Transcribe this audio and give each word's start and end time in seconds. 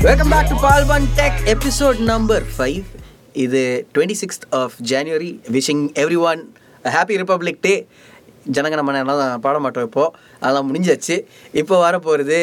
Welcome 0.00 0.30
back 0.32 0.48
to 0.48 0.56
Palban 0.62 1.06
tech 1.16 1.38
episode 1.52 1.98
number 2.10 2.44
five 2.54 2.78
இது 3.36 3.60
twenty 3.94 4.16
sixth 4.20 4.46
of 4.54 4.74
January 4.90 5.30
wishing 5.56 5.82
everyone 6.24 6.40
happy 6.84 7.16
republic 7.16 7.60
day 7.60 7.74
Janaganamana 8.48 9.00
எல்லாம் 9.02 9.20
பாட 9.40 9.56
மாட்டோம் 9.58 9.86
இப்போ? 9.86 10.04
அதெல்லாம் 10.42 10.66
முடிஞ்சாச்சு. 10.68 11.16
இப்போ 11.54 11.74
வர 11.80 11.94
போகிறது 11.98 12.38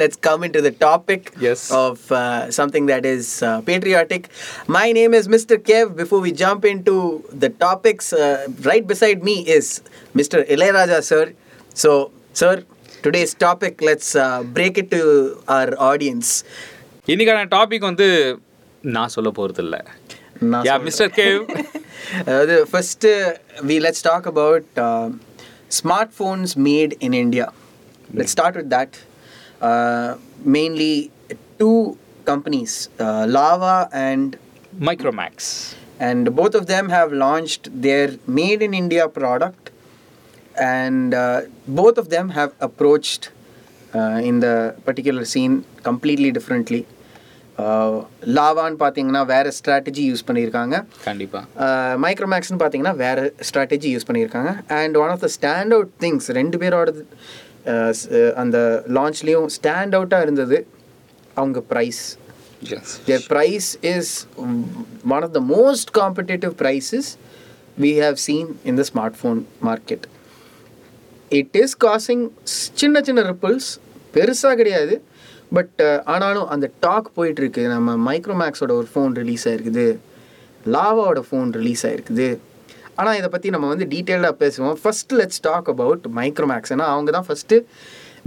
let's 0.00 0.20
come 0.20 0.42
in 0.42 0.54
to 0.56 0.60
the 0.60 0.72
topic. 0.84 1.26
Of 1.80 2.04
something 2.58 2.86
that 2.90 3.08
is 3.12 3.32
patriotic 3.66 4.26
my 4.68 4.86
name 4.92 5.16
is 5.18 5.28
mister 5.28 5.60
Kev 5.66 5.88
before 6.00 6.22
we 6.26 6.32
jump 6.42 6.66
in 6.72 6.82
to 6.84 6.96
the 7.40 7.50
topics 7.64 8.10
right 8.64 8.88
beside 8.88 9.22
me 9.22 9.36
is 9.56 9.72
mister 10.14 10.44
Ilaiyaraaja 10.56 11.00
sir 11.10 11.30
so 11.76 11.92
sir 12.34 12.60
today's 13.04 13.32
topic 13.44 13.80
let's 13.88 14.12
break 14.56 14.78
it 14.82 14.90
to 14.96 15.02
our 15.54 15.72
audience 15.90 16.32
இன்னைக்கான 17.08 17.46
topic 17.56 17.86
வந்து 17.90 18.08
நான் 18.84 19.12
சொல்ல 19.16 19.30
போறது 19.38 19.62
இல்ல 19.64 19.78
நான் 20.50 20.66
yeah 20.68 20.76
mister 20.86 21.12
Kev 21.20 21.40
அதாவது 22.24 22.56
first 22.70 23.10
we 23.70 23.76
let's 23.86 24.04
talk 24.10 24.28
about 24.32 24.68
smartphones 26.18 26.54
made 26.68 26.94
in 27.08 27.18
India 27.24 27.48
let 28.10 28.32
start 28.36 28.58
with 28.60 28.70
that 28.76 28.96
mainly 30.56 30.94
two 31.60 31.72
companies 32.24 32.76
Lava 33.38 33.76
and 34.06 34.32
Micromax 34.88 35.52
and 36.00 36.34
both 36.34 36.54
of 36.54 36.66
them 36.66 36.88
have 36.88 37.12
launched 37.12 37.64
their 37.82 38.16
made 38.26 38.62
in 38.62 38.72
India 38.74 39.06
product, 39.08 39.69
and 40.56 41.14
uh, 41.14 41.42
both 41.66 41.98
of 41.98 42.08
them 42.08 42.30
have 42.30 42.54
approached 42.60 43.30
uh, 43.94 44.20
in 44.22 44.40
the 44.40 44.74
particular 44.84 45.24
scene 45.24 45.64
completely 45.82 46.30
differently. 46.30 46.86
லாவான்னு 48.36 48.78
பார்த்தீங்கன்னா 48.82 49.22
வேற 49.26 49.46
strategy 49.56 50.02
use 50.10 50.22
பண்ணியிருக்காங்க 50.28 50.76
கண்டிப்பா 51.04 51.40
மைக்ரோமேக்ஸ்னு 52.04 52.60
பார்த்தீங்கன்னா 52.62 52.94
வேற 52.96 53.32
strategy 53.48 53.88
use 53.94 54.06
பண்ணியிருக்காங்க 54.08 54.52
and 54.78 54.96
one 54.96 55.12
of 55.14 55.20
the 55.20 55.28
stand 55.36 55.74
out 55.76 55.90
things 56.04 56.28
ரெண்டு 56.40 56.58
uh, 57.72 57.92
uh, 58.16 58.30
அந்த 58.42 58.84
லான்ச்லேயும் 58.98 59.48
ஸ்டாண்ட் 59.56 59.96
அவுட்டாக 59.98 60.26
இருந்தது 60.26 60.58
அவங்க 61.36 61.62
price 61.72 62.02
is 62.76 62.94
their 63.08 63.22
price 63.32 63.68
is 63.82 64.26
one 65.14 65.22
of 65.26 65.32
the 65.32 65.44
most 65.56 65.92
competitive 65.92 66.54
prices 66.56 67.06
we 67.84 67.92
have 68.04 68.18
seen 68.18 68.46
in 68.64 68.74
the 68.80 68.86
smartphone 68.92 69.40
market 69.60 70.02
it 71.38 71.56
is 71.62 71.76
causing 71.84 72.24
சின்ன 72.80 73.00
சின்ன 73.06 73.20
ripples 73.30 73.68
பெருசாக 74.14 74.54
கிடையாது. 74.60 74.94
பட் 75.56 75.78
uh, 75.86 75.98
ஆனாலும் 76.12 76.48
அந்த 76.54 76.66
டாக் 76.84 77.08
போயிட்டுருக்கு. 77.16 77.62
நம்ம 77.74 77.94
மைக்ரோமேக்ஸோட 78.08 78.72
ஒரு 78.80 78.88
ஃபோன் 78.92 79.14
ரிலீஸ் 79.20 79.44
ஆகிருக்குது 79.50 79.86
லாவாவோட 80.74 81.20
ஃபோன் 81.28 81.50
ரிலீஸ் 81.58 81.82
ஆகிருக்குது 81.88 82.28
ஆனால் 83.00 83.16
இதை 83.20 83.28
பற்றி 83.34 83.48
நம்ம 83.54 83.68
வந்து 83.72 83.86
டீட்டெயிலாக 83.94 84.34
பேசுவோம். 84.42 84.76
First 84.82 85.12
let's 85.20 85.42
talk 85.48 85.68
about 85.74 86.04
Micromax 86.20 86.72
ஏன்னா 86.74 86.86
அவங்க 86.94 87.10
தான் 87.16 87.26
first 87.28 87.58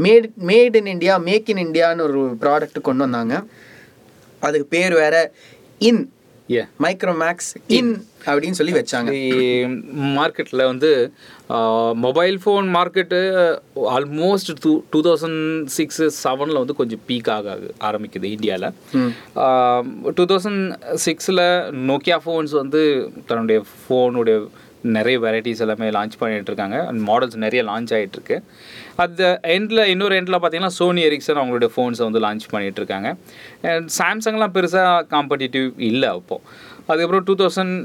made 0.05 0.27
made 0.51 0.75
in 0.79 0.89
India 0.93 1.15
make 1.29 1.49
in 1.53 1.61
இண்டியான்னு 1.65 2.05
ஒரு 2.09 2.21
ப்ராடக்ட் 2.43 2.79
கொண்டு 2.87 3.03
வந்தாங்க. 3.05 3.35
அதுக்கு 4.47 4.67
பேர் 4.75 4.93
வேறு 5.01 5.23
இன் 5.89 6.01
ஏ 6.51 6.61
மைக்ரோமேக்ஸ் 6.83 7.51
இன் 7.67 7.93
அப்படின்னு 8.25 8.51
சொல்லி 8.51 8.73
வச்சாங்க. 8.73 9.11
மார்க்கெட்டில் 10.17 10.65
வந்து 10.65 10.89
mobile 11.95 12.37
phone 12.43 12.67
market 12.75 13.19
almost 13.95 14.51
two 14.63 14.71
two 14.93 14.99
thousand 15.01 15.41
six 15.67 16.01
செவனில் 16.23 16.61
வந்து 16.61 16.73
கொஞ்சம் 16.73 16.99
பீக் 17.09 17.29
ஆக 17.29 17.57
ஆரம்பிக்குது 17.81 18.29
இந்தியாவில் 18.35 18.69
டூ 20.13 20.25
தௌசண்ட் 20.25 20.63
சிக்ஸில் 21.05 21.43
நோக்கியா 21.91 22.19
ஃபோன்ஸ் 22.25 22.51
வந்து 22.51 23.11
தன்னுடைய 23.27 23.59
ஃபோனுடைய 23.81 24.37
நிறைய 24.83 25.19
வெரைட்டிஸ் 25.19 25.59
எல்லாமே 25.59 25.89
லான்ச் 25.89 26.19
பண்ணிட்டு 26.19 26.51
இருக்காங்க 26.53 26.87
அண்ட் 26.87 27.09
மாடல்ஸ் 27.09 27.35
நிறைய 27.35 27.63
லான்ச் 27.63 27.93
ஆகிட்டு 27.97 28.17
இருக்கு 28.17 28.43
அந்த 28.95 29.39
எண்டில் 29.43 29.85
இன்னொரு 29.85 30.21
எண்டில் 30.21 30.39
பார்த்தீங்கன்னா 30.41 30.75
சோனி 30.79 31.03
எரிக்சன் 31.03 31.39
அவங்களுடைய 31.41 31.69
ஃபோன்ஸை 31.75 32.03
வந்து 32.09 32.19
லான்ச் 32.19 32.51
பண்ணிட்டு 32.51 32.79
இருக்காங்க 32.81 33.15
அண்ட் 33.61 33.89
சாம்சங்லாம் 33.99 34.53
பெருசாக 34.53 35.03
காம்படிட்டிவ் 35.09 35.71
இல்லை 35.77 36.09
அப்போது 36.09 36.41
அதுக்கப்புறம் 36.87 37.23
டூ 37.23 37.35
தௌசண்ட் 37.35 37.75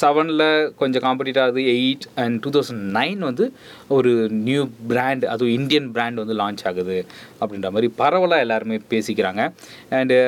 செவனில் 0.00 0.74
கொஞ்சம் 0.74 1.02
காம்படிட்டிவ் 1.02 1.40
ஆகுது. 1.40 1.60
Eight 1.60 2.04
and 2.14 2.40
two 2.40 2.50
thousand 2.50 2.84
nine 2.98 3.18
வந்து 3.18 3.52
ஒரு 3.88 4.28
நியூ 4.30 4.68
பிராண்ட் 4.88 5.24
அதுவும் 5.24 5.52
இந்தியன் 5.52 5.92
பிராண்ட் 5.92 6.16
வந்து 6.16 6.34
லான்ச் 6.34 6.62
ஆகுது. 6.64 7.06
அப்படின்ற 7.40 7.70
மாதிரி 7.70 7.92
பரவலாக 7.96 8.40
எல்லாருமே 8.40 8.80
பேசிக்கிறாங்க. 8.90 9.52
அண்டு 9.90 10.18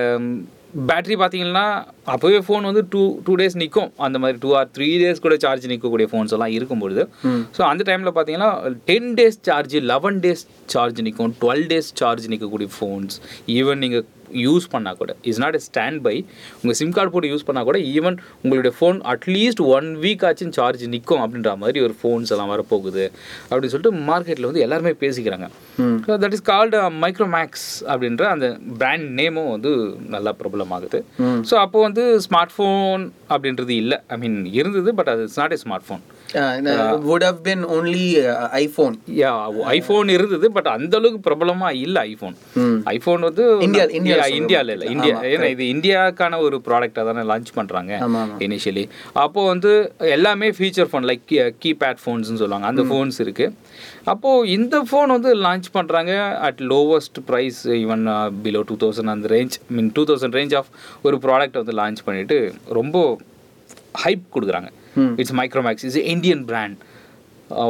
பேட்டரி 0.80 1.16
பார்த்தீங்கன்னா 1.16 1.64
அப்போவே 2.06 2.38
ஃபோன் 2.44 2.66
வந்து 2.68 2.82
டூ 2.92 3.02
டூ 3.26 3.32
டேஸ் 3.34 3.56
நிற்கும் 3.56 3.90
அந்த 3.98 4.16
மாதிரி 4.18 4.38
டூ 4.38 4.50
ஆர் 4.50 4.68
த்ரீ 4.76 4.88
டேஸ் 5.02 5.20
கூட 5.20 5.34
சார்ஜ் 5.42 5.66
நிற்கக்கூடிய 5.66 6.08
ஃபோன்ஸ் 6.10 6.32
எல்லாம் 6.32 6.52
இருக்கும்பொழுது 6.52 7.02
ஸோ 7.56 7.62
அந்த 7.62 7.82
டைமில் 7.88 8.14
பார்த்தீங்கன்னா 8.16 8.50
ten 8.86 9.10
days 9.14 9.38
charge 9.42 9.76
eleven 9.92 10.18
days 10.20 10.44
charge 10.66 11.00
நிற்கும் 11.02 11.34
டுவெல் 11.42 11.66
டேஸ் 11.68 11.90
சார்ஜ் 11.94 12.26
நிற்கக்கூடிய 12.28 12.70
ஃபோன்ஸ் 12.76 13.16
ஈவன் 13.56 13.82
நீங்கள் 13.82 14.04
யூஸ் 14.46 14.66
பண்ணால் 14.74 14.98
கூட. 15.00 15.12
Is 15.30 15.40
not 15.44 15.56
a 15.58 15.62
stand 15.68 16.00
by 16.06 16.14
உங்கள் 16.62 16.78
சிம் 16.80 16.94
கார்டு 16.96 17.12
போட்டு 17.14 17.30
யூஸ் 17.32 17.46
பண்ணால் 17.48 17.66
கூட 17.68 17.78
ஈவன் 17.94 18.16
உங்களுடைய 18.42 18.72
phone 18.78 18.98
at least 19.12 19.62
one 19.76 19.88
week 20.04 20.24
ஆச்சும் 20.28 20.54
சார்ஜ் 20.58 20.84
நிற்கும் 20.94 21.22
அப்படின்ற 21.24 21.52
மாதிரி 21.62 21.80
ஒரு 21.86 21.96
ஃபோன்ஸ் 22.00 22.32
எல்லாம் 22.36 22.52
வரப்போகுது. 22.54 23.04
அப்படின்னு 23.48 23.72
சொல்லிட்டு 23.74 23.94
மார்க்கெட்டில் 24.10 24.48
வந்து 24.50 24.64
எல்லாருமே 24.66 24.94
பேசிக்கிறாங்க. 25.04 25.48
தட் 26.24 26.36
இஸ் 26.38 26.46
கால்டு 26.52 26.78
மைக்ரோமேக்ஸ் 27.04 27.68
அப்படின்ற 27.92 28.24
அந்த 28.34 28.46
பிராண்ட் 28.80 29.08
நேமும் 29.20 29.52
வந்து 29.54 29.72
நல்லா 30.16 30.32
பிரபலம் 30.40 30.74
ஆகுது 30.78 31.00
ஸோ 31.50 31.54
அப்போ 31.64 31.80
வந்து 31.88 32.04
ஸ்மார்ட் 32.26 32.54
ஃபோன் 32.56 33.04
அப்படின்றது 33.34 33.74
இல்லை. 33.82 33.98
ஐ 34.14 34.18
மீன் 34.24 34.38
இருந்தது 34.60 34.90
பட் 35.00 35.10
அது 35.14 35.22
it's 35.28 35.40
not 35.42 35.56
a 35.56 35.60
smartphone 35.88 36.02
would 37.06 37.24
have 37.24 37.42
been 37.42 37.66
only 37.66 38.04
iPhone 38.52 38.94
yeah 39.16 39.32
iPhone 39.66 40.08
இருந்தது 40.08 40.52
பட் 40.52 40.66
அந்த 40.66 40.96
அளவுக்கு 40.96 41.30
பிரபலமா 41.30 41.72
இல்ல 41.74 42.04
ஐஃபோன் 42.04 42.34
ஐஃபோன் 42.84 43.18
வந்து 43.18 43.60
இந்தியா- 43.60 43.88
சொல்றோம். 44.22 44.42
இந்தியால 44.42 44.70
இல்ல 44.70 44.84
இந்தியா. 44.84 45.20
ஏன்னா 45.22 45.44
இது 45.44 45.64
இந்தியாக்கான 45.64 46.38
ஒரு 46.40 46.60
ப்ராடக்டா 46.64 47.12
தானே 47.12 47.20
லான்ச் 47.20 47.46
பண்றாங்க. 47.54 47.98
இனிஷியலி 48.38 48.88
அப்போ 49.12 49.46
வந்து 49.46 49.72
எல்லாமே 49.98 50.50
ஃபீச்சர் 50.50 50.88
ஃபோன் 50.92 51.12
லைக் 51.12 51.54
கீபேட் 51.64 51.96
ஃபோன்ஸ்னு 52.06 52.20
சொல்லுவாங்க. 52.20 52.66
அந்த 52.66 52.82
ஃபோன்ஸ் 52.82 53.20
இருக்கு. 53.20 53.52
அப்போ 54.04 54.46
இந்த 54.46 54.84
ஃபோன் 54.90 55.06
வந்து 55.06 55.36
லான்ச் 55.36 55.62
பண்றாங்க 55.72 56.38
at 56.38 56.58
lowest 56.60 57.18
price 57.26 57.60
even 57.64 58.32
below 58.44 58.62
two 58.66 58.76
thousand 58.76 59.06
அந்த 59.06 59.28
range 59.28 59.50
mean 59.68 59.90
two 59.94 60.04
thousand 60.04 60.36
range 60.36 60.56
of 60.56 60.66
ஒரு 61.02 61.16
ப்ராடக்ட் 61.16 61.64
வந்து 61.64 61.72
லான்ச் 61.72 62.04
பண்ணிட்டு 62.04 62.52
ரொம்ப 62.68 63.18
ஹைப் 64.04 64.20
கொடுக்குறாங்க. 64.34 64.68
It's 65.20 65.36
Micromax 65.42 65.86
is 65.90 66.00
Indian 66.14 66.44
brand 66.50 66.78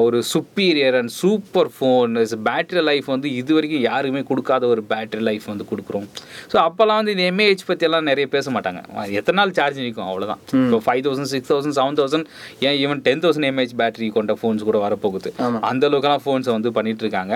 ஒரு 0.04 0.18
superior 0.32 0.96
and 0.98 1.12
super 1.20 1.68
phone 1.76 2.10
is 2.20 2.34
battery 2.48 2.82
life 2.88 3.06
வந்து 3.12 3.28
இது 3.38 3.52
வரைக்கும் 3.56 3.82
யாருமே 3.86 4.20
கொடுக்காத 4.28 4.66
ஒரு 4.72 4.82
பேட்டரி 4.90 5.22
லைஃப் 5.28 5.46
வந்து 5.50 5.64
கொடுக்குறோம். 5.70 6.06
ஸோ 6.52 6.56
அப்போல்லாம் 6.66 6.98
வந்து 7.00 7.14
இந்த 7.14 7.24
எம்ஏஹெச் 7.30 7.64
பற்றியெல்லாம் 7.70 8.06
நிறைய 8.10 8.26
பேச 8.34 8.50
மாட்டாங்க. 8.56 8.80
எத்தனை 9.20 9.36
நாள் 9.40 9.54
சார்ஜ் 9.58 9.80
நிற்கும்? 9.84 10.08
அவ்வளோதான் 10.10 10.42
இப்போ 10.60 10.80
five 10.86 11.02
thousand 11.06 11.30
six 11.32 11.50
thousand 11.52 11.76
seven 11.78 11.98
thousand 12.00 12.28
ஏன் 12.68 12.78
even 12.84 13.02
ten 13.08 13.24
thousand 13.24 13.48
mAh 13.50 13.76
battery 13.82 14.10
கொண்ட 14.18 14.36
ஃபோன்ஸ் 14.42 14.66
கூட 14.68 14.80
வரப்போகுது. 14.86 15.32
அந்த 15.70 15.90
அளவுக்குலாம் 15.90 16.24
ஃபோன்ஸை 16.26 16.52
வந்து 16.58 16.72
பண்ணிட்டு 16.78 17.04
இருக்காங்க. 17.06 17.34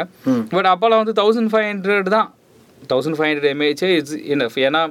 பட் 0.55 0.71
அப்போல்லாம் 0.75 1.03
வந்து 1.05 1.17
தௌசண்ட் 1.23 1.53
ஃபைவ் 1.55 1.69
ஹண்ட்ரட் 1.73 2.11
தான். 2.17 2.31
தௌசண்ட் 2.95 3.19
ஃபைவ் 3.19 3.31
ஹண்ட்ரட் 3.31 3.53
எம்ஏஹெச்சே 3.57 3.93
இட்ஸ் 4.01 4.17
ஏன்னா 4.69 4.83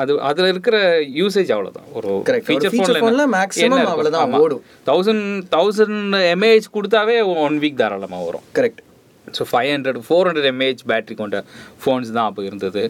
அது 0.00 0.12
அதில் 0.28 0.48
இருக்கிற 0.52 0.76
யூசேஜ் 1.20 1.50
அவ்வளோதான் 1.54 1.88
ஒரு 1.98 2.10
Correct. 2.28 2.46
ஒரு 2.54 2.70
feature 2.74 3.00
phone 3.02 3.16
ல 3.20 3.24
maximum 3.38 3.82
அவ்வளவுதான் 3.92 4.38
ஓடும். 4.44 4.62
தௌசண்ட் 4.88 5.26
தௌசண்ட் 5.56 6.16
எம்ஏஹெச் 6.34 6.72
கொடுத்தாவே 6.76 7.18
ஒன் 7.44 7.58
வீக் 7.64 7.80
தாராளமாக 7.82 8.24
வரும். 8.28 8.46
Correct 8.58 8.80
so 9.36 9.42
five 9.50 9.68
hundred 9.72 9.98
four 10.06 10.26
hundred 10.28 10.48
mAh 10.52 10.84
battery 10.90 11.14
கொண்ட 11.20 11.36
ஃபோன்ஸ் 11.82 12.08
தான் 12.16 12.28
அப்போ 12.30 12.42
இருந்தது. 12.48 12.82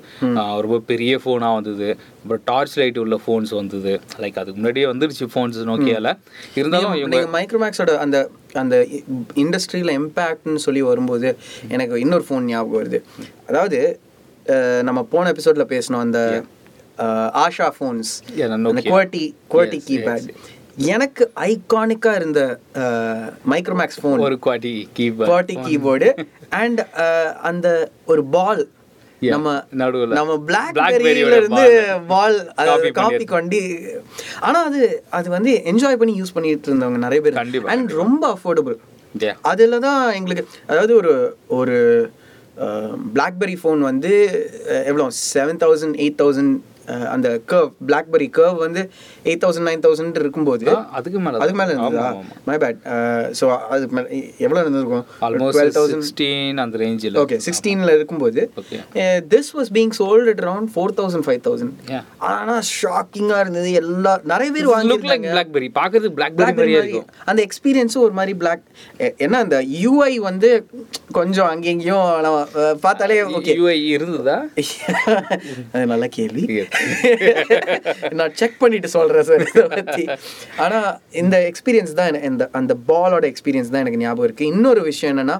ரொம்ப 0.65 0.79
பெரிய 0.91 1.19
ஃபோனாக 1.25 1.59
வந்தது. 1.59 1.89
அப்புறம் 2.21 2.45
டார்ச் 2.51 2.77
லைட் 2.81 3.01
உள்ள 3.03 3.17
ஃபோன்ஸ் 3.25 3.53
வந்தது. 3.61 3.93
லைக் 4.23 4.39
அதுக்கு 4.43 4.59
முன்னாடியே 4.61 4.87
வந்துருச்சு 4.93 5.29
ஃபோன்ஸ் 5.35 5.59
நோக்கியால. 5.73 6.13
இருந்தாலும் 6.61 6.95
இவங்க 7.01 7.21
மைக்ரோமேக்ஸோட 7.37 7.95
அந்த 8.05 8.17
அந்த 8.63 8.77
இண்டஸ்ட்ரியில் 9.45 9.93
இம்பேக்ட்னு 10.01 10.65
சொல்லி 10.67 10.85
வரும்போது 10.91 11.29
எனக்கு 11.75 12.01
இன்னொரு 12.07 12.27
ஃபோன் 12.31 12.49
ஞாபகம் 12.55 12.81
வருது. 12.81 13.01
அதாவது 13.51 13.81
நம்ம 14.89 15.01
போன 15.15 15.31
எபிசோட்ல 15.35 15.65
பேசணும் 15.75 16.05
அந்த 16.07 16.21
ஆஷா 17.45 17.69
ஃபோன்ஸ் 17.77 18.13
அந்த. 18.57 18.83
குவாட்டி 18.91 19.25
குவாட்டி 19.55 19.81
கீபேட் 19.89 20.29
எனக்கு 20.93 21.23
ஐகானிக்காக 21.49 22.19
இருந்த 22.21 22.43
மைக்ரோமேக்ஸ் 23.53 23.99
ஃபோன் 24.03 24.23
ஒரு 24.27 24.37
qwerty 24.47 24.75
keyboard 24.99 25.31
qwerty 25.31 25.57
keyboard 25.67 26.09
and 26.61 26.81
அந்த 27.51 27.67
ஒரு 28.13 28.25
பால் 28.37 28.63
நம்ம 29.33 29.51
நடுவுல. 29.81 30.15
நம்ம 30.19 30.37
பிளாக்பெரியில 30.47 31.37
இருந்து 31.41 31.67
பால் 32.13 32.39
காப்பி 33.01 33.27
கொண்டு 33.35 33.61
ஆனா 34.47 34.59
அது 34.69 34.81
அது 35.19 35.29
வந்து 35.37 35.53
என்ஜாய் 35.73 36.01
பண்ணி 36.01 36.15
யூஸ் 36.21 36.35
பண்ணிட்டு 36.37 36.71
இருந்தவங்க 36.71 37.01
நிறைய 37.05 37.21
பேர். 37.27 37.39
அண்ட் 37.75 37.93
ரொம்ப 38.03 38.23
அஃபோர்டபுள். 38.37 38.77
அதில் 39.51 39.83
தான் 39.87 40.03
எங்களுக்கு 40.19 40.45
அதாவது 40.71 40.93
ஒரு 41.01 41.13
ஒரு 41.59 41.77
பிளாக்பெரி 43.17 43.57
ஃபோன் 43.61 43.81
வந்து 43.91 44.13
எவ்வளோ 44.91 45.07
செவன் 45.35 45.61
தௌசண்ட் 45.65 45.97
எயிட் 46.03 46.19
தௌசண்ட் 46.23 46.55
அந்த 47.15 47.29
கர்வ் 47.51 47.71
பிளாக்பெரி 47.89 48.29
கர்வ் 48.39 48.59
வந்து 48.65 48.83
எயிட் 49.31 49.43
தௌசண்ட் 49.45 49.67
நைன் 49.71 49.83
தௌசண்ட் 49.87 50.17
இருக்கும்போது 50.23 50.67
அதுக்கு 50.99 51.21
மேல 51.25 51.41
அதுக்கு 51.43 51.59
மேலே 51.61 51.73
இருந்ததா? 51.75 52.07
மை 52.49 52.57
பேட் 52.63 52.79
ஸோ 53.41 53.47
அதுக்கு 53.75 53.95
மேலே 53.99 54.09
எவ்வளோ 54.47 54.61
இருந்திருக்கும்? 54.65 55.05
டுவெல் 55.55 55.75
தௌசண்ட் 55.79 56.07
சிக்ஸ்டீன் 56.07 56.61
அந்த 56.65 56.81
ரேஞ்சில் 56.85 57.19
ஓகே 57.25 57.39
சிக்ஸ்டீனில் 57.47 57.95
இருக்கும்போது 57.97 58.43
this 59.35 59.51
was 59.59 59.71
being 59.79 59.95
sold 60.01 60.31
at 60.35 60.43
around 60.47 60.71
four 60.77 60.97
thousand 61.01 61.27
five 61.29 61.41
thousand. 61.49 61.75
ஆனால் 62.33 62.63
ஷாக்கிங்காக 62.81 63.43
இருந்தது. 63.45 63.71
எல்லா 63.83 64.15
நிறைய 64.33 64.51
பேர் 64.57 64.69
லுக் 64.69 64.75
வாங்கி 64.75 65.11
லைக் 65.13 65.27
பிளாக்பெரி 65.35 65.71
பார்க்கறதுக்கு 65.81 66.19
பிளாக்பெரி 66.21 66.53
மாதிரியே 66.59 66.81
இருக்கும். 66.83 67.09
அந்த 67.31 67.41
எக்ஸ்பீரியன்ஸும் 67.49 68.05
ஒரு 68.07 68.15
மாதிரி 68.21 68.35
பிளாக் 68.43 68.65
என்ன 69.27 69.41
அந்த 69.47 69.57
யூஐ 69.85 70.13
வந்து 70.29 70.51
கொஞ்சம் 71.19 71.49
அங்கெங்கேயும் 71.53 72.07
பார்த்தாலே 72.87 73.17
ஓகே 73.39 73.55
யூஐ 73.61 73.79
இருந்ததா? 73.97 74.37
அது 75.73 75.85
நல்ல 75.93 76.07
கேள்வி. 76.19 76.45
நான் 78.19 78.35
செக் 78.41 78.61
பண்ணிட்டு 78.63 78.89
சொல்றேன் 78.97 79.27
சார் 79.29 79.45
இதை 79.49 79.65
பத்தி. 79.77 80.05
ஆனா 80.65 80.79
இந்த 81.23 81.37
எக்ஸ்பீரியன்ஸ் 81.51 81.93
தான் 82.01 82.21
இந்த 82.31 82.45
அந்த 82.61 82.73
பாலோட 82.91 83.25
எக்ஸ்பீரியன்ஸ் 83.33 83.73
தான் 83.75 83.85
எனக்கு 83.85 84.03
ஞாபகம் 84.05 84.27
இருக்கு. 84.29 84.51
இன்னொரு 84.55 84.83
விஷயம் 84.91 85.13
என்னன்னா 85.15 85.39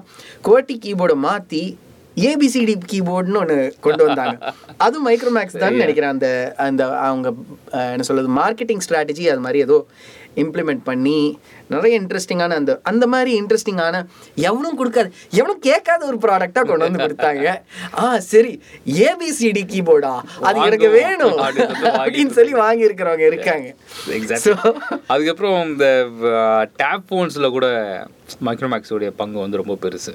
கோட்டி 0.49 0.77
கீபோர்டை 0.85 1.17
மாத்தி 1.27 1.63
ஏபிசிடி 2.29 2.73
கீபோர்டுன்னு 2.91 3.39
ஒன்று 3.43 3.59
கொண்டு 3.85 4.01
வந்தாங்க. 4.07 4.35
அது 4.85 4.97
மைக்ரோமேக்ஸ் 5.07 5.61
தான் 5.63 5.81
நினைக்கிறேன். 5.83 6.13
அந்த 6.15 6.27
அந்த 6.65 6.83
அவங்க 7.07 7.27
என்ன 7.93 8.05
சொல்றது 8.09 8.29
மார்க்கெட்டிங் 8.41 8.83
ஸ்ட்ராட்டஜி 8.87 9.25
அது 9.33 9.43
மாதிரி 9.45 9.61
ஏதோ 9.67 9.77
இம்ப்ளிமெண்ட் 10.43 10.83
பண்ணி 10.89 11.17
நிறைய 11.75 11.99
இன்ட்ரெஸ்டிங்கான 12.01 12.57
அந்த 12.61 12.73
அந்த 12.91 13.07
மாதிரி 13.13 13.31
இன்ட்ரெஸ்டிங்கான 13.41 13.95
எவனும் 14.49 14.79
கொடுக்காது. 14.79 15.09
எவனும் 15.39 15.61
கேட்காத 15.67 16.01
ஒரு 16.11 16.17
ப்ராடக்டாக 16.25 16.65
கொண்டு 16.69 16.87
வந்து 16.87 17.03
கொடுத்தாங்க. 17.05 17.47
ஆ 18.01 18.07
சரி 18.31 18.53
ஏபிசிடி 19.09 19.63
கீபோர்டா 19.73 20.13
அது 20.47 20.57
எனக்கு. 20.67 20.89
வேணும். 20.99 21.37
அப்படின்னு 22.01 22.33
சொல்லி 22.39 22.53
வாங்கி 22.63 22.87
இருக்கிறவங்க 22.87 23.25
இருக்காங்க. 23.31 23.67
அதுக்கப்புறம் 25.13 25.57
இந்த 25.69 25.87
டேப் 26.81 27.07
ஃபோன்ஸில் 27.09 27.53
கூட 27.57 27.67
மைக்ரோமேக்ஸோடைய 28.47 29.09
பங்கு 29.19 29.37
வந்து 29.43 29.59
ரொம்ப 29.61 29.73
பெருசு. 29.83 30.11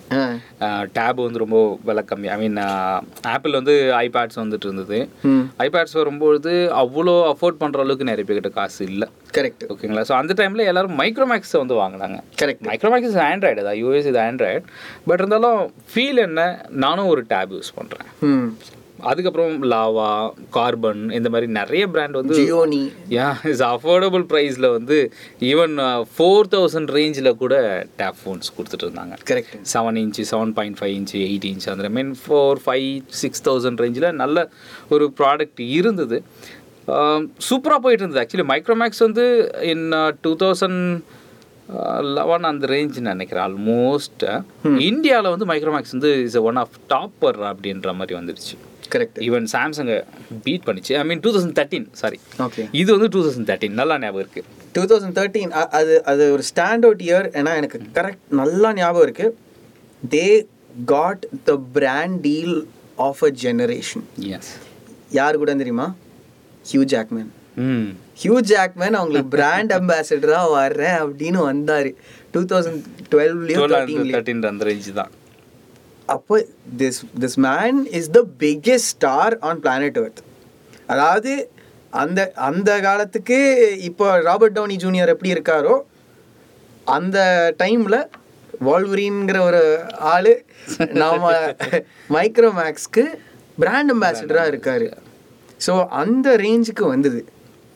டேப் 0.96 1.19
வந்து 1.25 1.43
ரொம்ப 1.44 1.58
விலை 1.88 2.02
கம்மி. 2.10 2.28
ஐ 2.34 2.37
மீன் 2.43 2.56
ஆப்பிள் 3.34 3.58
வந்து 3.60 3.75
ஐபேட்ஸ் 4.05 4.40
வந்துட்டு 4.43 4.66
இருந்தது. 4.69 4.99
ஐபேட்ஸ் 5.66 5.96
வரும்பொழுது 6.00 6.52
அவ்வளோ 6.82 7.14
அஃபோர்ட் 7.32 7.60
பண்ணுற 7.62 7.84
அளவுக்கு 7.84 8.10
நிறைய 8.10 8.26
பேர்கிட்ட 8.28 8.52
காசு 8.58 8.81
இல்லை. 8.93 9.08
கரெக்ட் 9.37 9.64
ஓகேங்களா 9.72 10.02
ஸோ 10.08 10.14
அந்த 10.20 10.32
டைமில் 10.38 10.69
எல்லாரும் 10.70 10.94
மைக்ரோமேக்ஸை 11.00 11.48
வந்து 11.61 11.75
வாங்கினாங்க. 11.83 12.19
கரெக்ட் 12.41 12.65
மைக்ரோமேக்ஸ் 12.71 13.11
இஸ் 13.12 13.23
ஆண்ட்ராய்டு 13.29 13.67
தான் 13.69 13.79
யூஎஸ் 13.83 14.11
இது 14.12 14.21
ஆண்ட்ராய்டு 14.29 14.65
பட் 15.11 15.23
இருந்தாலும் 15.23 15.61
ஃபீல் 15.93 16.25
என்ன? 16.29 16.43
நானும் 16.87 17.12
ஒரு 17.15 17.25
டேப் 17.35 17.55
யூஸ் 17.59 17.77
பண்ணுறேன் 17.79 18.11
அதுக்கப்புறம் 19.09 19.56
லாவா 19.73 20.09
கார்பன் 20.55 21.03
இந்த 21.17 21.29
மாதிரி 21.33 21.49
நிறைய 21.59 21.85
பிராண்ட் 21.95 22.17
வந்து 22.21 22.39
ஜியோனி 22.39 22.81
யா 23.17 23.27
இஸ் 23.50 23.62
அஃபோர்டபுள் 23.67 24.25
ப்ரைஸில் 24.33 24.67
வந்து 24.77 24.97
ஈவன் 25.50 25.75
ஃபோர் 26.15 26.49
தௌசண்ட் 26.55 26.91
ரேஞ்சில் 26.97 27.31
கூட 27.43 27.55
டேப் 28.01 28.19
ஃபோன்ஸ் 28.23 28.51
கொடுத்துட்டு 28.56 28.87
இருந்தாங்க. 28.87 29.17
Correct 29.31 29.55
seven 29.75 30.01
inch 30.03 30.25
seven 30.33 30.55
point 30.56 30.79
five 30.81 30.94
inch 30.99 31.19
eight 31.29 31.47
inch 31.51 31.67
அந்த 31.75 31.91
mean 31.99 32.12
four 32.23 32.61
five 32.65 32.89
six 33.23 33.44
thousand 33.49 33.83
ரேஞ்சில் 33.85 34.09
நல்ல 34.23 34.47
ஒரு 34.97 35.06
ப்ராடக்ட் 35.21 35.62
இருந்தது. 35.79 36.19
சூப்பராக 37.49 37.81
போயிட்டு 37.87 38.05
இருந்தது. 38.05 38.23
ஆக்சுவலி 38.25 38.49
மைக்ரோமேக்ஸ் 38.55 39.05
வந்து 39.06 39.27
இன் 39.73 39.87
டூ 40.27 40.33
தௌசண்ட் 40.44 40.83
லெவன் 42.17 42.49
அந்த 42.50 42.67
ரேஞ்ச் 42.67 42.99
நினைக்கிறேன் 43.09 43.44
ஆல்மோஸ்ட் 43.49 44.25
இந்தியாவில் 44.88 45.31
வந்து 45.35 45.49
மைக்ரோமேக்ஸ் 45.50 45.94
வந்து 45.97 46.11
இஸ் 46.25 46.37
ஒன் 46.50 46.61
ஆஃப் 46.62 46.76
டாப்பர் 46.94 47.38
அப்படின்ற 47.50 47.94
மாதிரி 47.99 48.17
வந்துடுச்சு. 48.19 48.55
கரெக்ட் 48.94 49.19
ஈவன் 49.26 49.47
சாம்சங்கை 49.55 49.97
பீட் 50.44 50.65
பண்ணிச்சு. 50.69 50.93
I 51.00 51.05
mean 51.11 51.20
two 51.25 51.32
thousand 51.35 51.56
thirteen 51.59 51.87
sorry 52.03 52.19
okay 52.47 52.65
இது 52.82 52.88
வந்து 52.97 53.09
டூ 53.15 53.23
தௌசண்ட் 53.26 53.49
தேர்ட்டின் 53.50 53.76
நல்லா 53.81 53.99
ஞாபகம் 54.05 54.25
இருக்கு. 54.25 54.43
டூ 54.76 54.82
தௌசண்ட் 54.93 55.17
தேர்ட்டீன் 55.19 55.53
அது 55.81 55.94
அது 56.12 56.25
ஒரு 56.37 56.44
ஸ்டாண்ட் 56.50 56.87
அவுட் 56.88 57.05
இயர் 57.09 57.29
ஏன்னா 57.41 57.53
எனக்கு 57.61 57.81
கரெக்ட் 57.99 58.25
நல்லா 58.43 58.70
ஞாபகம் 58.81 59.06
இருக்கு. 59.09 59.29
They 60.03 60.26
got 60.94 61.26
the 61.44 61.53
brand 61.79 62.19
deal 62.26 62.56
of 63.09 63.23
a 63.29 63.31
generation 63.44 64.05
S 64.37 64.53
யார் 65.19 65.41
கூட 65.43 65.55
தெரியுமா? 65.62 65.88
ஹியூ 66.73 66.82
ஜாக்மேன் 66.94 67.31
ம். 67.69 67.88
ஹியூ 68.23 68.37
ஜாக்மேன் 68.50 68.97
அவங்களுக்கு 68.99 69.32
பிராண்ட் 69.37 69.73
அம்பாசிடராக 69.79 70.47
வர்றேன் 70.59 70.99
அப்படின்னு 71.05 71.41
வந்தார். 71.50 71.91
டூ 72.35 72.41
தௌசண்ட் 72.53 72.82
தேர்ட்டீன்லையோ 73.12 73.65
தேர்ட்டின் 74.15 74.49
அந்த 74.53 74.65
ரேஞ்ச் 74.70 74.88
தான். 75.00 75.12
அப்போ 76.15 76.37
this 76.81 77.00
this 77.23 77.38
man 77.49 77.79
is 77.99 78.11
the 78.17 78.20
biggest 78.44 78.91
star 78.94 79.37
on 79.49 79.61
planet 79.65 80.00
earth 80.03 80.23
அதாவது 80.93 81.32
அந்த 82.03 82.20
அந்த 82.49 82.70
காலத்துக்கு 82.87 83.38
இப்போ 83.88 84.06
ராபர்ட் 84.29 84.56
டவுனி 84.59 84.76
ஜூனியர் 84.85 85.12
எப்படி 85.15 85.35
இருக்காரோ 85.35 85.75
அந்த 86.97 87.19
டைமில் 87.62 88.00
வால்வரின்ங்கிற 88.67 89.38
ஒரு 89.49 89.62
ஆள் 90.12 90.32
நாம 91.03 91.32
மைக்ரோமேக்ஸ்க்கு 92.17 93.05
பிராண்ட் 93.62 93.93
அம்பாசிடராக 93.94 94.50
இருக்கார். 94.53 94.87
ஸோ 95.67 95.73
அந்த 96.03 96.37
ரேஞ்சுக்கு 96.44 96.85
வந்தது. 96.94 97.20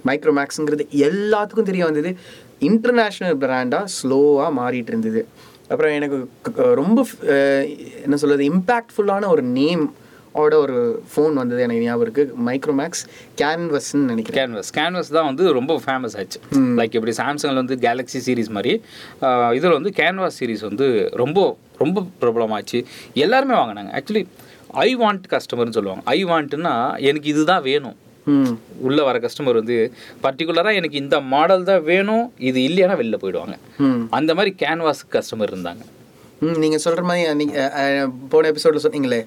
மைக்ரோமேக்ஸுங்கிறது 0.08 0.86
எல்லாத்துக்கும் 1.08 1.70
தெரிய 1.70 1.84
வந்தது. 1.90 2.12
இன்டர்நேஷ்னல் 2.68 3.38
பிராண்டாக 3.44 3.86
ஸ்லோவாக 3.96 4.50
மாறிட்டு 4.60 4.92
இருந்தது 4.94 5.22
அப்புறம் 5.72 5.94
எனக்கு 5.98 6.16
ரொம்ப 6.80 6.98
என்ன 8.04 8.16
சொல்கிறது 8.22 8.44
இம்பேக்ட்ஃபுல்லான 8.52 9.28
ஒரு 9.34 9.42
நேம் 9.58 9.84
ஓட 10.42 10.52
ஒரு 10.64 10.76
ஃபோன் 11.12 11.34
வந்தது 11.40 11.60
எனக்கு 11.64 11.84
ஞாபகம் 11.86 12.04
இருக்கு. 12.06 12.24
மைக்ரோமேக்ஸ் 12.46 13.02
கேன்வஸ்ன்னு 13.40 14.08
நினைக்கிறேன். 14.10 14.38
கேன்வஸ் 14.40 14.70
கேன்வஸ் 14.78 15.10
தான் 15.16 15.28
வந்து 15.30 15.44
ரொம்ப 15.58 15.72
ஃபேமஸ் 15.84 16.14
ஆச்சு. 16.20 16.38
லைக் 16.78 16.96
இப்படி 16.98 17.14
சாம்சங்கில் 17.20 17.60
வந்து 17.62 17.76
கேலக்ஸி 17.86 18.20
சீரிஸ் 18.26 18.52
மாதிரி 18.56 18.72
இதில் 19.58 19.76
வந்து 19.78 19.92
கேன்வாஸ் 20.00 20.38
சீரிஸ் 20.40 20.64
வந்து 20.68 20.88
ரொம்ப 21.22 21.38
ரொம்ப 21.82 22.06
பிரபலமாச்சு. 22.22 22.80
எல்லாருமே 23.24 23.54
வாங்கினாங்க. 23.60 23.92
ஆக்சுவலி 23.98 24.24
ஐ 24.86 24.88
வாண்ட் 25.02 25.24
கஸ்டமர்னு 25.34 25.76
சொல்லுவாங்க. 25.78 26.04
ஐ 26.16 26.18
வாண்ட்னா 26.32 26.74
எனக்கு 27.10 27.28
இதுதான் 27.34 27.64
வேணும். 27.70 27.96
உள்ளே 28.88 29.02
வர 29.08 29.16
கஸ்டமர் 29.24 29.60
வந்து 29.60 29.78
பர்டிகுலராக 30.26 30.80
எனக்கு 30.82 31.02
இந்த 31.04 31.16
மாடல் 31.32 31.68
தான் 31.70 31.88
வேணும் 31.90 32.26
இது 32.50 32.60
இல்லைன்னா 32.68 33.00
வெளில 33.00 33.18
போயிடுவாங்க. 33.24 33.56
அந்த 34.18 34.30
மாதிரி 34.38 34.52
கேன்வாஸ் 34.62 35.02
கஸ்டமர் 35.16 35.52
இருந்தாங்க. 35.54 35.84
நீங்க 36.62 36.78
சொல்ற 36.84 37.02
மாதிரி 37.08 37.24
அன்னைக்கு, 37.32 37.64
போன 38.30 38.48
எபிசோட்ல 38.52 38.80
சொன்னீங்களே 38.84 39.18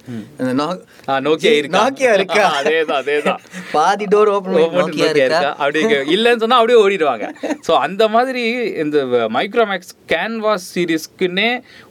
நோக்கியா 1.27 1.51
இருக்கா? 1.59 1.81
நோக்கியா 1.83 2.09
இருக்கா? 2.17 2.41
அதேதான் 2.59 2.99
அதேதான். 3.01 3.39
பாதி 3.75 4.05
டோர் 4.13 4.31
Open 4.33 4.55
நோக்கியா 4.79 5.09
இருக்கா? 5.11 5.51
அப்படியே 5.61 5.99
இல்லைன்னு 6.15 6.43
சொன்னா 6.43 6.59
அப்படியே 6.61 6.79
ஓடிடுவாங்க. 6.83 7.27
ஸோ 7.67 7.73
அந்த 7.85 8.03
மாதிரி 8.15 8.43
இந்த 8.83 8.97
மைக்ரோமேக்ஸ் 9.37 9.93
கேன்வாஸ் 10.13 10.67
சீரிஸ்க்குன்னே 10.73 11.49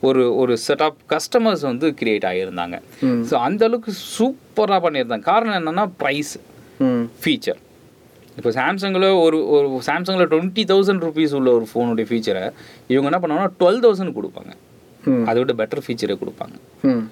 ஒரு 0.09 0.25
ஒரு 0.43 0.57
செட் 0.67 0.85
ஆஃப் 0.89 0.99
கஸ்டமர்ஸ் 1.15 1.65
வந்து 1.71 1.89
கிரியேட் 2.01 2.27
ஆகியிருந்தாங்க. 2.33 2.79
ஸோ 3.31 3.37
அந்த 3.49 3.65
அளவுக்கு 3.69 3.95
சூப்பராக 4.17 4.81
பண்ணியிருந்தாங்க. 4.87 5.27
காரணம் 5.33 5.59
என்னன்னா 5.61 5.87
ப்ரைஸ் 6.03 6.35
ஃபீச்சர் 7.25 7.61
இப்போ 8.37 8.51
சாம்சங்கில் 8.51 9.21
ஒரு 9.21 9.49
ஒரு 9.49 9.83
சாம்சங்கில் 9.87 10.29
டுவெண்ட்டி 10.33 10.65
தௌசண்ட் 10.65 11.05
ருபீஸ் 11.05 11.35
உள்ள 11.35 11.53
ஒரு 11.53 11.69
ஃபோனுடைய 11.75 12.07
ஃபீச்சரை 12.11 12.51
இவங்க 12.89 13.19
என்ன 13.19 13.19
பண்ணுவாங்கன்னா 13.19 13.63
டுவெல் 13.63 13.83
தௌசண்ட் 13.85 14.13
கொடுப்பாங்க. 14.13 14.53
அதை 15.27 15.45
விட 15.45 15.65
பெட்டர் 15.65 15.83
ஃபீச்சரை 15.87 16.19
கொடுப்பாங்க. 16.19 16.55
ம். 16.83 17.11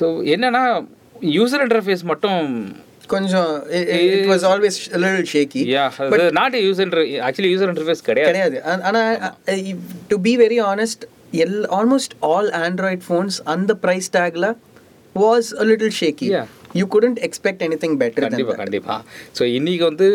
ஸோ 0.00 0.02
என்னன்னா 0.02 0.86
யூசர் 1.20 1.66
இன்டர்ஃபேஸ் 1.68 2.02
மட்டும் 2.02 2.74
கொஞ்சம் 3.06 3.68
it 3.68 4.24
was 4.24 4.46
always 4.46 4.78
little 4.92 5.24
shaky 5.24 5.62
அது 6.14 6.32
not 6.32 6.56
user 6.56 6.80
inter 6.80 6.98
actually 6.98 7.50
user 7.54 7.70
interface 7.72 8.04
கிடையாது. 8.04 8.32
கிடையாது. 8.32 8.66
ஆ- 8.66 8.80
ஆனா 8.80 9.34
டு 10.08 10.20
பி 10.20 10.36
வெரி 10.36 10.62
ஆனஸ்ட் 10.62 11.04
எல் 11.32 11.64
ஆல்மோஸ்ட் 11.70 12.14
ஆல் 12.20 12.50
ஆண்ட்ராய்ட் 12.50 13.00
ஃபோன்ஸ் 13.08 13.40
அந்த 13.44 13.76
price 13.82 14.08
டேக்ல 14.12 14.54
was 15.14 15.60
a 15.60 15.64
little 15.64 15.90
shaky. 16.00 16.28
You 16.80 16.86
couldn't 16.94 17.20
expect 17.28 17.64
anything 17.84 17.98
better 18.02 18.26
கண்டிப்பாக 18.26 18.58
கண்டிப்பாக 18.62 19.00
ஸோ 19.38 19.44
இன்றைக்கி 19.58 19.84
வந்து 19.90 20.08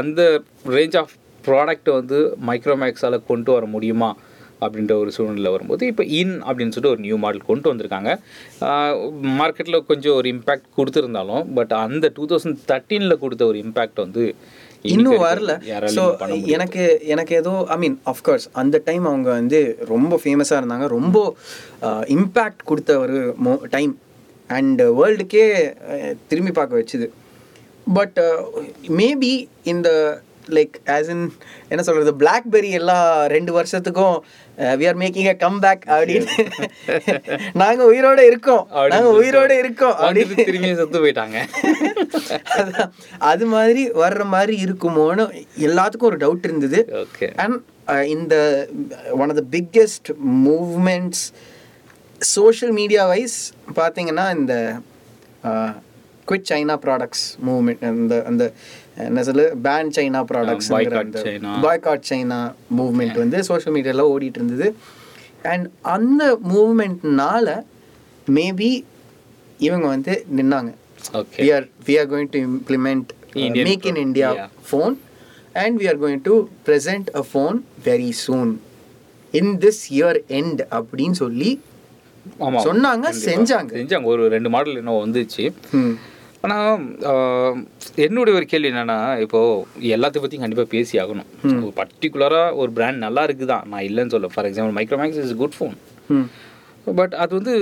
அந்த 0.00 0.20
ரேஞ்ச் 0.76 0.98
ஆஃப் 1.02 1.14
ப்ராடக்ட்டை 1.44 1.94
வந்து 2.00 2.18
மைக்ரோமேக்ஸால் 2.50 3.24
கொண்டு 3.30 3.50
வர 3.52 3.66
முடியுமா 3.66 4.10
அப்படின்ற 4.64 4.94
ஒரு 5.02 5.10
சூழ்நிலை 5.14 5.50
வரும்போது 5.52 5.84
இப்போ 5.90 6.04
இன் 6.18 6.34
அப்படின்னு 6.46 6.74
சொல்லிட்டு 6.74 6.94
ஒரு 6.94 7.02
நியூ 7.04 7.16
மாடல் 7.22 7.48
கொண்டு 7.48 7.70
வந்திருக்காங்க. 7.70 8.10
மார்க்கெட்டில் 9.40 9.86
கொஞ்சம் 9.88 10.16
ஒரு 10.18 10.28
இம்பேக்ட் 10.34 10.68
கொடுத்துருந்தாலும் 10.76 11.46
பட் 11.56 11.72
அந்த 11.84 12.12
டூ 12.18 12.26
தௌசண்ட் 12.32 12.60
தேர்ட்டீனில் 12.70 13.20
கொடுத்த 13.24 13.42
ஒரு 13.52 13.58
இம்பேக்ட் 13.64 13.98
வந்து 14.04 14.24
இன்னும் 14.92 15.24
வரல. 15.24 15.52
ஸோ. 15.96 16.04
எனக்கு 16.54 16.84
எனக்கு 17.14 17.34
ஏதோ 17.40 17.54
ஐ 17.74 17.78
மீன் 17.82 17.98
அஃப்கோர்ஸ் 18.12 18.46
அந்த 18.62 18.76
டைம் 18.88 19.04
அவங்க 19.10 19.28
வந்து 19.40 19.60
ரொம்ப 19.92 20.20
ஃபேமஸாக 20.24 20.60
இருந்தாங்க. 20.62 20.86
ரொம்ப 20.96 21.18
இம்பேக்ட் 22.16 22.64
கொடுத்த 22.70 23.00
ஒரு 23.04 23.18
மோ 23.46 23.54
டைம் 23.76 23.92
அண்ட் 24.56 24.82
வேர்ல்டுக்கே 25.00 25.46
திரும்பி 26.28 26.52
பார்க்க 26.52 26.82
வச்சுது. 26.82 27.06
பட் 27.94 28.18
மேபி 28.98 29.32
இந்த 29.72 29.88
லைக் 30.48 30.76
ஆஸ் 30.86 31.10
இன் 31.10 31.24
என்ன 31.68 31.82
சொல்கிறது 31.82 32.12
பிளாக்பெரி 32.20 32.70
எல்லாம் 32.78 33.04
ரெண்டு 33.26 33.52
வருஷத்துக்கும் 33.58 34.16
we 34.80 34.84
are 34.88 34.98
making 34.98 35.28
a 35.28 35.34
comeback 35.60 35.84
அப்படின்னு 35.88 36.30
நாங்கள் 37.62 37.88
உயிரோட 37.92 38.20
இருக்கோம். 38.30 38.64
நாங்கள் 38.88 39.16
உயிரோட 39.20 39.52
இருக்கோம் 39.58 39.94
அப்படின்னு 40.00 40.46
திரும்பியும் 40.48 40.80
செத்து 40.80 41.02
போயிட்டாங்க. 41.04 41.38
அதான். 42.60 42.90
அது 43.30 43.46
மாதிரி 43.54 43.84
வர்ற 44.02 44.24
மாதிரி 44.34 44.56
இருக்குமோன்னு 44.64 45.26
எல்லாத்துக்கும் 45.68 46.10
ஒரு 46.10 46.20
டவுட் 46.24 46.46
இருந்தது. 46.48 46.80
ஓகே 47.02 47.28
அண்ட் 47.36 47.58
இந்த 48.16 48.34
one 49.22 49.30
of 49.30 49.40
the 49.40 49.44
biggest 49.56 50.10
movements 50.46 51.24
social 52.22 52.74
media 52.74 53.06
wise 53.06 53.52
பார்த்தீங்கன்னா 53.76 54.38
இந்த 54.38 54.80
குவிட் 56.28 56.44
சைனா 56.50 56.78
ப்ராடக்ட்ஸ் 56.78 57.24
மூவ்மெண்ட் 57.46 57.84
அந்த 57.84 58.24
அந்த 58.24 58.52
என்ன 58.96 59.22
சொல்லு 59.22 59.56
ban 59.64 59.90
China 59.96 60.24
products. 60.32 60.68
Boycott 61.62 62.02
China 62.10 62.54
movement 62.76 63.18
வந்து 63.18 63.44
சோஷியல் 63.44 63.82
மீடியாவில் 63.82 64.12
ஓடிட்டு 64.12 64.34
இருந்தது. 64.34 64.74
அண்ட் 65.42 65.70
அந்த 65.82 66.38
மூவ்மெண்ட்னால 66.48 67.62
மேபி 68.30 68.84
இவங்க 69.58 69.86
வந்து 69.86 70.26
நின்னாங்க. 70.36 70.74
Going 72.06 72.28
to 72.28 72.38
implement 72.38 73.12
uh, 73.34 73.34
Indian 73.34 73.66
make 73.66 73.86
in 73.86 73.94
pro- 73.94 74.04
india 74.04 74.28
yeah. 74.34 74.48
phone 74.72 74.96
and 75.54 75.80
we 75.80 75.88
are 75.88 75.96
going 75.96 76.22
to 76.22 76.48
present 76.66 77.08
a 77.14 77.22
phone 77.32 77.64
very 77.84 78.12
soon. 78.26 78.60
In 79.32 79.60
this 79.60 79.92
year 79.92 80.20
end 80.28 80.62
அப்படின்னு 80.70 81.10
சொல்லி 81.10 81.60
ஆமா. 82.46 82.60
சொன்னாங்க. 82.68 83.08
செஞ்சாங்க. 83.26 83.72
செஞ்சாங்க. 83.78 84.04
ஒரு 84.04 84.28
ரெண்டு 84.28 84.50
மாடல் 84.50 84.80
என்ன 84.82 84.96
வந்துச்சு. 85.04 85.44
ஆனால் 86.46 86.84
என்னுடைய 88.04 88.36
ஒரு 88.38 88.46
கேள்வி 88.46 88.70
என்னன்னா 88.70 88.96
இப்போ 89.24 89.40
எல்லாத்தையும் 89.94 90.24
பற்றி 90.24 90.38
கண்டிப்பாக 90.38 90.68
பேசி 90.68 90.98
ஆகணும். 90.98 91.28
பர்டிகுலராக 91.80 92.54
ஒரு 92.54 92.70
பிராண்ட் 92.72 93.04
நல்லா 93.06 93.26
இருக்குதான் 93.26 93.66
நான் 93.66 93.86
இல்லைன்னு 93.88 94.14
சொல்ல 94.14 94.30
for 94.34 94.48
example 94.50 94.76
Micromax 94.78 95.20
is 95.24 95.36
good 95.36 95.58
phone 95.58 95.76
but 96.98 97.14
அது 97.14 97.32
வந்து 97.38 97.54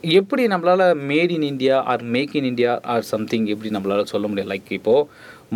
எப்படி 0.00 0.42
நம்மளால் 0.46 0.84
made 1.10 1.30
in 1.30 1.46
India 1.52 1.76
or 1.82 2.02
make 2.16 2.34
in 2.34 2.44
India 2.44 2.72
or 2.94 3.02
something 3.02 3.46
எப்படி 3.46 3.70
நம்மளால் 3.76 4.10
சொல்ல 4.12 4.26
முடியும்? 4.26 4.50
லைக் 4.50 4.72
இப்போது 4.78 5.06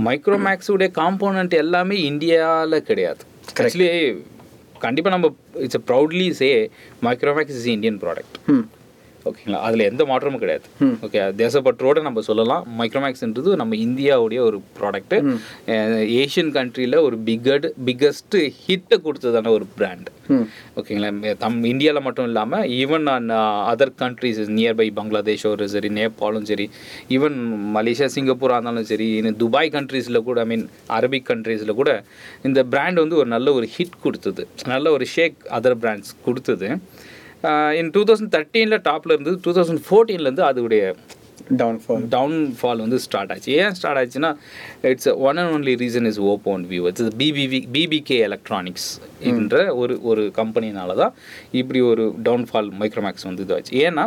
மைக்ரோமேக்ஸுடைய 0.07 0.89
காம்போனன்ட் 1.01 1.57
எல்லாமே 1.65 1.97
இந்தியாவில் 2.03 2.83
கிடையாது. 2.83 3.23
ஆக்சுவலி 3.59 3.91
கண்டிப்பாக 4.87 5.15
நம்ம 5.17 5.31
it's 5.65 5.83
proudly 5.91 6.29
say 6.41 6.49
Micromax 7.03 7.59
is 7.61 7.71
Indian 7.75 8.01
product 8.05 8.37
ஓகேங்களா? 9.29 9.59
அதில் 9.67 9.87
எந்த 9.91 10.03
மாற்றமும் 10.11 10.43
கிடையாது. 10.43 10.67
ஓகே 11.05 11.21
தேசப்பற்றோட 11.43 12.01
நம்ம 12.07 12.23
சொல்லலாம் 12.29 12.65
மைக்ரோமேக்ஸ்ன்றது 12.81 13.53
நம்ம 13.61 13.77
இந்தியாவுடைய 13.87 14.41
ஒரு 14.49 14.59
ப்ராடக்ட்டு 14.79 15.19
ஏஷியன் 16.23 16.53
கண்ட்ரியில் 16.59 16.99
ஒரு 17.07 17.17
பிக்கட் 17.29 17.67
பிக்கஸ்ட் 17.89 18.39
ஹிட்டை 18.65 18.99
கொடுத்ததான 19.07 19.53
ஒரு 19.59 19.67
பிராண்ட் 19.79 20.11
ஓகேங்களா? 20.81 21.09
தம் 21.43 21.59
இந்தியாவில் 21.71 22.05
மட்டும் 22.07 22.29
இல்லாமல் 22.29 22.69
even 22.81 23.09
on 23.15 23.29
other 23.73 23.95
countries 24.03 24.41
nearby 24.59 24.89
பங்களாதேஷோ 24.99 25.51
சரி 25.75 25.89
நேபாளும் 25.99 26.47
சரி 26.51 26.67
ஈவன் 27.17 27.37
மலேசியா 27.77 28.09
சிங்கப்பூராக 28.17 28.59
இருந்தாலும் 28.59 28.89
சரி 28.93 29.09
துபாய் 29.43 29.75
கண்ட்ரீஸில் 29.77 30.25
கூட 30.29 30.41
ஐ 30.45 30.49
மீன் 30.53 30.65
அரபிக் 30.99 31.29
கண்ட்ரீஸில் 31.33 31.79
கூட 31.81 31.91
இந்த 32.49 32.61
பிராண்ட் 32.73 33.03
வந்து 33.03 33.19
ஒரு 33.23 33.29
நல்ல 33.35 33.53
ஒரு 33.59 33.67
ஹிட் 33.77 33.97
கொடுத்தது. 34.05 34.43
நல்ல 34.73 34.87
ஒரு 34.97 35.07
ஷேக் 35.15 35.39
அதர் 35.59 35.79
பிராண்ட்ஸ் 35.83 36.13
கொடுத்தது. 36.27 36.69
இன் 37.81 37.91
டூ 37.97 38.03
தௌசண்ட் 38.09 38.33
தேர்ட்டீனில் 38.37 38.83
டாப்பில் 38.89 39.15
இருந்து 39.15 39.35
டூ 39.45 39.53
தௌசண்ட் 39.59 39.85
ஃபோர்டீன்லேருந்து 39.89 40.47
அதோடைய 40.51 40.83
downfall. 41.61 42.03
டவுன்ஃபால் 42.15 42.81
வந்து 42.83 42.99
ஸ்டார்ட் 43.05 43.33
ஆச்சு. 43.33 43.51
ஏன் 43.63 43.75
ஸ்டார்ட் 43.79 43.99
ஆச்சுன்னா 44.01 44.29
it's 44.91 45.09
one 45.29 45.39
and 45.41 45.53
only 45.57 45.73
reason 45.83 46.07
is 46.11 46.21
open 46.33 46.63
view 46.71 46.83
it's 46.91 47.11
BBV 47.23 47.59
BBK 47.75 48.17
electronics 48.29 48.87
என்ற 49.31 49.57
ஒரு 49.81 49.95
ஒரு 50.11 50.23
கம்பெனினால 50.39 50.95
தான் 51.01 51.13
இப்படி 51.61 51.81
ஒரு 51.91 52.05
டவுன்ஃபால் 52.29 52.71
மைக்ரோமேக்ஸ் 52.83 53.27
வந்து 53.29 53.45
இதுவாச்சு 53.47 53.75
ஏன்னா 53.87 54.05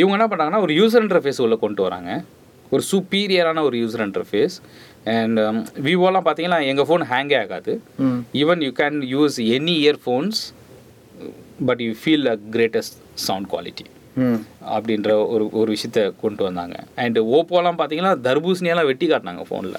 இவங்க 0.00 0.14
என்ன 0.18 0.26
பண்ணாங்கன்னா 0.32 0.62
ஒரு 0.66 0.74
யூசர் 0.80 1.04
இன்டர்ஃபேஸ் 1.06 1.40
உள்ள 1.44 1.58
கொண்டு 1.64 1.82
வராங்க. 1.86 2.10
ஒரு 2.74 2.82
சூப்பீரியரான 2.90 3.62
ஒரு 3.68 3.76
யூசர் 3.82 4.04
இன்டர்ஃபேஸ் 4.08 4.56
அண்ட் 5.14 5.38
விவோலாம் 5.86 6.26
பார்த்தீங்கன்னா 6.26 6.60
எங்கள் 6.72 6.88
ஃபோன் 6.88 7.04
ஹேங்கே 7.12 7.38
ஆகாது. 7.44 7.72
Even 8.42 8.62
you 8.66 8.72
can 8.82 8.98
use 9.14 9.38
any 9.58 9.76
earphones 9.84 10.40
but 11.66 11.82
you 11.84 11.92
feel 12.02 12.28
a 12.28 12.36
greatest 12.54 12.96
sound 13.22 13.48
quality 13.52 13.86
அப்படின்ற 14.72 15.10
ஒரு 15.34 15.44
ஒரு 15.52 15.70
விஷயத்த 15.74 16.00
கொண்டு 16.22 16.42
வந்தாங்க. 16.46 16.74
அண்ட் 16.98 17.18
ஓப்போலாம் 17.36 17.78
பார்த்தீங்கன்னா 17.78 18.12
தர்பூசணியெல்லாம் 18.26 18.88
வெட்டி 18.90 19.06
காட்டினாங்க 19.06 19.44
ஃபோனில் 19.50 19.78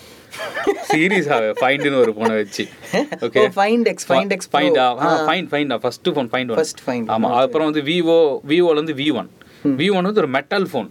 சீரியஸாகவே 0.89 1.51
ஃபைண்டுன்னு 1.59 1.99
ஒரு 2.03 2.11
ஃபோனை 2.15 2.35
வச்சு. 2.39 2.63
Okay 3.27 3.43
Find 3.57 3.85
X, 3.93 3.99
Find 4.11 4.31
X 4.31 4.41
Pro. 4.45 4.53
ஃபைண்டா 4.55 4.85
ஆ. 5.01 5.09
Fine 5.27 5.47
ஃபைண்டா 5.51 5.77
first 5.83 6.13
phone 6.15 6.29
Find 6.33 6.53
First 6.59 6.81
Find. 6.87 7.05
ஆமாம் 7.15 7.35
அப்புறம் 7.39 7.69
வந்து 7.69 7.83
விவோ 7.89 8.17
விவோலேருந்து 8.51 8.95
வி 9.01 9.07
ஒன் 9.21 9.29
வி 9.77 9.87
ஒன் 9.95 10.07
வந்து 10.07 10.23
ஒரு 10.23 10.31
metal 10.37 10.67
phone 10.71 10.89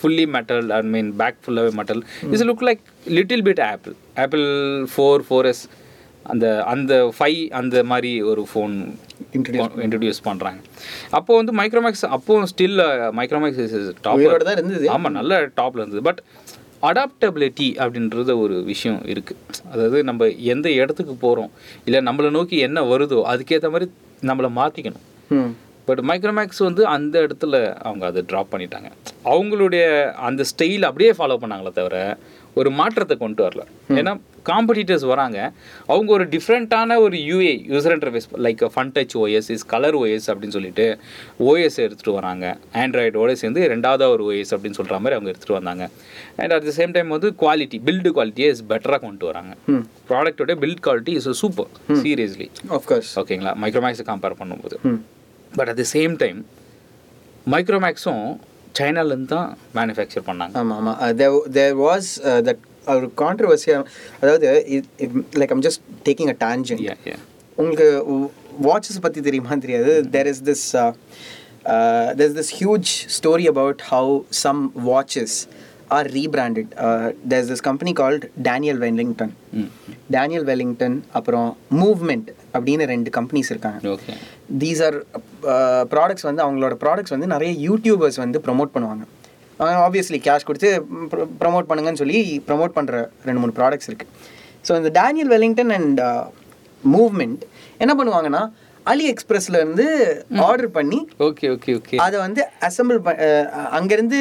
fully 0.00 0.26
metal 0.36 0.68
I 0.72 0.82
mean 0.92 1.10
back 1.22 1.38
ஃபுல்லாகவே 1.44 1.72
metal 1.78 2.02
is 2.30 2.46
look 2.50 2.64
like 2.68 2.82
little 3.16 3.44
bit 3.48 3.62
Apple 3.66 3.94
Apple 4.24 4.44
four 4.92 5.24
four 5.28 5.48
S 5.52 5.62
அந்த 6.26 6.46
அந்த 6.66 6.94
ஃபைவ் 7.16 7.40
அந்த 7.58 7.82
மாதிரி 7.84 8.12
ஒரு 8.30 8.44
ஃபோன் 8.52 8.76
இன்ட்ரடியூஸ் 9.84 10.20
பண்ணுறாங்க 10.28 10.60
அப்போ 11.18 11.32
வந்து 11.40 11.52
மைக்ரோமேக்ஸ் 11.60 12.04
அப்போ 12.16 12.34
ஸ்டில் 12.52 12.82
மைக்ரோமேக்ஸ் 13.20 13.76
டாப் 14.06 14.22
தான் 14.48 14.56
இருந்தது. 14.58 14.86
ஆமாம் 14.96 15.16
நல்ல 15.20 15.40
டாப்பில் 15.60 15.82
இருந்தது. 15.82 16.02
பட் 16.08 16.22
அடாப்டபிலிட்டி 16.88 17.68
அப்படின்றது 17.82 18.32
ஒரு 18.44 18.56
விஷயம் 18.72 19.00
இருக்குது 19.12 19.60
அதாவது 19.72 19.98
நம்ம 20.08 20.26
எந்த 20.54 20.68
இடத்துக்கு 20.80 21.14
போகிறோம் 21.26 21.52
இல்லை 21.86 22.00
நம்மளை 22.08 22.30
நோக்கி 22.38 22.58
என்ன 22.66 22.82
வருதோ 22.92 23.20
அதுக்கேற்ற 23.32 23.70
மாதிரி 23.74 23.88
நம்மளை 24.30 24.50
மாற்றிக்கணும் 24.60 25.06
பட் 25.88 26.02
மைக்ரோமேக்ஸ் 26.10 26.62
வந்து 26.66 26.82
அந்த 26.94 27.16
இடத்துல 27.26 27.56
அவங்க 27.88 28.04
அதை 28.10 28.22
ட்ராப் 28.30 28.52
பண்ணிட்டாங்க. 28.52 28.88
அவங்களுடைய 29.32 29.84
அந்த 30.28 30.44
ஸ்டைல் 30.50 30.86
அப்படியே 30.88 31.10
ஃபாலோ 31.18 31.36
பண்ணாங்களே 31.42 31.72
தவிர 31.78 31.96
ஒரு 32.60 32.70
மாற்றத்தை 32.78 33.16
கொண்டு 33.16 33.42
வரல. 33.46 33.64
ஏன்னா 33.98 34.12
காம்படிட்டர்ஸ் 34.48 35.06
வராங்க 35.12 35.38
அவங்க 35.92 36.10
ஒரு 36.16 36.26
டிஃப்ரெண்ட்டான 36.34 36.98
ஒரு 37.06 37.18
U A 37.30 37.54
user 37.72 37.94
interface 37.96 38.28
like 38.46 38.62
Funtouch 38.96 39.14
OS 39.22 39.50
is 39.54 39.64
Color 39.72 39.98
OS 40.02 40.28
அப்படின்னு 40.32 40.56
சொல்லிட்டு 40.58 40.86
ஓஎஸ் 41.48 41.78
எடுத்துகிட்டு 41.84 42.16
வராங்க. 42.20 42.44
ஆண்ட்ராய்டோட 42.82 43.34
சேர்ந்து 43.42 43.68
ரெண்டாவது 43.74 44.08
ஒரு 44.14 44.24
ஓஎஸ் 44.30 44.52
அப்படின்னு 44.56 44.78
சொல்கிற 44.80 44.98
மாதிரி 45.04 45.18
அவங்க 45.18 45.30
எடுத்துகிட்டு 45.32 45.58
வந்தாங்க. 45.60 45.84
And 46.40 46.54
at 46.56 46.68
the 46.70 46.74
same 46.80 46.94
time 46.96 47.14
வந்து 47.16 47.30
குவாலிட்டி 47.44 47.80
பில்டு 47.88 48.12
குவாலிட்டியை 48.18 48.50
இஸ் 48.56 48.64
பெட்டராக 48.72 49.00
கொண்டு 49.06 49.26
வராங்க. 49.30 49.54
ப்ராடக்டோட 50.10 50.54
build 50.64 50.84
quality 50.88 51.14
is 51.20 51.30
super 51.44 51.70
seriously 52.02 52.48
course. 52.90 53.10
ஓகேங்களா 53.22 53.52
மைக்ரோமேக்ஸை 53.62 54.04
கம்பேர் 54.12 54.38
பண்ணும்போது. 54.42 54.76
But 55.58 55.68
at 55.72 55.80
the 55.82 55.86
same 55.96 56.14
time 56.22 56.38
மைக்ரோமேக்ஸும் 57.54 58.26
சைனாலேருந்து 58.78 59.30
தான் 59.34 59.50
மேனுஃபேக்சர் 59.76 60.24
பண்ணாங்க. 60.28 60.54
ஆமாம் 60.60 60.78
ஆமாம் 60.78 60.98
தேர் 61.58 61.76
வாஸ் 61.84 62.08
தட் 62.48 62.62
ஒரு 62.94 63.06
கான்ட்ரவர்சியாக 63.22 63.84
அதாவது 64.22 64.46
like 65.40 65.52
I'm 65.56 65.64
just 65.68 65.82
taking 66.08 66.32
a 66.34 66.36
tangent 66.44 66.82
Yeah, 66.86 66.98
yeah. 67.10 67.20
உங்களுக்கு 67.58 67.88
வாட்சஸ் 68.68 69.04
பற்றி 69.04 69.20
தெரியுமா? 69.26 69.54
தெரியாது. 69.64 69.92
There 70.14 70.28
is 70.32 70.42
this 70.48 70.64
there 72.18 72.26
is 72.30 72.36
this 72.40 72.52
huge 72.58 72.90
story 73.18 73.46
about 73.52 73.80
how 73.92 74.12
some 74.44 74.60
watches 74.90 75.36
are 75.96 76.06
rebranded 76.18 76.70
there 77.30 77.42
is 77.42 77.50
this 77.52 77.64
company 77.68 77.92
called 78.02 78.24
Daniel 78.48 78.80
Wellington 78.84 79.32
Daniel 80.16 80.46
Wellington 80.50 80.96
அப்புறம் 81.18 81.48
movement 81.82 82.28
அப்படின்னு 82.56 82.84
ரெண்டு 82.92 83.10
companies 83.18 83.50
இருக்காங்க. 83.54 83.96
These 84.62 84.82
are 84.88 84.96
products 85.94 86.26
வந்து 86.28 86.42
அவங்களோட 86.46 86.76
ப்ராடக்ட்ஸ் 86.84 87.14
வந்து 87.16 87.26
நிறைய 87.34 87.52
யூடியூபர்ஸ் 87.68 88.18
வந்து 88.24 88.40
ப்ரோமோட் 88.46 88.74
பண்ணுவாங்க. 88.76 89.04
ஆப்வியஸ்லி 89.58 90.20
கேஷ் 90.26 90.46
கொடுத்து 90.48 90.70
ப்ரோமோட் 91.42 91.68
பண்ணுங்கன்னு 91.70 92.02
சொல்லி 92.02 92.20
ப்ரோமோட் 92.48 92.76
பண்ணுற 92.78 92.96
ரெண்டு 93.28 93.40
மூணு 93.42 93.56
ப்ராடக்ட்ஸ் 93.58 93.90
இருக்குது 93.90 94.12
ஸோ 94.68 94.74
இந்த 94.76 94.92
டேனியல் 95.00 95.32
வெல்லிங்டன் 95.34 95.74
அண்ட் 95.78 96.00
மூவ்மெண்ட் 96.84 97.42
என்ன 97.84 97.92
பண்ணுவாங்கன்னா 97.98 98.44
அலி 98.86 99.06
எக்ஸ்பிரஸ்ல 99.12 99.60
இருந்து 99.60 99.84
ஆர்டர் 100.48 100.70
பண்ணி 100.76 100.98
ஓகே 101.26 101.46
ஓகே 101.54 101.70
ஓகே 101.78 101.96
அதை 102.04 102.16
வந்து 102.24 102.42
அசம்பிள் 102.68 102.98
அங்கேருந்து 103.78 104.18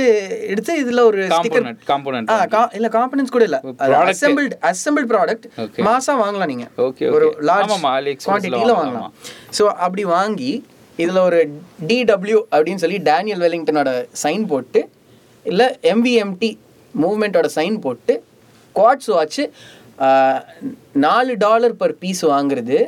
எடுத்து 0.51 0.73
இதில் 0.83 1.01
ஒரு 1.09 1.19
காம்போனன்ட் 1.33 1.81
காம்போனன்ட் 1.91 2.31
இல்லை 2.77 2.89
காம்பனன்ஸ் 2.95 3.35
கூட 3.35 3.45
இல்லை. 3.49 3.59
Product. 3.63 4.09
Assembled 4.13 4.55
assembled 4.71 5.11
product. 5.13 5.45
மாசா 5.89 6.15
வாங்கலாம் 6.23 6.51
நீங்க. 6.53 6.65
Okay, 6.87 7.09
ஒரு. 7.17 7.27
லார்ஜ் 7.49 7.75
குவான்டிட்டியில் 8.25 8.77
வாங்கலாம், 8.79 9.13
ஸோ 9.59 9.65
அப்படி 9.85 10.05
வாங்கி 10.17 10.51
இதில் 11.03 11.21
ஒரு 11.27 11.39
டிடபிள்யூ 11.91 12.39
அப்படின்னு 12.51 12.83
சொல்லி 12.85 12.99
டேனியல் 13.11 13.43
வெல்லிங்டனோட 13.45 13.91
சைன் 14.23 14.45
போட்டு 14.51 14.81
இல்லை 15.51 15.67
எம்விஎம்டி 15.93 16.51
மூவ்மெண்ட்டோட 17.01 17.49
சைன் 17.57 17.77
போட்டு 17.85 18.13
குவாட்ஸ் 18.77 19.11
வாட்ச் 19.15 19.41
நாலு 21.07 21.33
டாலர் 21.47 21.75
பர் 21.81 21.97
பீஸ் 22.03 22.23
வாங்குறது. 22.31 22.79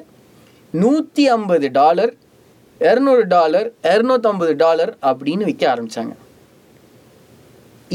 நூற்றி 0.84 1.26
ஐம்பது 1.36 1.68
டாலர் 1.82 2.14
இரநூறு 2.88 3.24
டாலர் 3.36 3.68
இரநூத்தம்பது 3.92 4.56
டாலர் 4.64 4.92
அப்படின்னு 5.10 5.48
விற்க 5.50 5.64
ஆரம்பிச்சாங்க. 5.74 6.14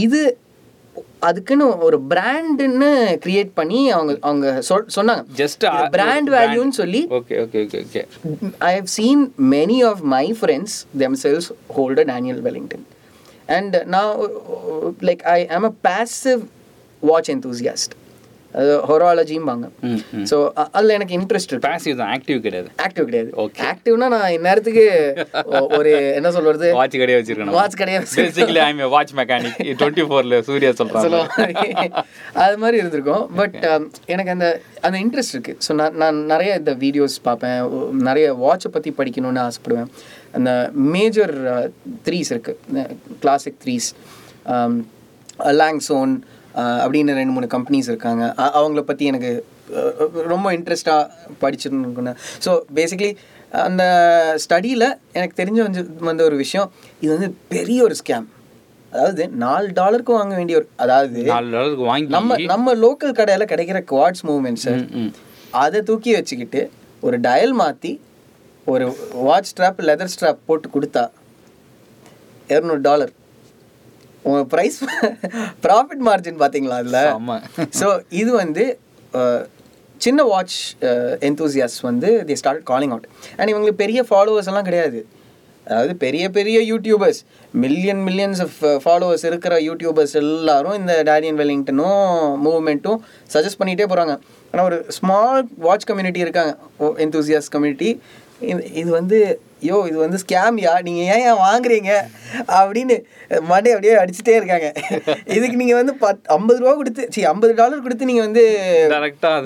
இது 0.06 0.20
அதுக்குன்னு 1.28 1.66
ஒரு 1.86 1.98
பிராண்டுன்னு 2.10 2.88
கிரியேட் 3.24 3.50
பண்ணி 3.58 3.80
அவங்க 3.96 4.14
அவங்க 4.28 4.46
சொல் 4.68 4.88
சொன்னாங்க. 4.96 5.24
ஜஸ்ட் 5.40 5.64
பிராண்ட் 5.96 6.30
வேல்யூன்னு 6.36 6.76
சொல்லி 6.80 7.02
okay 7.18 7.36
okay 7.44 7.60
okay 7.66 7.80
okay 7.84 8.02
I 8.70 8.72
have 8.78 8.90
seen 8.96 9.20
many 9.56 9.78
of 9.90 10.00
my 10.14 10.26
friends 10.40 10.72
themselves 11.04 11.46
hold 11.76 12.02
a 12.04 12.06
Daniel 12.12 12.40
Wellington. 12.48 12.82
And 13.58 13.72
now, 13.96 14.06
like, 15.08 15.24
I 15.38 15.40
am 15.56 15.64
a 15.70 15.74
passive 15.88 16.44
watch 17.10 17.30
enthusiast. 17.36 17.90
அது 18.60 18.72
ஹொராலஜிம்பாங்க 18.88 19.66
ஸோ 20.30 20.36
அதில் 20.76 20.94
எனக்கு 20.96 21.14
இன்ட்ரெஸ்ட் 21.18 21.52
இருக்கு. 21.52 21.68
பேசிவ் 21.68 21.94
தான் 22.00 22.10
ஆக்டிவ் 22.16 22.38
கிடையாது. 22.46 22.68
Active 22.86 23.06
கிடையாது. 23.10 23.30
Okay. 23.44 23.62
ஆக்டிவ்னா 23.70 24.06
நான் 24.14 24.34
இந்நேரத்துக்கு 24.36 24.84
ஒரு 25.76 25.92
என்ன 26.18 26.30
சொல்றது? 26.36 26.66
வாட்ச் 26.80 26.96
கிடையாது 27.02 27.20
வச்சிருக்கணும். 27.20 27.56
வாட்ச் 27.58 27.78
கிடையாது 27.82 28.06
basically 28.18 28.60
I 28.64 28.68
am 28.72 28.82
watch 28.96 29.14
mechanic 29.20 29.56
twenty 29.82 30.04
ஃபோர்ல 30.10 30.40
சூர்யா 30.48 30.72
சொல்லுவாங்க 30.80 31.46
அது 32.44 32.58
மாதிரி 32.64 32.78
இருந்திருக்கும். 32.82 33.24
பட் 33.40 33.56
எனக்கு 34.14 34.34
அந்த 34.36 34.48
அந்த 34.86 34.96
இன்ட்ரெஸ்ட் 35.04 35.36
இருக்குது 35.36 35.60
ஸோ 35.68 35.78
நான் 35.80 35.96
நான் 36.02 36.18
நிறைய 36.34 36.58
இந்த 36.62 36.74
வீடியோஸ் 36.84 37.16
பார்ப்பேன். 37.30 37.58
நிறைய 38.10 38.26
வாட்சை 38.44 38.72
பற்றி 38.76 38.92
படிக்கணும்னு 39.00 39.42
ஆசைப்படுவேன். 39.48 39.90
அந்த 40.34 40.50
மேஜர் 40.92 41.34
த்ரீஸ் 42.06 42.30
இருக்குது 42.30 42.84
கிளாசிக் 43.20 43.58
த்ரீஸ் 43.64 43.88
லாங்ஸோன் 45.56 46.12
அப்படின்னு 46.82 47.12
ரெண்டு 47.14 47.34
மூணு 47.34 47.46
கம்பெனிஸ் 47.48 47.88
இருக்காங்க. 47.88 48.24
அவங்கள 48.54 48.80
பற்றி 48.82 49.04
எனக்கு 49.06 49.30
ரொம்ப 50.26 50.48
இன்ட்ரெஸ்டாக 50.54 51.02
படிச்சிருக்கணும் 51.42 52.18
ஸோ 52.44 52.50
பேசிக்லி 52.74 53.10
அந்த 53.62 53.84
ஸ்டடியில் 54.44 54.86
எனக்கு 55.12 55.34
தெரிஞ்ச 55.38 55.58
வந்து 55.62 55.80
வந்த 56.00 56.22
ஒரு 56.24 56.36
விஷயம். 56.36 56.68
இது 57.02 57.10
வந்து 57.16 57.28
பெரிய 57.48 57.78
ஒரு 57.84 57.96
ஸ்கேம் 58.00 58.26
அதாவது 58.92 59.24
நாலு 59.38 59.66
டாலருக்கு 59.72 60.12
வாங்க 60.12 60.34
வேண்டிய 60.36 60.56
ஒரு 60.56 60.66
அதாவது 60.76 61.20
நம்ம 62.08 62.38
நம்ம 62.46 62.74
லோக்கல் 62.82 63.18
கடையில் 63.18 63.50
கிடைக்கிற 63.52 63.78
குவாட்ஸ் 63.90 64.24
மூவ்மெண்ட்ஸ் 64.24 64.66
ம், 64.72 64.86
ம். 64.98 65.12
அதை 65.56 65.80
தூக்கி 65.82 66.10
வச்சுக்கிட்டு 66.14 66.60
ஒரு 67.02 67.16
டயல் 67.20 67.54
மாற்றி 67.54 67.92
ஒரு 68.70 68.86
வாட்ச் 69.28 69.48
ஸ்ட்ராப் 69.50 69.80
லெதர் 69.88 70.10
ஸ்ட்ராப் 70.12 70.44
போட்டு 70.48 70.68
கொடுத்தா 70.74 71.04
இரநூறு 72.52 72.82
டாலர் 72.88 73.12
உங்கள் 74.26 74.46
ப்ரைஸ் 74.52 74.76
ப்ராஃபிட் 75.64 76.04
மார்ஜின் 76.08 76.38
பார்த்தீங்களா 76.42 76.76
அதில்? 76.82 77.00
ஆமா. 77.18 77.36
ஸோ 77.80 77.86
இது 78.20 78.30
வந்து 78.42 78.64
சின்ன 80.04 80.20
வாட்ச் 80.32 80.58
என்தூசியாஸ் 81.28 81.78
வந்து 81.88 82.10
the 82.28 82.36
start 82.42 82.62
calling 82.70 82.94
out 82.94 83.08
and 83.38 83.50
இவங்களுக்கு 83.52 83.82
பெரிய 83.82 84.00
ஃபாலோவர்ஸ் 84.10 84.50
எல்லாம் 84.52 84.68
கிடையாது. 84.68 85.00
அதாவது 85.66 85.92
பெரிய 86.04 86.24
பெரிய 86.36 86.58
YouTubers 86.70 87.20
million 87.64 88.00
millions 88.06 88.40
of 88.44 88.56
followers 88.84 89.24
இருக்கிற 89.30 89.54
யூடியூபர்ஸ் 89.66 90.14
எல்லாரும் 90.22 90.76
இந்த 90.80 90.94
டேனியன் 91.08 91.38
வெல்லிங்டனும் 91.40 92.06
மூவ்மெண்ட்டும் 92.46 92.98
சஜஸ்ட் 93.34 93.60
பண்ணிகிட்டே 93.60 93.86
போகிறாங்க 93.92 94.14
ஆனால் 94.52 94.66
ஒரு 94.70 94.78
ஸ்மால் 94.96 95.42
வாட்ச் 95.66 95.86
கம்யூனிட்டி 95.90 96.20
இருக்காங்க. 96.24 96.52
என்தூசியாஸ் 97.04 97.52
கம்யூனிட்டி 97.54 97.90
இது 98.50 98.60
இது 98.80 98.90
வந்து 98.98 99.18
யோ 99.68 99.76
இது 99.88 99.98
வந்து 100.02 100.18
ஸ்கேம்யா 100.22 100.72
நீங்கள் 100.86 101.08
ஏன் 101.14 101.24
ஏன் 101.30 101.40
வாங்குறீங்க? 101.46 101.90
அப்படின்னு 102.58 102.94
மண்டே 103.50 103.72
அப்படியே 103.74 103.92
அடிச்சுட்டே 104.02 104.34
இருக்காங்க. 104.38 104.68
இதுக்கு 105.36 105.60
நீங்கள் 105.60 105.78
வந்து 105.80 105.94
பத் 106.02 106.22
ஐம்பது 106.36 106.58
ரூபா 106.62 106.72
கொடுத்து 106.80 107.02
சி 107.14 107.20
ஐம்பது 107.32 107.52
டாலர் 107.60 107.84
கொடுத்து 107.84 108.08
நீங்கள் 108.10 108.26
வந்து 108.26 108.44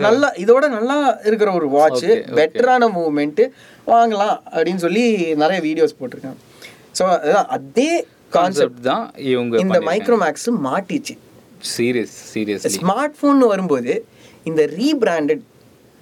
நல்லா 0.07 0.29
இதோட 0.45 0.69
நல்லா 0.77 0.97
இருக்கிற 1.31 1.51
ஒரு 1.59 1.69
வாட்ச் 1.77 2.03
Okay, 2.03 2.17
okay. 2.21 2.37
பெட்டரான 2.39 2.89
மூவ்மெண்ட்டு 2.97 3.47
வாங்கலாம் 3.93 4.37
அப்படின்னு 4.55 4.85
சொல்லி 4.87 5.05
நிறைய 5.43 5.59
வீடியோஸ் 5.69 5.99
போட்டிருக்காங்க. 6.01 6.41
ஸோ 6.99 7.05
அதே 7.57 7.91
கான்செப்ட் 8.37 8.83
தான் 8.91 9.05
இவங்க 9.33 9.57
இந்த 9.65 9.81
மைக்ரோமேக்ஸ் 9.91 10.49
மாட்டிச்சு. 10.69 11.17
சீரியஸ் 11.75 12.17
சீரியஸ்லி 12.33 12.73
ஸ்மார்ட் 12.79 13.19
ஃபோன் 13.19 13.45
வரும்போது 13.53 13.93
இந்த 14.51 14.63
ரீபிராண்டட் 14.81 15.45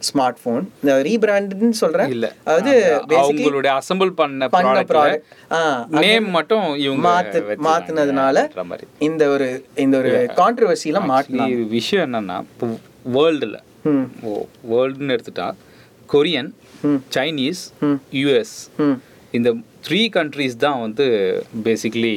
ஸ்மார்ட் 0.06 0.40
ஃபோன் 0.42 0.64
இந்த 0.82 0.94
ரீபிராண்டட்னு 1.08 1.78
சொல்கிறேன் 1.80 2.10
இல்ல. 2.14 2.26
அதாவது 2.46 2.72
அவங்களுடைய 3.20 3.72
அசெம்பிள் 3.80 4.10
பண்ண 4.20 4.48
பண்ண 4.54 4.82
ப்ராடக்ட் 4.92 5.26
நேம் 6.02 6.28
மட்டும் 6.36 6.66
இவங்க 6.84 7.02
மாத்து 7.08 7.40
மாத்துனதுனால 7.68 8.36
இந்த 9.08 9.22
ஒரு 9.34 9.48
இந்த 9.84 9.94
ஒரு 10.02 10.12
மாட்டலாம் 11.10 11.50
Actually, 11.50 11.68
விஷயம் 11.76 12.04
என்னன்னா 12.08 12.38
இப்போ 12.46 12.68
வேர்ல்டில் 13.16 13.56
வேர்ல்டுன்னு 14.72 15.14
எடுத்துட்டா 15.16 15.48
கொரியன். 16.08 16.50
சைனீஸ். 17.14 17.60
யூஎஸ் 18.18 18.56
இந்த 19.34 19.48
த்ரீ 19.86 20.00
கண்ட்ரீஸ் 20.16 20.56
தான் 20.64 20.80
வந்து 20.82 21.06
பேசிக்லி 21.66 22.16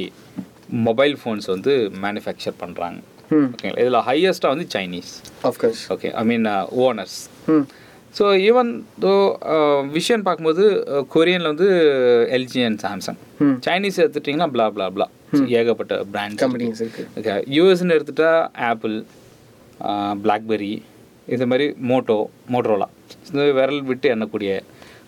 மொபைல் 0.88 1.15
ஃபோன்ஸ் 1.21 1.47
வந்து 1.54 1.73
மேனுஃபேக்சர் 2.04 2.58
பண்ணுறாங்க 2.63 3.00
ஓகேங்களா? 3.38 3.80
இதில் 3.82 4.04
ஹையஸ்ட்டாக 4.08 4.54
வந்து 4.54 4.67
Chinese 4.76 5.12
okay 5.93 6.10
I 6.13 6.26
mean 6.30 6.45
owners 6.86 7.17
so 8.15 8.25
even 8.43 8.69
though 8.99 9.12
விஷயம் 9.91 10.23
பார்க்கும்போது 10.23 10.63
கொரியனில் 11.10 11.51
வந்து 11.51 11.67
எல்ஜி 12.38 12.62
அண்ட் 12.63 12.79
சாம்சங் 12.86 13.19
சைனீஸ் 13.65 14.01
எடுத்துட்டிங்கன்னா 14.03 14.49
blah 14.49 14.69
blah 14.71 14.89
blah 14.89 15.10
ஏகப்பட்ட 15.60 15.95
பிராண்ட்ஸ் 16.13 16.41
கம்பெனிஸ் 16.43 16.81
ஓகே 17.17 17.33
யூஎஸ்ன்னு 17.55 17.95
எடுத்துட்டா 17.97 18.29
ஆப்பிள் 18.69 18.95
பிளாக்பெரி 20.23 20.71
இது 21.27 21.47
மாதிரி 21.47 21.65
மோட்டோ 21.89 22.17
மோட்டரோலா 22.51 22.88
இந்த 23.29 23.45
விரல் 23.51 23.81
விட்டு 23.81 24.07
எண்ணக்கூடிய 24.10 24.51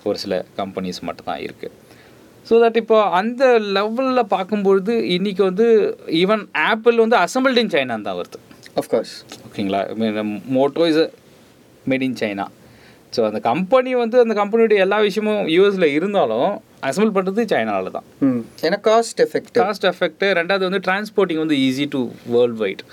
ஒரு 0.03 0.17
சில 0.17 0.33
கம்பெனிஸ் 0.55 0.99
மட்டும் 1.03 1.25
தான் 1.25 1.41
இருக்குது 1.41 1.75
ஸோ 2.47 2.55
தட் 2.61 2.77
இப்போ 2.77 2.97
அந்த 3.11 3.43
லெவலில் 3.77 4.29
பார்க்கும்பொழுது 4.29 4.93
இன்றைக்கி 5.15 5.41
வந்து 5.41 5.65
ஈவன் 6.19 6.43
ஆப்பிள் 6.65 6.95
வந்து 6.95 7.17
அசம்பிள்ட் 7.17 7.61
இன் 7.63 7.73
சைனா 7.73 7.97
தான் 8.01 8.19
வருது. 8.19 8.39
ஆஃப்கோர்ஸ் 8.75 9.13
ஓகேங்களா 9.47 9.81
Moto 10.51 10.87
is 10.87 11.01
made 11.89 12.01
in 12.01 12.17
China 12.19 12.47
so 13.13 13.25
அந்த 13.25 13.39
கம்பெனி 13.41 13.95
வந்து 13.95 14.17
அந்த 14.19 14.33
கம்பெனியோட 14.35 14.73
எல்லா 14.77 14.97
விஷயமும் 14.99 15.47
யூஎஸில் 15.47 15.93
இருந்தாலும் 15.93 16.49
அசம்பிள் 16.83 17.13
பண்ணுறது 17.15 17.41
சைனாவில் 17.45 17.91
தான். 17.91 18.05
ஏன்னா 18.61 18.77
காஸ்ட் 18.83 19.21
எஃபெக்ட் 19.23 19.57
காஸ்ட் 19.57 19.85
எஃபெக்ட் 19.89 20.23
ரெண்டாவது 20.37 20.63
வந்து 20.67 20.79
டிரான்ஸ்போர்ட்டிங் 20.79 21.37
வந்து 21.37 21.55
easy 21.59 21.85
to 21.89 22.01
world 22.27 22.57
wide 22.57 22.83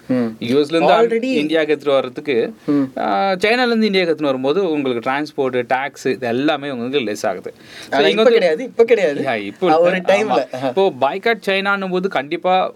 யூஎஸ்லேருந்து 0.47 0.95
Already- 0.97 1.35
இந்தியாவுக்கு 1.35 1.75
எடுத்துகிட்டு 1.75 1.97
வர்றதுக்கு 1.97 2.37
ம். 2.69 2.87
சைனாலேருந்து 3.45 3.83
இந்தியாவுக்கு 3.83 4.13
எடுத்துன்னு 4.13 4.25
வரும்போது 4.25 4.71
உங்களுக்கு 4.71 5.05
டிரான்ஸ்போர்ட் 5.07 5.61
டேக்ஸ் 5.75 6.07
இது 6.09 6.27
எல்லாமே 6.27 6.71
உங்களுக்கு 6.71 7.05
லெஸ் 7.07 7.27
ஆகுது. 7.27 7.53
இப்ப 8.15 8.25
கிடையாது 8.31 8.65
இப்ப 8.65 8.85
கிடையாது. 8.85 9.21
இப்போ. 9.45 9.69
ஒரு 9.81 10.01
டைம்ல. 10.11 10.41
இப்போ 10.69 10.87
பைக்காட் 11.01 11.47
சைனான்னும் 11.47 11.91
போது 11.91 12.09
கண்டிப்பாக 12.09 12.73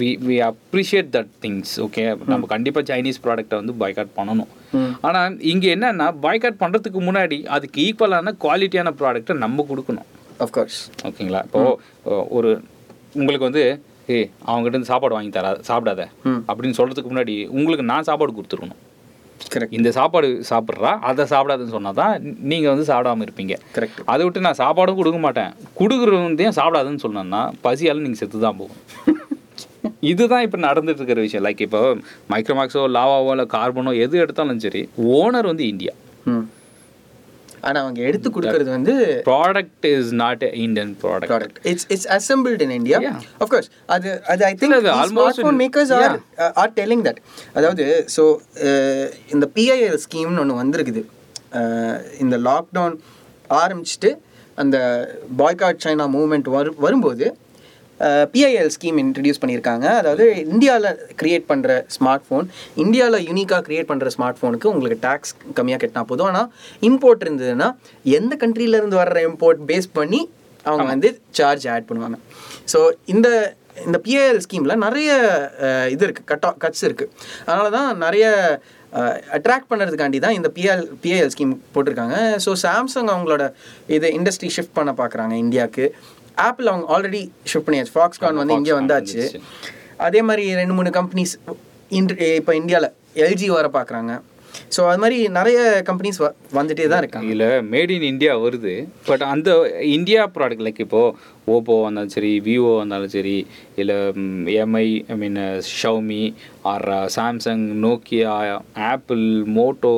we 0.00 0.08
we 0.28 0.36
appreciate 0.50 1.10
that 1.16 1.32
things 1.42 1.80
okay 1.80 2.02
நம்ம 2.26 2.46
கண்டிப்பாக 2.46 2.84
சைனீஸ் 2.90 3.20
ப்ராடக்ட்டை 3.24 3.56
வந்து 3.60 3.74
பாய்காட் 3.82 4.16
பண்ணணும். 4.16 4.50
ம். 4.72 4.92
ஆனால் 5.00 5.36
இங்கே 5.52 5.68
என்னன்னா 5.74 6.06
பாய்காட் 6.24 6.62
பண்ணுறதுக்கு 6.62 7.00
முன்னாடி 7.08 7.46
அதுக்கு 7.46 7.80
ஈக்குவலான 7.86 8.32
குவாலிட்டியான 8.44 8.92
ப்ராடக்ட்டை 9.00 9.36
நம்ம 9.44 9.66
கொடுக்கணும். 9.70 10.08
ஆஃப்கோர்ஸ் 10.40 10.80
ஓகேங்களா? 11.04 11.42
இப்போது 11.44 12.24
ஒரு 12.28 12.50
உங்களுக்கு 13.14 13.48
வந்து 13.48 13.62
ஏய் 14.08 14.28
அவங்ககிட்ட 14.46 14.76
இருந்து 14.76 14.92
சாப்பாடு 14.92 15.16
வாங்கி 15.16 15.32
தரா 15.38 15.52
சாப்பிடாத. 15.70 16.02
ம். 16.24 16.42
அப்படின்னு 16.48 16.78
சொல்கிறதுக்கு 16.80 17.12
முன்னாடி 17.12 17.48
உங்களுக்கு 17.58 17.86
நான் 17.92 18.08
சாப்பாடு 18.10 18.36
கொடுத்துருக்கணும். 18.38 18.82
கரெக்ட் 19.54 19.72
இந்த 19.72 19.90
சாப்பாடு 19.90 20.28
சாப்பிட்றா 20.50 20.92
அதை 21.08 21.24
சாப்பிடாதுன்னு 21.32 21.74
சொன்னால் 21.74 21.98
தான் 22.00 22.14
நீங்கள் 22.50 22.72
வந்து 22.72 22.86
சாப்பிடாம 22.92 23.24
இருப்பீங்க. 23.26 23.54
கரெக்ட் 23.76 24.00
அதை 24.06 24.24
விட்டு 24.24 24.40
நான் 24.40 24.60
சாப்பாடும் 24.62 25.00
கொடுக்க 25.00 25.18
மாட்டேன். 25.18 25.52
கொடுக்குறவந்தையும் 25.80 26.58
சாப்பிடாதுன்னு 26.60 27.04
சொன்னேன்னா 27.06 27.42
பசியால் 27.66 28.04
நீங்கள் 28.06 28.22
செத்து 28.22 28.46
தான் 28.46 28.60
போகும். 28.62 28.82
இதுதான் 30.08 30.44
இப்போ 30.46 30.58
நடந்துட்டு 30.64 31.00
இருக்கிற 31.00 31.20
விஷயம். 31.24 31.44
லைக் 31.44 31.62
இப்போ 31.64 31.80
மைக்ரோமாக்ஸோ 32.30 32.82
லாவாவோ 32.94 33.32
இல்லை 33.34 33.46
கார்பனோ 33.54 33.94
எது 34.04 34.20
எடுத்தாலும் 34.22 34.62
சரி 34.64 34.82
ஓனர் 35.14 35.48
வந்து 35.50 35.66
இந்தியா 35.72 35.94
ம். 36.26 36.44
ஆனா 37.62 37.78
அவங்க 37.82 38.00
எடுத்து 38.08 38.28
கொடுக்கறது 38.34 38.70
வந்து 38.74 38.92
product 39.28 39.86
is 39.90 40.10
not 40.20 40.42
Indian 40.64 40.92
product 41.00 41.30
product 41.32 41.58
it's 41.70 41.86
it's 41.90 42.08
assembled 42.16 42.62
in 42.66 42.74
India 42.76 42.98
Yeah. 43.00 43.16
Of 43.40 43.50
course 43.52 43.68
அது 43.88 44.10
அது 44.32 44.44
ஐ 44.48 44.52
திங்க் 44.60 44.76
அது 44.78 44.90
smart 45.10 45.40
phone 45.40 45.58
makers 45.62 45.92
are 45.96 46.14
are 46.62 46.72
telling 46.76 47.04
that 47.06 47.20
அதாவது 47.54 47.86
ஸோ 48.16 48.24
இந்த 49.34 49.48
பிஐஎல் 49.56 49.98
ஸ்கீம்னு 50.04 50.42
ஒன்று 50.44 50.60
வந்திருக்குது. 50.62 51.02
Uh, 51.56 51.96
இந்த 52.22 52.36
லாக்டவுன் 52.46 52.96
ஆரம்பிச்சுட்டு 53.50 54.10
அந்த 54.58 54.76
பாய்காட் 55.36 55.82
சைனா 55.82 56.06
மூவ்மெண்ட் 56.14 56.48
வரு 56.54 56.70
வரும்போது 56.78 57.26
பிஐஎல் 58.32 58.70
ஸ்கீம் 58.76 58.98
இன்ட்ரடியூஸ் 59.02 59.40
பண்ணியிருக்காங்க. 59.42 59.86
அதாவது 60.00 60.24
இந்தியாவில் 60.54 60.88
கிரியேட் 61.20 61.46
பண்ணுற 61.50 61.78
ஸ்மார்ட் 61.96 62.26
ஃபோன் 62.28 62.48
இந்தியாவில் 62.84 63.26
யூனிக்காக 63.28 63.62
கிரியேட் 63.68 63.90
பண்ணுற 63.90 64.10
ஸ்மார்ட் 64.16 64.40
ஃபோனுக்கு 64.40 64.70
உங்களுக்கு 64.72 64.98
டேக்ஸ் 65.06 65.34
கம்மியாக 65.58 65.80
கட்டினா 65.84 66.04
போதும். 66.12 66.30
ஆனால் 66.32 66.48
இம்போர்ட் 66.90 67.24
இருந்ததுன்னா 67.26 67.70
எந்த 68.18 68.34
இருந்து 68.80 68.98
வர்ற 69.02 69.20
இம்போர்ட் 69.30 69.62
பேஸ் 69.70 69.90
பண்ணி 70.00 70.22
அவங்க 70.64 70.88
வந்து 70.94 71.10
சார்ஜ் 71.38 71.66
ஆட் 71.74 71.88
பண்ணுவாங்க. 71.90 72.18
ஸோ 72.72 72.80
இந்த 73.14 73.28
இந்த 73.86 73.98
பிஐஎல் 74.04 74.40
ஸ்கீமில் 74.44 74.82
நிறைய 74.84 75.10
இது 75.94 76.02
இருக்குது 76.06 76.28
கட் 76.30 76.46
கட்ஸ் 76.62 76.84
இருக்குது 76.88 77.10
அதனால 77.46 77.66
தான் 77.76 77.88
நிறைய 78.04 78.26
அட்ராக்ட் 79.36 79.68
பண்ணுறதுக்காண்டி 79.70 80.18
தான் 80.24 80.36
இந்த 80.36 80.48
பிஎல் 80.56 80.84
பிஐஎல் 81.02 81.32
ஸ்கீம் 81.34 81.52
போட்டிருக்காங்க. 81.74 82.16
ஸோ 82.44 82.50
சாம்சங் 82.62 83.10
அவங்களோட 83.14 83.44
இது 83.96 84.08
இண்டஸ்ட்ரி 84.18 84.50
ஷிஃப்ட் 84.56 84.76
பண்ண 84.78 84.92
பார்க்குறாங்க 85.00 85.34
இந்தியாவுக்கு 85.44 85.84
ஆப்பிள் 86.44 86.70
அவங்க 86.72 86.86
ஆல்ரெடி 86.94 87.22
ஷிஃப்ட் 87.50 87.66
பண்ணியாச்சு. 87.66 87.94
ஃபாக்ஸ்கான் 87.96 88.40
வந்து 88.42 88.58
இங்கே 88.60 88.74
வந்தாச்சு. 88.80 89.20
அதே 90.06 90.22
மாதிரி 90.28 90.46
ரெண்டு 90.60 90.76
மூணு 90.78 90.90
கம்பெனிஸ் 91.00 91.34
இன்று 91.98 92.30
இப்போ 92.40 92.54
இந்தியாவில் 92.60 92.90
எல்ஜி 93.26 93.46
வர 93.58 93.68
பார்க்குறாங்க 93.76 94.14
ஸோ 94.74 94.80
அது 94.90 95.00
மாதிரி 95.02 95.16
நிறைய 95.36 95.58
கம்பெனிஸ் 95.88 96.18
வந்துட்டே 96.58 96.84
தான் 96.90 97.00
இருக்காங்க. 97.02 97.26
இதில் 97.32 97.64
மேட் 97.72 97.90
இன் 97.94 98.06
இந்தியா 98.10 98.32
வருது. 98.44 98.74
பட் 99.08 99.24
அந்த 99.32 99.48
இந்தியா 99.96 100.20
ப்ராடக்ட் 100.36 100.64
லைக் 100.66 100.80
இப்போது 100.84 101.14
ஓப்போ 101.54 101.74
வந்தாலும் 101.86 102.14
சரி 102.14 102.30
விவோ 102.46 102.70
வந்தாலும் 102.82 103.12
சரி 103.16 103.34
இல்லை 103.80 103.96
Mi 104.62 104.86
I 105.14 105.16
mean 105.22 105.38
Xiaomi 105.80 106.22
or 106.72 106.86
Samsung 107.16 107.64
Nokia 107.84 108.36
Apple 108.92 109.26
Moto 109.58 109.94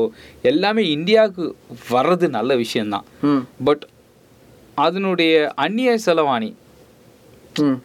எல்லாமே 0.53 0.85
இந்தியாவுக்கு 0.97 1.47
வர்றது 1.95 2.29
நல்ல 2.39 2.57
விஷயந்தான் 2.65 3.07
பட் 3.65 3.85
அதனுடைய 4.87 5.35
அந்நிய 5.67 5.93
செலவாணி. 6.07 6.51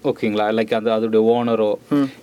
ஓகேங்களா? 0.10 0.46
லைக் 0.58 0.74
அந்த 0.78 0.90
அதோடைய 0.96 1.22
ஓனரோ. 1.34 1.70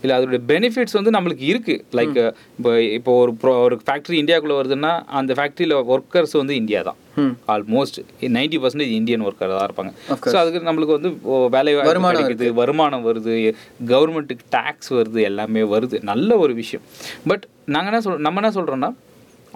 இல்லை 0.00 0.12
அதோடைய 0.16 0.40
பெனிஃபிட்ஸ் 0.50 0.96
வந்து 0.98 1.12
நம்மளுக்கு 1.16 1.44
இருக்கு. 1.52 1.74
லைக் 1.98 2.18
இப்போ 2.58 2.72
இப்போ 2.98 3.12
ஒரு 3.22 3.32
ப்ரோ 3.40 3.52
ஒரு 3.66 3.76
ஃபேக்ட்ரி 3.86 4.16
இந்தியாவுக்குள்ள 4.22 4.56
வருதுன்னா 4.58 4.92
அந்த 5.20 5.34
ஃபேக்ட்ரியில் 5.38 5.74
ஒர்க்கர்ஸ் 5.94 6.34
வந்து 6.40 6.54
இந்தியா 6.60 6.80
தான். 6.88 6.98
Almost 7.54 7.98
ninety 8.36 8.60
percentage 8.64 8.94
Indian 9.00 9.24
worker 9.28 9.54
தான் 9.56 9.66
இருப்பாங்க. 9.68 9.92
ஸோ 10.32 10.36
அதுக்கு 10.42 10.68
நம்மளுக்கு 10.68 10.96
வந்து 10.98 11.12
வேலை 11.56 11.74
வருமானம் 11.90 12.20
கிடைக்குது 12.20 12.52
வருமானம் 12.60 13.06
வருது 13.08 13.34
கவர்மெண்ட்டுக்கு 13.92 14.48
டேக்ஸ் 14.56 14.92
வருது 15.00 15.20
எல்லாமே 15.30 15.64
வருது. 15.74 15.98
நல்ல 16.12 16.38
ஒரு 16.44 16.54
விஷயம். 16.62 16.86
பட் 17.32 17.46
நாங்கள் 17.76 17.92
என்ன 17.92 18.02
சொல் 18.06 18.24
நம்ம 18.28 18.40
என்ன 18.42 18.52
சொல்கிறோன்னா 18.60 18.92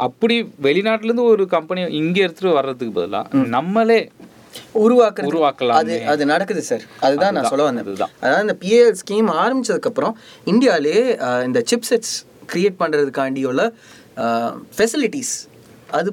அப்படி 0.08 0.36
வெளிநாட்டிலேருந்து 0.68 1.30
ஒரு 1.32 1.44
கம்பெனி 1.56 1.80
இங்கே 2.02 2.22
எடுத்துகிட்டு 2.26 2.58
வர்றதுக்கு 2.60 2.98
பதிலாக 3.00 3.48
நம்மளே 3.56 4.02
உருவாக்குறது. 4.84 5.30
உருவாக்கலாம். 5.32 5.78
அது 5.82 5.94
அது 6.12 6.22
நடக்குது 6.32 6.62
சார். 6.70 6.84
அதுதான் 7.06 7.34
நான் 7.36 7.50
சொல்ல 7.52 7.68
வந்தேன். 7.68 7.86
அதுதான். 7.86 8.12
அதாவது 8.24 8.44
இந்த 8.46 8.56
பிஏஎல் 8.64 8.98
ஸ்கீம் 9.02 9.30
ஆரம்பிச்சதுக்கப்புறம் 9.42 10.14
இந்தியாவிலே 10.52 10.98
இந்த 11.48 11.62
சிப் 11.72 11.88
செட்ஸ் 11.90 12.14
கிரியேட் 12.52 12.80
பண்ணுறதுக்காண்டி 12.82 13.44
உள்ள 13.52 13.64
ஃபெசிலிட்டிஸ் 14.78 15.34
அது 15.98 16.10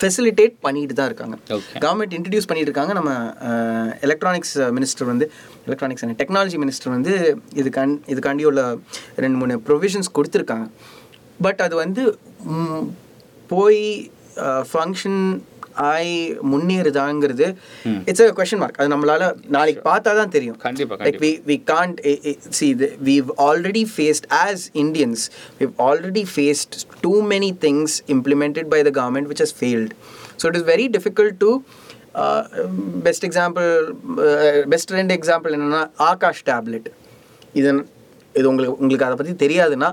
ஃபெசிலிட்டேட் 0.00 0.54
பண்ணிட்டு 0.64 0.94
தான் 0.98 1.08
இருக்காங்க. 1.10 1.36
கவர்மெண்ட் 1.84 2.14
இன்ட்ரடியூஸ் 2.16 2.48
பண்ணிட்டு 2.50 2.70
இருக்காங்க. 2.70 2.92
நம்ம 2.98 3.10
எலக்ட்ரானிக்ஸ் 4.06 4.56
மினிஸ்டர் 4.76 5.08
வந்து 5.10 5.26
எலக்ட்ரானிக்ஸ் 5.66 6.04
டெக்னாலஜி 6.22 6.58
மினிஸ்டர் 6.62 6.92
வந்து 6.96 7.12
இதுக்கான் 7.60 7.94
இதுக்காண்டி 8.14 8.44
உள்ள 8.50 8.62
ரெண்டு 9.24 9.38
மூணு 9.42 9.56
ப்ரொவிஷன்ஸ் 9.68 10.10
கொடுத்துருக்காங்க. 10.18 10.66
பட் 11.46 11.62
அது 11.66 11.74
வந்து 11.84 12.02
போய் 13.52 13.80
ஃபங்க்ஷன் 14.72 15.22
ஆய் 15.88 16.12
முன்னேறுதாங்கிறது 16.52 17.46
இட்ஸ் 18.04 18.22
a 18.24 18.28
கொஷின் 18.38 18.60
மார்க் 18.62 18.78
அது 18.80 18.90
நம்மளால 18.94 19.26
நாளைக்கு 19.56 19.82
பார்த்தா 19.90 20.14
தான் 20.20 20.32
தெரியும் 20.36 20.58
கண்டிப்பா 20.64 20.96
like 21.02 21.18
we 21.24 21.30
we 21.50 21.56
can't 21.70 21.98
eh, 22.04 22.16
eh, 22.30 22.36
see 22.58 22.70
the, 22.72 22.88
we've 23.08 23.30
already 23.46 23.84
faced 23.98 24.26
as 24.40 24.58
indians 24.84 25.20
we've 25.58 25.78
already 25.88 26.24
faced 26.36 26.74
too 27.06 27.18
many 27.34 27.52
things 27.64 27.90
implemented 28.16 28.68
by 28.74 28.82
the 28.82 28.94
government 29.00 29.28
which 29.32 29.42
has 29.46 29.54
failed 29.62 29.92
so 30.36 30.48
it 30.48 30.56
is 30.56 30.64
very 30.64 30.88
difficult 30.88 31.34
to 31.44 31.50
uh, 32.14 32.42
best 33.06 33.24
example 33.24 33.68
uh, 34.26 34.56
best 34.74 34.90
ரெண்டு 35.00 35.14
example 35.18 35.54
என்னன்னா 35.58 35.82
Aakash 36.10 36.42
tablet 36.50 36.88
இது 37.54 37.70
இது 38.34 38.46
உங்களுக்கு 38.50 38.76
உங்களுக்கு 38.80 39.06
அதை 39.06 39.16
பற்றி 39.16 39.34
தெரியாதுன்னா 39.44 39.88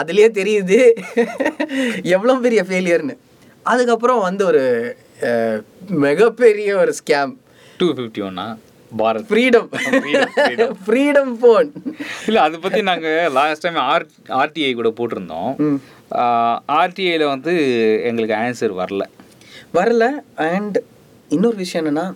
அதுலேயே 0.00 0.28
தெரியுது 0.40 0.78
எவ்வளோ 2.16 2.36
பெரிய 2.46 2.60
ஃபெயிலியர்னு 2.68 3.14
அதுக்கப்புறம் 3.66 4.20
வந்து 4.20 4.42
ஒரு 4.46 4.62
மிகப்பெரிய 6.02 6.70
ஒரு 6.76 6.94
ஸ்கேம் 6.98 7.32
டூ 7.80 7.86
ஃபிஃப்டி 7.92 8.22
ஒன்னா 8.26 8.46
பாரத் 8.92 9.26
ஃப்ரீடம். 9.26 9.66
ஃப்ரீடம் 10.86 11.32
ஃபோன் 11.36 11.68
இல்லை 12.26 12.40
அதை 12.42 12.56
பற்றி 12.58 12.80
நாங்கள் 12.82 13.28
லாஸ்ட் 13.32 13.64
டைம் 13.64 13.78
ஆர் 13.84 14.04
ஆர்டிஐ 14.38 14.70
கூட 14.74 14.88
போட்டிருந்தோம். 14.98 15.52
ஆர்டிஐயில் 16.78 17.24
வந்து 17.26 17.52
எங்களுக்கு 18.04 18.34
ஆன்சர் 18.40 18.74
வரல. 18.80 19.04
வரல 19.74 20.04
அண்ட் 20.48 20.78
இன்னொரு 21.30 21.56
விஷயம் 21.56 21.82
என்னன்னா 21.82 22.06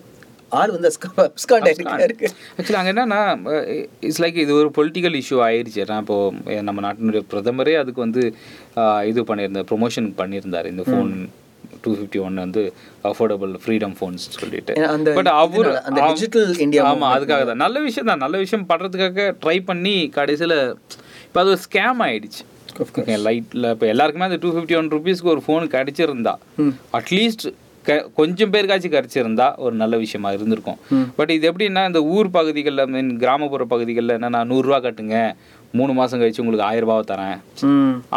ஆள் 0.51 0.73
வந்து 0.73 0.89
ஆக்சுவலி 0.89 2.75
அங்கே 2.75 2.91
என்னன்னா 2.93 3.21
இட்ஸ் 4.01 4.21
லைக் 4.23 4.37
இது 4.37 4.53
ஒரு 4.59 4.69
பொலிட்டிக்கல் 4.75 5.15
இஷ்யூ 5.21 5.37
ஆயிடுச்சு. 5.45 5.79
ஏன்னா 5.85 5.97
இப்போ 6.03 6.17
அஹ், 6.47 6.61
நம்ம 6.61 6.81
நாட்டினுடைய 6.81 7.23
பிரதமரே 7.31 7.75
அதுக்கு 7.81 8.01
வந்து 8.01 8.23
இது 9.05 9.23
பண்ணியிருந்தார் 9.29 9.69
ப்ரொமோஷன் 9.71 10.09
பண்ணியிருந்தார் 10.19 10.69
இந்த 10.69 10.83
ஃபோன் 10.83 11.11
டூ 11.83 11.91
ஃபிஃப்டி 11.97 12.19
ஒன் 12.27 12.37
வந்து 12.43 12.63
அஃபோர்டபுள் 13.09 13.51
ஃப்ரீடம் 13.63 13.95
ஃபோன்ஸ் 13.99 14.25
சொல்லிட்டு. 14.39 14.73
பட் 15.17 15.31
அவர் 15.43 15.69
அந்த 15.87 15.99
digital 16.11 16.45
India 16.65 16.81
ஆமாம் 16.91 17.13
அதுக்காக 17.15 17.45
தான் 17.51 17.63
நல்ல 17.65 17.83
விஷயம் 17.87 18.09
தான் 18.11 18.23
நல்ல 18.25 18.37
விஷயம் 18.45 18.67
பண்ணுறதுக்காக 18.71 19.27
ட்ரை 19.43 19.57
பண்ணி 19.69 19.95
கடைசியில் 20.19 20.57
இப்போ 21.27 21.39
அது 21.43 21.53
ஒரு 21.55 21.63
ஸ்கேம் 21.67 22.01
ஆயிடுச்சு. 22.07 22.41
லைட்டில் 23.27 23.67
இப்போ 23.73 23.85
எல்லாருக்குமே 23.93 24.29
அந்த 24.29 24.39
டூ 24.45 24.49
ஃபிஃப்டி 24.55 24.77
ஒன் 24.79 24.89
ருபீஸ்க்கு 24.95 25.33
ஒரு 25.35 25.43
ஃபோன் 25.45 25.67
கிடைச்சிருந்தா 25.75 26.33
அட்லீஸ்ட் 26.99 27.45
க 27.87 27.95
கொஞ்சம் 28.19 28.51
பேருக்காச்சும் 28.53 28.93
கிடைச்சிருந்தா 28.93 29.47
ஒரு 29.65 29.75
நல்ல 29.81 29.95
விஷயமா 30.03 30.29
இருந்திருக்கும். 30.35 30.79
பட் 31.17 31.31
இது 31.35 31.45
எப்படின்னா 31.49 31.81
இந்த 31.89 32.01
ஊர் 32.15 32.29
பகுதிகளில் 32.37 32.89
மீன் 32.93 33.11
கிராமப்புற 33.23 33.63
பகுதிகளில் 33.73 34.15
என்னன்னா 34.15 34.41
நூறுரூவா 34.51 34.79
கட்டுங்க. 34.85 35.17
மூணு 35.79 35.91
மாதம் 35.99 36.19
கழிச்சு 36.21 36.41
உங்களுக்கு 36.43 36.65
ஆயிரம் 36.69 36.85
ரூபாவை 36.85 37.03
தரேன் 37.11 37.37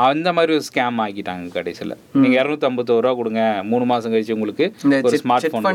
அந்த 0.08 0.28
மாதிரி 0.36 0.52
ஒரு 0.56 0.64
ஸ்கேம் 0.68 1.00
ஆக்கிட்டாங்க 1.04 1.52
கடைசியில். 1.56 1.94
நீங்கள் 2.22 2.38
இரநூத்தம்பத்தோரு 2.40 3.04
ரூபா 3.06 3.14
கொடுங்க 3.20 3.42
மூணு 3.70 3.84
மாதம் 3.92 4.12
கழிச்சு 4.14 4.36
உங்களுக்கு 4.38 4.66
ஒரு 5.08 5.20
ஸ்மார்ட் 5.22 5.50
ஃபோன் 5.54 5.66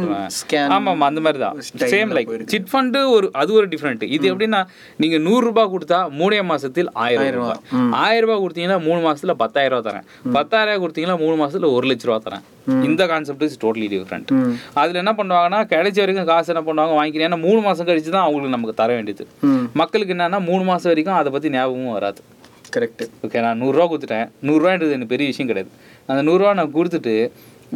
ஆமாம் 0.77 1.07
அந்த 1.09 1.21
மாதிரி 1.25 1.41
தான். 1.45 1.57
சேம் 1.93 2.13
லைக் 2.17 2.31
சிட் 2.53 2.69
ஃபண்டு 2.73 3.01
ஒரு 3.15 3.29
அது 3.41 3.53
ஒரு 3.59 3.67
டிஃப்ரெண்ட் 3.73 4.05
இது 4.17 4.25
எப்படின்னா 4.33 4.61
நீங்கள் 5.03 5.23
நூறுரூபா 5.27 5.65
கொடுத்தா 5.75 5.99
மூணே 6.21 6.41
மாசத்தில் 6.53 6.91
ஆயிரம் 7.05 7.35
ரூபாய் 7.39 7.61
ஆயிரம் 8.05 8.27
ரூபாய் 8.27 8.43
கொடுத்தீங்கன்னா 8.45 8.79
மூணு 8.87 9.01
மாசத்துல 9.07 9.35
பத்தாயிரம் 9.43 9.77
ரூபா 9.77 9.85
தரேன். 9.89 10.07
பத்தாயிரம் 10.39 10.71
ரூபாய் 10.71 10.83
கொடுத்தீங்கன்னா 10.85 11.19
மூணு 11.25 11.37
மாசத்துல 11.43 11.71
ஒரு 11.77 11.87
லட்ச 11.91 12.09
ரூபா 12.09 12.19
தரேன். 12.27 12.45
இந்த 12.87 13.03
கான்செப்ட் 13.11 13.43
இஸ் 13.45 13.57
டோட்டலி 13.61 13.87
டிஃப்ரெண்ட் 13.93 14.29
அதுல 14.81 14.99
என்ன 15.01 15.11
பண்ணுவாங்கன்னா 15.17 15.59
கிடைச்ச 15.71 15.97
வரைக்கும் 16.03 16.27
காசு 16.29 16.51
என்ன 16.53 16.61
பண்ணுவாங்க 16.67 16.93
வாங்கிக்கிறேன். 16.97 17.27
ஏன்னா 17.29 17.39
மூணு 17.47 17.59
மாசம் 17.65 17.87
கழிச்சு 17.89 18.11
தான் 18.15 18.25
அவங்களுக்கு 18.25 18.55
நமக்கு 18.55 18.75
தர 18.81 18.89
வேண்டியது. 18.97 19.25
மக்களுக்கு 19.81 20.13
என்னன்னா 20.15 20.39
மூணு 20.49 20.63
மாசம் 20.69 20.91
வரைக்கும் 20.91 21.17
அதை 21.21 21.31
பத்தி 21.35 21.49
ஞாபகமும் 21.73 21.95
வராது. 21.97 22.21
கரெக்ட் 22.75 23.03
ஓகே 23.25 23.41
நான் 23.45 23.59
நூறுரூவா 23.63 23.85
கொடுத்துட்டேன். 23.91 24.27
நூறுரூவான்றது 24.47 24.95
எனக்கு 24.97 25.13
பெரிய 25.15 25.27
விஷயம் 25.31 25.49
கிடையாது. 25.51 25.69
அந்த 26.11 26.21
நூறுரூவா 26.29 26.53
நான் 26.59 26.75
கொடுத்துட்டு 26.77 27.13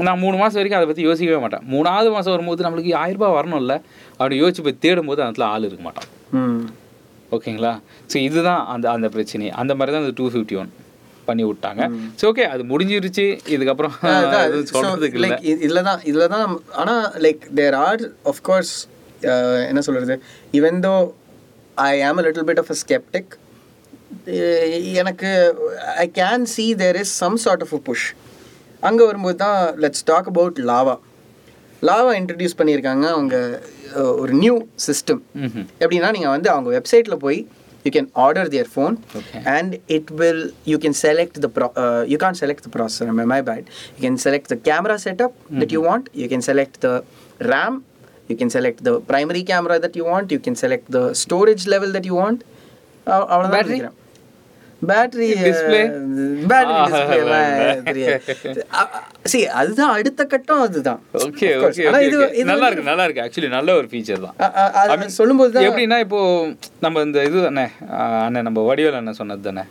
நான் 0.08 0.20
மூணு 0.24 0.36
மாதம் 0.40 0.60
வரைக்கும் 0.60 0.80
அதை 0.80 0.88
பற்றி 0.90 1.04
யோசிக்கவே 1.08 1.40
மாட்டேன். 1.44 1.64
மூணாவது 1.74 2.10
மாதம் 2.16 2.34
வரும்போது 2.36 2.66
நம்மளுக்கு 2.66 2.92
ஆயிரம் 3.04 3.20
ரூபாய் 3.20 3.36
வரணும்ல. 3.38 3.76
அப்படி 4.18 4.36
யோசிச்சு 4.42 4.66
போய் 4.66 4.82
தேடும்போது 4.84 5.22
அந்த 5.24 5.32
இடத்துல 5.32 5.48
ஆள் 5.54 5.68
இருக்க 5.70 5.84
மாட்டான். 5.88 6.10
ஓகேங்களா? 7.36 7.72
ஸோ 8.12 8.18
இதுதான் 8.28 8.62
அந்த 8.74 8.86
அந்த 8.96 9.08
பிரச்சனை. 9.16 9.48
அந்த 9.62 9.72
மாதிரி 9.78 9.94
தான் 9.96 10.04
இந்த 10.06 10.16
டூ 10.20 10.28
ஃபிஃப்டி 10.34 10.58
ஒன் 10.62 10.70
பண்ணி 11.30 11.44
விட்டாங்க. 11.48 11.82
ஸோ 12.20 12.26
ஓகே 12.32 12.46
அது 12.54 12.64
முடிஞ்சிருச்சு. 12.74 13.26
இதுக்கப்புறம் 13.56 13.96
இல்லை 15.18 15.32
லைக் 15.32 15.48
இதுல 15.66 15.82
தான் 15.90 16.00
இதுல 16.12 16.28
தான் 16.36 16.46
ஆனா 16.84 16.96
like 17.26 17.42
there 17.60 17.78
are 17.88 18.04
of 18.32 18.44
course 18.50 18.76
என்ன 19.72 19.82
சொல்றது? 19.88 20.16
Even 20.60 20.80
though 20.88 20.94
I 21.90 21.92
am 22.10 22.20
a 22.22 22.26
little 22.28 22.48
bit 22.52 22.62
of 22.64 22.72
a 22.76 22.80
skeptic 22.84 23.34
எனக்கு 25.02 25.30
I 26.04 26.08
can 26.22 26.46
see 26.56 26.66
there 26.82 27.00
is 27.04 27.14
some 27.24 27.38
sort 27.46 27.64
of 27.66 27.74
a 27.80 27.82
push 27.90 28.08
அங்கே 28.90 29.04
வரும்போது 29.10 29.38
தான் 29.46 29.60
let's 29.84 30.06
talk 30.12 30.28
about 30.32 30.58
Lava 30.72 30.96
Lava 31.82 32.12
introduce 32.22 32.58
பண்ணியிருக்காங்க 32.60 33.06
அவங்க 33.16 33.36
ஒரு 34.24 34.34
new 34.44 34.56
system. 34.88 35.22
எப்படின்னா 35.84 36.10
நீங்கள் 36.18 36.34
வந்து 36.36 36.50
அவங்க 36.54 36.70
வெப்சைட்டில் 36.78 37.18
போய் 37.26 37.40
you 37.86 37.92
can 37.96 38.10
order 38.26 38.50
their 38.54 38.72
phone 38.74 38.96
Okay. 39.20 39.42
and 39.58 39.70
it 39.98 40.08
will 40.20 40.40
you 40.72 40.78
can 40.84 40.94
select 41.06 41.36
the 41.44 41.50
pro, 41.58 41.68
uh, 41.84 42.02
you 42.12 42.18
can't 42.24 42.40
select 42.44 42.62
the 42.68 42.72
processor 42.78 43.08
my, 43.20 43.26
my 43.34 43.42
bad 43.50 43.64
you 43.98 44.02
can 44.08 44.18
select 44.26 44.48
the 44.54 44.60
camera 44.70 44.98
setup 45.06 45.34
that 45.62 45.72
you 45.76 45.82
want 45.90 46.06
you 46.22 46.28
can 46.34 46.42
select 46.50 46.76
the 46.86 46.94
ram 47.52 47.76
you 48.32 48.38
can 48.42 48.50
select 48.58 48.80
the 48.88 48.94
primary 49.12 49.44
camera 49.52 49.78
that 49.86 49.96
you 50.00 50.06
want 50.14 50.28
you 50.36 50.42
can 50.48 50.56
select 50.64 50.86
the 50.98 51.04
storage 51.24 51.66
level 51.76 51.92
that 53.08 53.14
you 53.14 53.14
want 53.14 53.16
அவ்- 53.16 53.30
அவ்வளவுதான் 53.34 53.58
Battery? 53.58 53.78
நினைக்கிறேன். 53.78 54.04
Battery 54.82 55.28
Display? 55.40 55.84
Battery 56.50 56.74
ஆ, 56.74 56.82
display 56.88 57.16
வேண்டாம். 57.30 57.80
தெரியாது 57.86 58.34
C 59.26 59.40
அதுதான் 59.60 59.94
அடுத்த 59.96 60.22
கட்டம் 60.26 60.62
அதுதான் 60.66 61.00
ஓகே. 61.22 61.48
ஓகே 61.62 61.82
இது 62.06 62.18
நல்லா 62.50 62.68
இருக்கு 62.68 62.86
நல்லா 62.90 63.06
இருக்கு 63.06 63.24
ஆக்சுவலி 63.24 63.50
நல்ல 63.56 63.76
ஒரு 63.80 63.88
ஃபீச்சர் 63.92 64.22
தான் 64.26 64.36
அது 64.84 65.08
சொல்லும்போது 65.18 65.52
தான் 65.56 65.66
எப்படின்னா 65.68 65.98
இப்போ 66.06 66.20
நம்ம 66.80 67.02
இந்த 67.02 67.24
இது 67.24 67.42
தானே 67.44 67.66
அண்ணன் 68.20 68.48
நம்ம 68.48 68.66
வடிவேல் 68.70 69.00
அண்ணன் 69.00 69.20
சொன்னது 69.20 69.44
தானே 69.50 69.64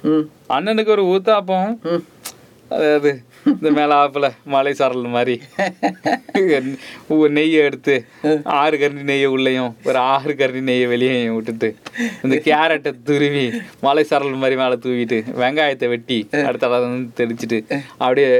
அண்ணனுக்கு 0.51 0.95
ஒரு 0.97 1.05
ஊத்தாப்பம் 1.13 1.73
அதாவது 2.71 3.13
இந்த 3.47 3.71
மேலே 3.71 3.95
ஆப்பில் 3.95 4.29
மலை 4.45 4.73
சாரல் 4.73 5.09
மாதிரி. 5.09 5.35
நெய்யை 7.29 7.65
எடுத்து 7.65 7.95
ஆறு 8.45 8.77
கரண்டி 8.77 9.03
நெய்யை 9.03 9.27
உள்ளேயும் 9.27 9.77
ஒரு 9.85 9.99
ஆறு 9.99 10.33
கரண்டி 10.33 10.61
நெய்யை 10.61 10.89
வெளியேயும் 10.89 11.37
விட்டுட்டு 11.37 11.69
இந்த 12.23 12.37
கேரட்டை 12.45 12.93
துருவி 13.05 13.45
மலை 13.81 14.05
சாரல் 14.05 14.35
மாதிரி 14.35 14.57
மேலே 14.57 14.75
தூவிட்டு 14.75 15.25
வெங்காயத்தை 15.37 15.89
வெட்டி 15.89 16.19
அடுத்த 16.47 16.69
வந்து 16.69 17.13
தெளிச்சிட்டு 17.17 17.61
அப்படியே 17.99 18.31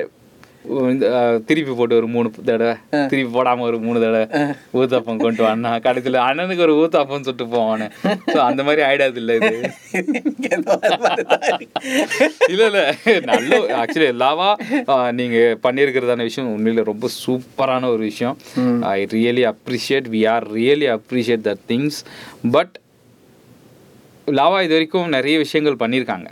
இந்த, 0.91 1.07
திருப்பி 1.47 1.73
போட்டு 1.73 1.95
ஒரு 1.97 2.09
மூணு 2.09 2.29
தடவை. 2.43 2.73
திருப்பி 3.09 3.31
போடாம 3.35 3.61
ஒரு 3.63 3.79
மூணு 3.79 3.99
தடவை. 4.01 4.23
ஊத்தாப்பம் 4.75 5.21
கொண்டு 5.21 5.43
வாண்ணா 5.43 5.81
கடைசியில் 5.81 6.19
அண்ணனுக்கு 6.23 6.65
ஒரு 6.65 6.75
ஊத்தாப்பம் 6.77 7.27
சொல்லிட்டு 7.27 7.47
போவானே. 7.53 7.87
ஸோ 8.29 8.39
அந்த 8.47 8.63
மாதிரி 8.63 8.83
ஆயிடாது 8.83 9.17
இல்லை 9.17 9.35
இது. 9.37 9.53
இல்ல 12.49 12.63
இல்ல. 12.67 12.81
நல்ல 13.27 13.53
ஆக்சுவலி 13.79 14.09
எல்லாவா 14.15 14.49
ஆஹ், 14.89 15.13
நீங்க 15.13 15.37
பண்ணியிருக்கிறதான 15.63 16.23
விஷயம் 16.23 16.53
உண்மையில 16.55 16.85
ரொம்ப 16.85 17.09
சூப்பரான 17.19 17.89
ஒரு 17.89 18.03
விஷயம். 18.03 18.37
I 18.89 19.07
really 19.11 19.45
appreciate 19.53 20.09
we 20.11 20.29
are 20.29 20.47
really 20.53 20.89
appreciate 20.95 21.41
the 21.43 21.57
things 21.69 22.01
but 22.51 22.75
Lava 24.33 24.59
இது 24.63 24.75
வரைக்கும் 24.75 25.09
நிறைய 25.09 25.37
விஷயங்கள் 25.39 25.81
பண்ணியிருக்காங்க. 25.81 26.29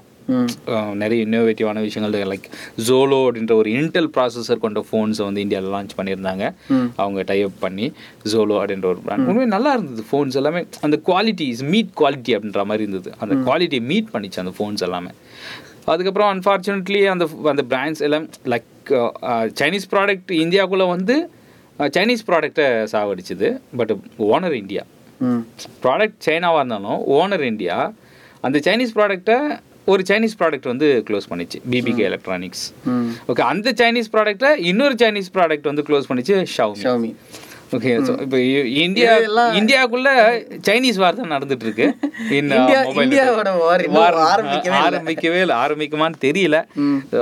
நிறைய 1.03 1.19
இன்னோவேட்டிவான 1.27 1.81
விஷயங்கள் 1.87 2.29
லைக் 2.33 2.47
ஜோலோ 2.89 3.19
அப்படின்ற 3.27 3.55
ஒரு 3.63 3.71
இன்டெல் 3.79 4.11
ப்ராசஸர் 4.17 4.63
கொண்ட 4.65 4.83
ஃபோன்ஸை 4.89 5.25
வந்து 5.29 5.43
இந்தியாவில் 5.45 5.75
லான்ச் 5.77 5.95
பண்ணியிருந்தாங்க. 5.99 6.45
அவங்க 7.03 7.23
டைப் 7.31 7.59
பண்ணி 7.65 7.87
ஜோலோ 8.33 8.57
அப்படின்ற 8.61 8.89
ஒரு 8.93 9.03
பிராண்ட் 9.07 9.29
உண்மையாக 9.31 9.53
நல்லா 9.57 9.73
இருந்தது 9.77 10.05
ஃபோன்ஸ் 10.11 10.39
எல்லாமே. 10.43 10.63
அந்த 10.87 10.99
குவாலிட்டி 11.11 11.47
இஸ் 11.55 11.65
மீட் 11.75 11.93
குவாலிட்டி 12.01 12.35
அப்படின்ற 12.37 12.65
மாதிரி 12.71 12.87
இருந்தது. 12.87 13.13
அந்த 13.25 13.37
குவாலிட்டியை 13.49 13.85
மீட் 13.93 14.11
பண்ணிச்சு 14.15 14.43
அந்த 14.45 14.55
ஃபோன்ஸ் 14.59 14.85
எல்லாமே. 14.89 15.13
அதுக்கப்புறம் 15.93 16.31
அன்ஃபார்ச்சுனேட்லி 16.35 17.01
அந்த 17.15 17.25
அந்த 17.53 17.65
பிராண்ட்ஸ் 17.73 18.03
எல்லாம் 18.09 18.27
லைக் 18.53 18.71
சைனீஸ் 19.61 19.89
ப்ராடக்ட் 19.95 20.33
இந்தியாவுக்குள்ளே 20.45 20.87
வந்து 20.95 21.17
சைனீஸ் 21.97 22.27
ப்ராடக்டை 22.29 22.67
சாவடிச்சுது 22.93 23.49
பட் 23.79 23.93
ஓனர் 24.31 24.57
இந்தியா 24.63 24.83
ப்ராடக்ட் 25.85 26.19
சைனாவாக 26.27 26.61
இருந்தாலும் 26.63 27.01
ஓனர் 27.19 27.45
இந்தியா 27.53 27.77
அந்த 28.47 28.59
சைனீஸ் 28.67 28.95
ப்ராடக்ட்டை 28.97 29.39
ஒரு 29.87 30.03
சைனீஸ் 30.09 30.37
ப்ராடக்ட் 30.39 30.69
வந்து 30.71 30.87
க்ளோஸ் 31.09 31.27
பண்ணிச்சு. 31.31 31.59
பிபிகே 31.73 32.05
எலக்ட்ரானிக்ஸ் 32.09 32.65
ஓகே 33.31 33.43
அந்த 33.49 33.69
சைனீஸ் 33.81 34.13
ப்ராடக்ட்டை 34.15 34.51
இன்னொரு 34.71 34.95
சைனீஸ் 35.03 35.35
ப்ராடக்ட் 35.35 35.71
வந்து 35.71 35.85
க்ளோஸ் 35.89 36.09
பண்ணிச்சு 36.11 36.37
ஷவுமி 36.55 37.11
ஓகே 37.73 37.91
இப்போ 38.25 38.39
இந்தியா 38.83 39.13
இதெல்லாம் 39.19 39.55
இந்தியாக்குள்ள 39.59 40.09
சைனீஸ் 40.67 40.99
வார் 41.03 41.19
தான் 41.21 41.33
நடந்துட்டு 41.35 41.65
இருக்கு 41.67 41.87
ஆரம்பிக்கவே 44.83 45.39
இல்ல. 45.41 45.55
ஆரம்பிக்குமான்னு 45.63 46.19
தெரியல. 46.25 46.59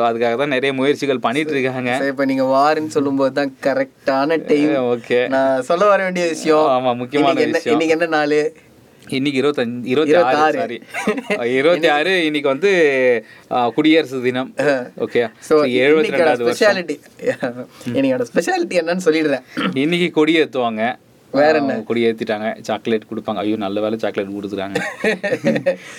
அதுக்காக 0.02 0.34
தான் 0.36 0.52
நிறைய 0.54 0.72
முயற்சிகள் 0.78 1.24
பண்ணிட்டு 1.26 1.54
இருக்காங்க. 1.54 1.92
இப்ப 2.10 2.24
நீங்க 2.24 2.44
வாருன்னு 2.52 2.94
சொல்லும்போது 2.96 3.32
தான் 3.38 3.52
கரெக்டான 3.66 4.38
டைம் 4.48 4.74
ஓகே 4.90 5.20
நான் 5.28 5.64
சொல்ல 5.70 5.86
வர 5.86 6.00
வேண்டிய 6.04 6.26
விஷயம் 6.28 6.68
ஆமா, 6.74 6.92
முக்கியமான 7.00 7.34
விஷயம். 7.50 7.74
இன்னைக்கு 7.74 7.96
என்ன 7.98 8.10
நாள்? 8.16 8.36
இன்னைக்கு 9.08 9.38
இருபத்தஞ்சு 9.42 9.88
இருபத்தி 9.92 10.14
ஆறு. 10.18 10.58
சாரி 10.58 10.76
இருபத்தி 11.58 11.88
ஆறு 11.88 12.24
இன்னைக்கு 12.26 12.48
வந்து 12.48 12.70
குடியரசு 13.76 14.22
தினம். 14.22 14.50
ஓகே 15.04 15.22
ஸோ 15.48 15.54
எழுபத்தி 15.82 16.12
ரெண்டாவது 16.14 16.44
ஸ்பெஷாலிட்டி 16.48 16.96
என்னோட 17.98 18.26
ஸ்பெஷாலிட்டி 18.30 18.78
என்னன்னு 18.82 19.06
சொல்லிடுறேன். 19.06 19.44
இன்னைக்கு 19.84 20.10
கொடி 20.10 20.34
ஏத்துவாங்க. 20.42 20.82
வேற 21.32 21.58
ஆ, 21.64 21.74
கொடி 21.88 22.00
ஏத்திட்டாங்க. 22.06 22.48
சாக்லேட் 22.60 23.08
கொடுப்பாங்க. 23.10 23.38
ஐயோ 23.38 23.56
நல்ல 23.56 23.80
வேலை 23.80 23.98
சாக்லேட் 23.98 24.34
கொடுத்துட்டாங்க. 24.34 24.78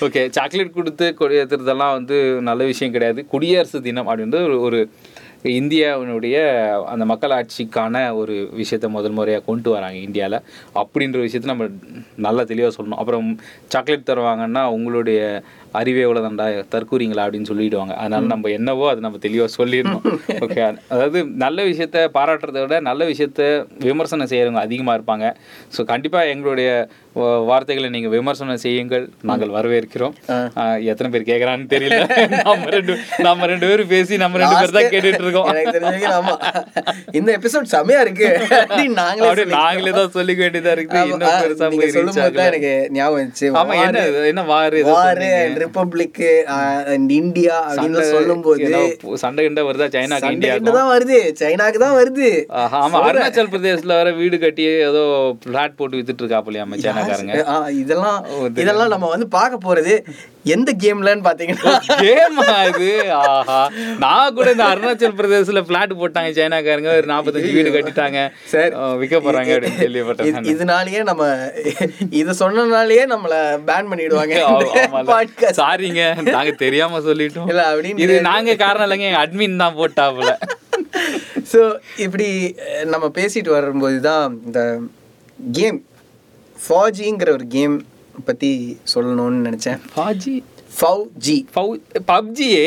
ஓகே 0.06 0.22
சாக்லேட் 0.38 0.76
கொடுத்து 0.76 1.14
கொடி 1.14 1.40
ஏத்துறதெல்லாம் 1.40 1.96
வந்து 1.98 2.18
நல்ல 2.42 2.64
விஷயம் 2.64 2.92
கிடையாது. 2.92 3.26
குடியரசு 3.26 3.82
தினம் 3.82 4.10
அப்படின்றது 4.10 4.46
ஒரு 4.48 4.60
ஒரு 4.62 4.80
இந்தியாவினுடைய 5.44 6.36
அந்த 6.86 7.06
மக்களாட்சிக்கான 7.06 8.16
ஒரு 8.16 8.50
விஷயத்த 8.58 8.88
முதல் 8.88 9.12
முறையாக 9.12 9.44
கொண்டு 9.46 9.70
வராங்க 9.72 9.98
இந்தியாவில் 9.98 10.40
அப்படின்ற 10.76 11.18
விஷயத்த 11.26 11.44
நம்ம 11.44 11.68
நல்லா 12.16 12.44
தெளிவாக 12.44 12.84
சொல்லணும். 12.84 13.02
அப்புறம் 13.02 13.40
சாக்லேட் 13.68 14.10
தருவாங்கன்னா 14.10 14.64
உங்களுடைய 14.66 15.44
அறிவே 15.80 16.02
எவ்வளோதான்டா 16.06 16.46
தற்கூறீங்களா 16.74 17.24
அப்படின்னு 17.26 17.50
சொல்லிடுவாங்க. 17.52 17.94
அதனால 18.02 18.30
நம்ம 18.34 18.50
என்னவோ 18.58 18.86
அதை 18.92 19.02
நம்ம 19.06 19.20
தெளிவாக 19.26 19.52
சொல்லிடணும். 19.60 20.04
ஓகே 20.46 20.62
அதாவது 20.94 21.20
நல்ல 21.44 21.60
விஷயத்த 21.70 21.98
பாராட்டுறதை 22.18 22.62
விட 22.66 22.78
நல்ல 22.90 23.02
விஷயத்த 23.12 23.42
விமர்சனம் 23.90 24.32
செய்கிறவங்க 24.34 24.62
அதிகமாக 24.68 24.98
இருப்பாங்க. 25.00 25.26
ஸோ 25.76 25.84
கண்டிப்பாக 25.92 26.32
எங்களுடைய 26.34 26.70
வார்த்தைகளை 27.50 27.88
நீங்கள் 27.96 28.14
விமர்சனம் 28.18 28.62
செய்யுங்கள். 28.66 29.04
நாங்கள் 29.30 29.52
வரவேற்கிறோம். 29.58 30.14
எத்தனை 30.92 31.10
பேர் 31.14 31.30
கேட்குறான்னு 31.32 31.68
தெரியல. 31.74 31.98
நம்ம 32.50 32.70
ரெண்டு 32.78 32.94
நம்ம 33.28 33.48
ரெண்டு 33.52 33.66
பேரும் 33.72 33.92
பேசி 33.94 34.14
நம்ம 34.24 34.40
ரெண்டு 34.44 34.60
பேர் 34.62 34.78
தான் 34.78 34.92
கேட்டுட்டு 34.94 35.24
இருக்கோம் 35.26 35.50
இந்த 37.20 37.30
எபிசோட் 37.38 37.72
செமையா 37.76 38.00
இருக்கு. 38.06 38.30
நாங்களே 39.02 39.28
அப்படியே 39.30 39.50
நாங்களே 39.58 39.94
தான் 40.00 40.14
சொல்லிக்க 40.18 40.42
வேண்டியதா 40.46 40.74
இருக்குது 40.78 41.02
ஆமா, 41.02 41.10
இன்னும் 41.12 42.18
பெருசா. 42.18 42.48
எனக்கு 42.50 42.74
ஞாபகம் 42.98 43.60
ஆமா 43.62 43.74
என்ன? 43.86 44.02
என்ன 44.32 44.44
வாரு 44.54 44.80
வார் 44.92 45.24
ரிப்பப்ளிக் 45.64 46.22
அண்ட் 46.94 47.12
இந்தியா 47.22 47.56
அப்படின்னு 47.68 48.06
சொல்லும் 48.16 48.44
போது 48.48 48.70
சண்டை 49.24 49.44
கிண்டை 49.46 49.64
வருதா? 49.70 49.88
சைனாக்கு 49.96 50.28
சண்டை 50.28 50.50
தான் 50.80 50.92
வருது. 50.94 51.20
சைனாக்கு 51.42 51.80
தான் 51.86 51.98
வருது. 52.00 52.30
ஆமா 52.82 53.02
அருணாச்சல் 53.08 53.52
பிரதேஷ்ல 53.54 53.98
வர 54.02 54.12
வீடு 54.22 54.40
கட்டி 54.44 54.66
ஏதோ 54.90 55.04
பிளாட் 55.46 55.78
போட்டு 55.80 55.98
வித்துட்டு 56.00 56.24
இருக்காப்புலையாம 56.26 56.80
சைனாக்காரங்க. 56.86 57.36
இதெல்லாம் 57.84 58.20
இதெல்லாம் 58.64 58.94
நம்ம 58.96 59.10
வந்து 59.16 59.30
பார்க்க 59.40 59.66
போறது. 59.68 59.96
எந்த 60.46 60.72
கேம்லன்னு 60.76 61.26
பாத்தீங்கன்னா 61.26 61.74
கேமா 62.00 62.46
இது? 62.70 62.88
ஆஹா. 63.20 63.60
நான் 63.98 64.34
கூட 64.34 64.48
இந்த 64.52 64.66
அருணாச்சல் 64.66 65.16
பிரதேசல 65.16 65.62
பிளாட் 65.64 65.94
போட்டாங்க 65.94 66.32
சைனாக்காரங்க. 66.34 66.90
ஒரு 66.98 67.08
நாற்பத்தஞ்சு 67.08 67.52
வீடு 67.54 67.70
கட்டிட்டாங்க. 67.70 68.20
சரி. 68.46 68.72
விற்க 68.98 69.20
போறாங்க 69.20 69.54
அப்படின்னு 69.54 69.80
கேள்விப்பட்டேன் 69.80 70.30
இது- 70.32 70.52
இதனாலயே 70.54 71.04
நம்ம 71.04 71.28
இத 72.12 72.36
சொன்னனாலயே 72.40 73.06
நம்மள 73.06 73.36
பேன் 73.66 73.90
பண்ணிடுவாங்க. 73.90 74.36
சாரிங்க 75.54 76.04
நாங்க 76.32 76.52
தெரியாம 76.58 77.00
சொல்லிட்டோம். 77.02 77.48
இல்ல 77.48 77.64
அப்படின்னு 77.72 78.04
இது 78.06 78.18
நாங்க 78.24 78.56
காரணம் 78.56 78.88
இல்லைங்க 78.88 79.10
எங்க 79.12 79.24
அட்மின் 79.24 79.58
தான் 79.58 79.78
போட்டாப்புல. 79.78 80.34
ஸோ 81.54 81.62
இப்படி 81.98 82.28
நம்ம 82.86 83.06
பேசிட்டு 83.14 83.50
வரும்போது 83.50 84.02
தான் 84.02 84.40
இந்த 84.46 84.60
கேம் 85.54 85.80
ஃபாஜிங்கிற 86.58 87.30
ஒரு 87.32 87.48
கேம் 87.48 87.76
பத்தி 88.26 88.50
சொல்லணும்னு 88.94 89.46
நினைச்சேன். 89.48 89.80
பாஜி 89.98 90.36
ஃபவ் 90.80 91.02
ஜி 91.26 91.36
பப்ஜியே 92.12 92.66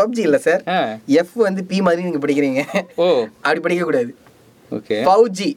பப்ஜி 0.00 0.22
இல்ல 0.28 0.38
சார் 0.46 0.62
எஃப் 1.20 1.36
வந்து 1.46 1.62
பி 1.70 1.78
மாதிரி 1.86 2.06
நீங்க 2.08 2.20
படிக்கிறீங்க. 2.24 2.62
ஓ. 2.96 3.06
அப்படி 3.42 3.60
படிக்க 3.66 3.84
கூடாது. 3.84 4.12
Okay. 4.72 4.98
FAU 5.08 5.26
G 5.38 5.50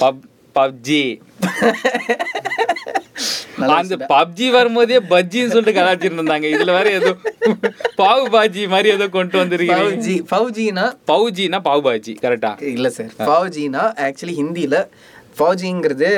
pub 0.00 0.22
PUBG 0.56 1.02
அந்த 3.76 3.96
பப்ஜி 4.10 4.46
வரும்போதே 4.50 4.98
பஜ்ஜின்னு 5.12 5.52
சொல்லிட்டு 5.52 5.76
கலாச்சிட்டு 5.78 6.18
இருந்தாங்க. 6.18 6.46
இதுல 6.54 6.72
வேற 6.78 6.88
ஏதோ 6.98 7.10
பாவு 8.00 8.24
பாஜி 8.34 8.62
மாதிரி 8.68 8.88
ஏதோ 8.96 9.06
கொண்டு 9.08 9.40
வந்திருக்கீங்க 9.42 9.78
ஃபவ் 9.82 9.96
ஜி 10.06 10.14
ஃபவ் 10.30 10.48
ஜினா 10.58 10.84
பவுஜினா 11.10 11.60
பாவு 11.68 11.82
பாஜி 11.88 12.14
கரெக்டா 12.24 12.52
இல்ல 12.74 12.90
சார் 12.90 13.12
ஃபவ் 13.20 13.48
ஜினா 13.56 13.84
ஆக்சுவலி 14.06 14.36
ஹிந்தியில 14.40 14.78
ஃபவுஜிங்கிறது 15.38 16.10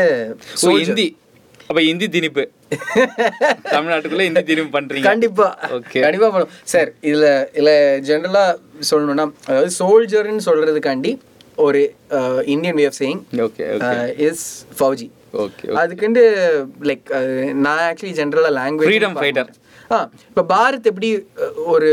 ஓ 0.66 0.77
ஹிந்தி. 0.81 1.07
அப்ப 1.70 1.81
ஹிந்தி 1.87 2.07
திணிப்பு. 2.14 2.42
தமிழ்நாட்டுக்குள்ள 3.72 4.24
ஹிந்தி 4.26 4.42
திணிப்பு 4.50 4.70
பண்றீங்க. 4.76 5.07
கண்டிப்பா. 5.09 5.48
Okay. 5.78 6.00
கண்டிப்பா 6.04 6.28
பண்ணும் 6.35 6.52
சார் 6.72 6.90
இதுல 7.09 7.26
இல்ல 7.61 7.70
ஜென்ரலா 8.09 8.44
சொல்லணும்னா 8.90 9.26
அதாவது 9.48 9.72
சோல்ஜர்னு 9.81 10.46
சொல்றதுக்காண்டி 10.48 11.12
ஒரு 11.66 11.81
Indian 12.54 12.78
way 12.81 12.85
of 12.90 12.98
saying 13.00 13.20
okay 13.46 13.64
is 14.28 14.44
Fauji 14.78 15.09
okay 15.44 15.66
அதுக்குண்டு 15.81 16.22
like 16.90 17.09
நான் 17.64 17.85
ஆக்சுவலி 17.88 18.14
ஜென்ரலா 18.20 18.52
லாங்குவேஜ் 18.61 18.90
Freedom 18.92 19.14
fighter. 19.22 19.46
ஆ 19.90 19.98
இப்போ 20.31 20.42
பாரத் 20.52 20.88
எப்படி 20.90 21.11
ஒரு 21.74 21.90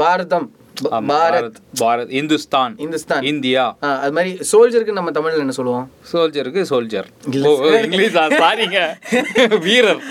பாரதம் 0.00 0.48
பாரத் 0.84 1.54
பாரத் 1.80 2.10
இந்துஸ்தான் 2.10 2.78
இந்துஸ்தான். 2.78 3.22
இந்தியா. 3.22 3.76
அது 3.80 4.12
மாதிரி 4.12 4.38
சோல்ஜருக்கு 4.52 4.92
நம்ம 4.92 5.10
தமிழ்ல 5.10 5.38
என்ன 5.38 5.52
சொல்லுவோம்? 5.52 5.90
சோல்ஜருக்கு 6.12 6.64
சோல்ஜர். 6.70 7.04
இங்கிலீஷ்? 7.24 8.12
சாரிங்க. 8.12 8.94
வீரர். 9.60 10.02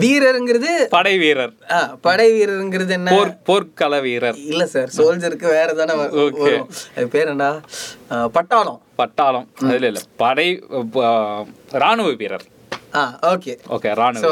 வீரருங்கிறது 0.00 0.84
படை 0.88 1.18
வீரர். 1.18 1.52
படை 2.00 2.32
வீரருங்கிறது 2.32 2.88
என்ன? 2.88 3.10
போர் 3.10 3.42
போர்க்கள 3.42 4.00
வீரர். 4.00 4.36
இல்ல 4.36 4.66
சார். 4.66 4.90
சோல்ஜருக்கு 4.96 5.42
வேற 5.42 5.72
தானே. 5.72 5.94
வரும். 5.94 6.70
அது 6.96 7.08
பேர் 7.08 7.26
என்ன 7.26 7.60
பட்டாளம். 8.10 8.78
பட்டாளம். 8.98 9.46
அதுல 9.62 9.86
இல்ல. 9.86 10.00
படை 10.16 10.64
ராணுவ 11.70 12.12
வீரர். 12.14 12.44
ஓகே 13.32 13.52
ஓகே 13.68 13.94
ராணுவ 13.94 14.28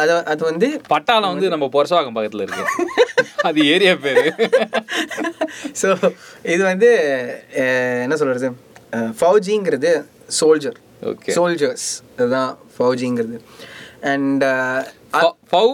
அது 0.00 0.24
அது 0.24 0.44
வந்து 0.44 0.68
பட்டாளம் 0.90 1.32
வந்து 1.34 1.48
நம்ம 1.48 1.68
பொரசாகம் 1.72 2.16
பக்கத்துல 2.16 2.44
இருக்கு. 2.46 2.64
அது 3.48 3.66
ஏரியா 3.66 3.94
பேரு. 3.94 4.24
ஸோ 5.82 5.88
இது 6.42 6.62
வந்து 6.64 6.90
என்ன 8.02 8.16
சொல்றது? 8.16 8.50
ஃபவுஜிங்கிறது 9.20 9.92
சோல்ஜர் 10.40 10.78
ஓகே 11.02 11.32
சோல்ஜர்ஸ் 11.36 11.88
அதுதான் 12.18 12.58
ஃபவுஜிங்கிறது. 12.78 13.38
அண்ட் 14.14 14.44
ஃபௌ 15.52 15.66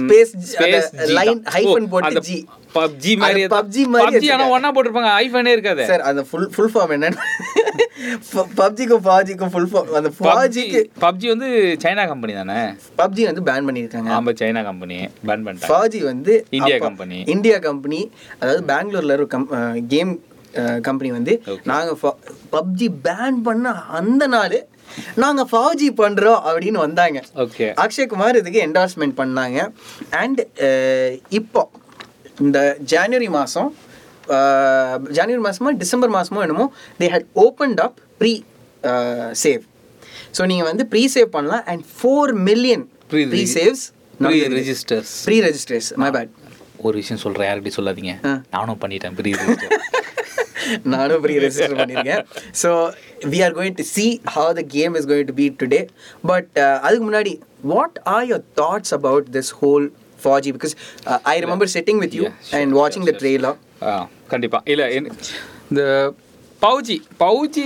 Space 0.00 0.32
G- 0.42 0.56
அந்த 0.56 1.06
line 1.18 1.40
hyphen 1.54 1.88
போட்டு 1.88 2.20
G. 2.20 2.46
பப்ஜி 2.74 3.16
மாதிரி 3.16 3.46
PUBG 3.46 3.86
மாதிரி 3.86 4.18
பப்ஜி 4.18 4.32
ஆனா 4.32 4.48
ஒண்ணா 4.48 4.72
போட்டிருப்பாங்க. 4.72 5.10
ஐஃபனே 5.22 5.46
இருக்காது. 5.46 5.86
சார் 5.86 6.00
அந்த 6.00 6.22
ஃபுல் 6.22 6.50
ஃபுல் 6.54 6.70
ஃபார்ம் 6.74 6.92
என்னன்னு 6.96 7.18
பப்ஜிக்கும் 8.60 9.02
ஃபாஜிக்கும் 9.06 9.50
ஃபுல் 9.52 9.66
அந்த 10.00 10.10
ஃபாஜிக்கு 10.18 10.80
பப்ஜி 11.04 11.26
வந்து 11.32 11.48
சைனா 11.84 12.04
கம்பெனி 12.12 12.34
தானே? 12.40 12.58
பப்ஜி 13.00 13.24
வந்து 13.30 13.42
பேன் 13.48 13.66
பண்ணியிருக்காங்க. 13.68 14.10
ஆமா 14.18 14.32
சைனா 14.40 14.62
கம்பெனி 14.68 14.98
பேன் 15.28 15.44
பண்ணிட்டாங்க. 15.46 15.72
ஃபாஜி 15.72 16.00
வந்து 16.10 16.34
இந்தியா 16.58 16.78
company. 16.86 17.18
இந்தியா 17.34 17.58
கம்பெனி 17.68 18.00
அதாவது 18.40 18.62
பெங்களூர்ல 18.72 19.18
ஒரு 19.18 19.26
கம் 19.34 19.48
கேம் 19.94 20.14
கம்பெனி 20.88 21.10
வந்து 21.18 21.32
நாங்க 21.70 21.92
பப்ஜி 22.56 22.88
பேன் 23.06 23.38
பண்ண 23.48 23.72
அந்த 23.98 24.26
நாள் 24.34 24.58
நாங்க 25.22 25.42
ஃபாஜி 25.50 25.88
பண்றோம் 26.00 26.42
அப்படின்னு 26.48 26.78
வந்தாங்க. 26.84 27.18
ஓகே 27.44 27.66
அக்ஷய் 27.84 28.10
குமார் 28.12 28.38
இதுக்கு 28.40 28.60
என்டார்ஸ்மெண்ட் 28.66 29.16
பண்ணாங்க. 29.22 29.58
அண்ட் 30.22 30.40
இப்போ 31.38 31.62
இந்த 32.44 32.60
ஜனவரி 32.92 33.28
மாதம் 33.36 33.68
ஜனவரி 35.16 35.42
மாதமோ 35.46 35.72
டிசம்பர் 35.82 36.14
மாதமோ 36.16 36.42
என்னமோ 36.42 36.66
they 37.00 37.08
had 37.14 37.28
opened 37.44 37.80
up 37.80 37.98
pre 38.20 38.32
save 39.42 39.62
so 40.36 40.44
நீங்கள் 40.46 40.68
வந்து 40.70 40.86
ப்ரீ 40.92 41.02
சேவ் 41.14 41.30
பண்ணலாம் 41.36 41.64
and 41.72 41.84
four 41.94 42.32
million 42.48 42.84
Pre- 43.10 43.26
pre 43.32 43.42
saves 43.52 43.84
registers 44.56 45.12
pre 45.26 45.36
registers 45.42 45.88
my 46.02 46.10
bad 46.10 46.32
ஒரு 46.80 46.96
விஷயம் 47.00 47.20
சொல்றேன் 47.22 47.46
யார்கிட்டயும் 47.48 47.78
சொல்லாதீங்க. 47.78 48.12
நானும் 48.54 48.80
பண்ணிட்டேன் 48.82 49.14
ப்ரீ 49.18 49.30
ரெஜிஸ்டர் 49.36 49.74
நானும் 50.92 51.20
ப்ரீ 51.24 51.34
ரெஜிஸ்டர் 51.38 51.76
பண்ணியிருக்கேன் 51.76 52.22
so 52.62 52.70
we 53.32 53.38
are 53.46 53.54
going 53.58 53.76
to 53.78 53.84
see 53.90 54.06
how 54.34 54.52
the 54.58 54.64
game 54.72 54.96
is 54.98 55.06
going 55.10 55.28
to 55.28 55.36
be 55.38 55.46
today 55.60 55.80
but 56.24 56.48
அதுக்கு 56.84 57.04
முன்னாடி 57.04 57.32
what 57.66 57.98
are 58.14 58.26
your 58.30 58.44
thoughts 58.60 58.94
about 58.94 59.28
this 59.36 59.52
whole 59.60 59.86
Fauji 60.20 60.52
because 60.56 60.74
I 61.26 61.36
remember 61.44 61.72
setting 61.74 62.00
with 62.04 62.16
you 62.18 62.24
Yeah, 62.24 62.34
sure, 62.42 62.56
and 62.58 62.74
வாட்சிங் 62.78 63.06
the 63.08 63.14
trailer 63.20 63.50
ஆ 63.52 63.65
கண்டிப்பா. 64.28 64.60
இல்ல 64.64 64.84
இந்த 64.92 65.82
பவுஜி 66.62 66.94
பவுஜி 67.22 67.64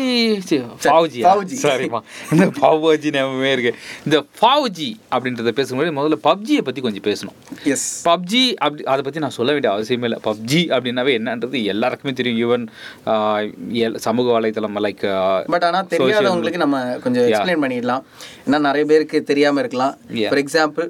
பவுஜி. 0.84 1.20
சாரிம்மா. 1.64 2.00
இந்த 2.34 2.46
பவுஜி 2.62 3.08
ஞாபகமே 3.16 3.50
இருக்கு. 3.52 3.72
இந்த 4.06 4.16
பவுஜி 4.40 4.88
அப்படின்றத 5.14 5.50
பேசும்போது 5.58 5.92
முதல்ல 5.98 6.16
பப்ஜியை 6.26 6.62
பத்தி 6.68 6.80
கொஞ்சம் 6.86 7.06
பேசணும். 7.08 7.36
எஸ் 7.72 7.86
பப்ஜி 8.08 8.42
அப்படி 8.64 8.82
அதை 8.92 9.00
பற்றி 9.06 9.22
நான் 9.24 9.36
சொல்ல 9.38 9.52
வேண்டிய 9.54 9.72
அவசியமே 9.74 10.08
இல்லை. 10.08 10.18
பப்ஜி 10.26 10.60
அப்படின்னாவே 10.76 11.12
என்னன்றது 11.20 11.60
எல்லாருக்குமே 11.74 12.14
தெரியும். 12.20 12.40
ஈவன் 12.44 13.96
சமூக 14.06 14.34
வலைத்தளம் 14.36 14.82
லைக் 14.86 15.06
பட் 15.54 15.66
ஆனால் 15.68 15.90
தெரியாதவங்களுக்கு 15.94 16.62
நம்ம 16.64 16.82
கொஞ்சம். 17.04 17.28
எக்ஸ்பிளைன் 17.30 17.62
பண்ணிடலாம். 17.64 18.04
ஏன்னா 18.46 18.60
நிறைய 18.68 18.86
பேருக்கு 18.92 19.20
தெரியாமல் 19.30 19.62
இருக்கலாம். 19.64 19.94
ஃபார் 20.30 20.42
எக்ஸாம்பிள் 20.44 20.88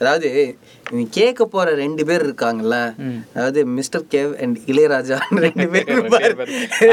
அதாவது 0.00 0.28
நீ 0.96 1.02
கேட்க 1.16 1.42
போற 1.54 1.74
ரெண்டு 1.82 2.02
பேர் 2.08 2.22
இருக்காங்கல்ல. 2.26 2.76
அதாவது 3.36 3.60
மிஸ்டர் 3.78 4.04
கேவ் 4.14 4.30
அண்ட் 4.44 4.56
இளையராஜா 4.72 5.18
ரெண்டு 5.46 5.66
பேர். 5.74 5.90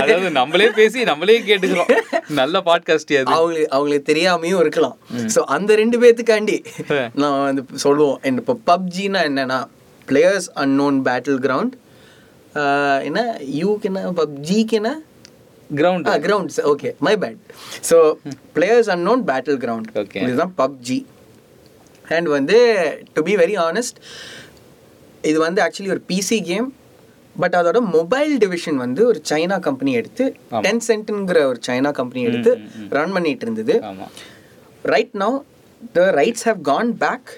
அதாவது 0.02 0.30
நம்மளே 0.40 0.68
பேசி 0.80 1.06
நம்மளே 1.12 1.38
கேட்டுக்கிறோம். 1.50 1.92
நல்ல 2.40 2.62
பாட்காஸ்ட் 2.70 3.14
அது. 3.22 3.34
அவங்களுக்கு 3.38 3.72
அவங்களுக்கு 3.76 4.10
தெரியாமையும் 4.12 4.62
இருக்கலாம். 4.66 4.98
ஸோ 5.36 5.42
அந்த 5.58 5.76
ரெண்டு 5.82 6.00
பேத்துக்காண்டி 6.04 6.58
நான் 7.24 7.40
வந்து 7.48 7.64
சொல்லுவோம். 7.86 8.20
இப்போ 8.44 8.56
பப்ஜினா 8.72 9.24
என்னன்னா 9.32 9.60
பிளேயர்ஸ் 10.08 10.50
அன்னோன் 10.64 11.00
பேட்டில் 11.10 11.42
கிரவுண்ட் 11.48 11.76
என்ன 13.08 13.22
யூக்கு 13.62 13.88
என்ன 13.90 14.02
பப்ஜிக்கு 14.22 14.76
என்ன? 14.80 14.92
Ground 15.70 16.08
grounds 16.26 16.60
okay 16.72 16.90
my 17.06 17.14
bad 17.22 17.38
so 17.90 17.98
players 18.58 18.90
unknown 18.96 19.24
battle 19.30 19.60
ground 19.64 19.90
Okay. 20.04 20.22
இதுதான் 20.26 20.54
பப்ஜி 20.62 20.98
அண்ட் 22.10 22.28
வந்து 22.28 22.58
டு 23.14 23.22
பி 23.24 23.36
வெரி 23.36 23.56
ஆனஸ்ட் 23.60 24.00
இது 25.24 25.40
வந்து 25.40 25.62
ஆக்சுவலி 25.62 25.90
ஒரு 25.90 26.04
பிசி 26.08 26.44
கேம் 26.44 26.68
பட் 27.36 27.54
அதோட 27.54 27.80
மொபைல் 27.92 28.38
டிவிஷன் 28.38 28.76
வந்து 28.76 29.08
ஒரு 29.08 29.22
சைனா 29.30 29.60
கம்பெனி 29.60 29.92
எடுத்து. 29.92 30.26
டென் 30.62 30.82
சென்ட்ங்கிற 30.88 31.40
ஒரு 31.46 31.60
சைனா 31.68 31.92
கம்பெனி 31.92 32.22
எடுத்து 32.26 32.52
ரன் 32.90 33.12
பண்ணிட்டு 33.12 33.46
இருந்தது 33.46 33.76
right 34.86 35.16
now 35.16 35.36
the 35.94 36.12
rights 36.12 36.44
have 36.44 36.62
gone 36.62 36.98
back 36.98 37.32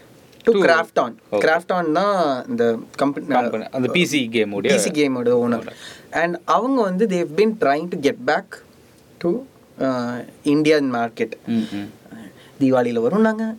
to 0.46 0.52
To- 0.54 0.62
Krafton. 1.00 1.16
Krafton 1.74 1.92
தான் 1.94 2.18
இந்த 2.48 2.64
கம்பெனி 2.96 3.26
Company- 3.28 3.70
அந்த 3.72 3.88
பிசி 3.94 4.30
கேம் 4.30 4.54
பிசி 4.68 4.92
கேமோட 4.92 5.32
ஓனர் 5.40 5.66
அண்ட் 6.14 6.36
அவங்க 6.48 6.82
வந்து 6.82 7.08
they've 7.08 7.32
been 7.36 7.58
trying 7.62 7.88
to 7.88 8.00
get 8.00 8.22
back 8.26 8.56
to 9.18 9.32
Indian 10.44 10.96
market. 10.96 11.34
தீபாவளியில் 12.60 13.02
வரும் 13.02 13.22
நாங்கள் 13.22 13.56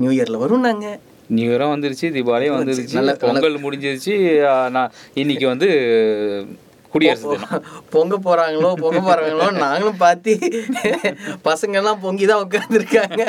நியூ 0.00 0.22
இயரில் 0.22 0.38
வரும் 0.38 0.60
நாங்கள் 0.60 0.98
நியூ 1.26 1.50
இயரும் 1.50 1.72
வந்துருச்சு 1.72 2.04
தீபாவளியும் 2.04 2.54
வந்துருச்சு. 2.54 2.92
நல்ல- 2.92 3.14
பொங்கல் 3.14 3.62
முடிஞ்சிருச்சு. 3.62 4.70
நான் 4.70 4.92
இன்னைக்கு 5.14 5.46
வந்து 5.46 5.68
குடியரசு 6.92 7.26
தினம். 7.32 7.64
பொங்க 7.94 8.14
போகிறாங்களோ 8.26 8.70
பொங்க 8.82 8.98
போகிறாங்களோ 9.08 9.46
நாங்களும் 9.64 10.00
பார்த்து 10.04 10.32
பசங்கெல்லாம் 11.48 12.00
பொங்கி 12.04 12.24
தான் 12.30 12.42
உட்காந்துருக்காங்க 12.44 13.22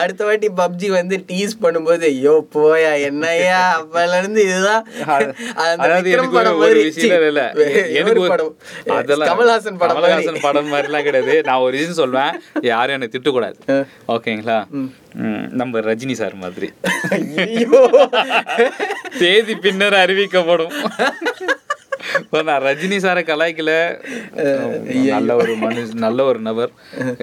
அடுத்த 0.00 0.20
வாட்டி 0.28 0.50
பப்ஜி 0.60 0.90
வந்து 0.98 1.18
டீஸ் 1.30 1.54
பண்ணும்போது 1.64 2.04
ஐயோ 2.12 2.34
போயா 2.56 2.92
என்னையா 3.08 3.62
அப்பலேருந்து 3.80 4.42
இதுதான் 4.48 4.84
கமல்ஹாசன் 9.30 9.80
படம் 9.82 9.98
மாதிரி. 10.00 10.10
கமல்ஹாசன் 10.10 10.44
படம் 10.46 10.70
மாதிரிலாம் 10.72 11.06
கிடையாது. 11.08 11.34
நான் 11.48 11.64
ஒரு 11.66 11.74
விஷயம் 11.78 12.00
சொல்வேன். 12.02 12.32
யாரும் 12.70 12.96
எனக்கு 12.98 13.14
திட்டக்கூடாது. 13.16 13.56
ஓகேங்களா? 14.14 14.58
நம்ம 15.60 15.80
ரஜினி 15.88 16.14
சார் 16.20 16.36
மாதிரி. 16.44 16.68
தேதி 19.22 19.54
பின்னர் 19.64 19.96
அறிவிக்கப்படும். 20.04 20.74
நான் 22.48 22.62
ரஜினி 22.62 22.98
சாரை 23.04 23.22
கலாய்க்கல. 23.30 23.72
நல்ல 25.10 25.36
ஒரு 25.42 25.54
மனுஷ 25.64 25.86
நல்ல 26.06 26.24
ஒரு 26.24 26.40
நபர். 26.48 26.72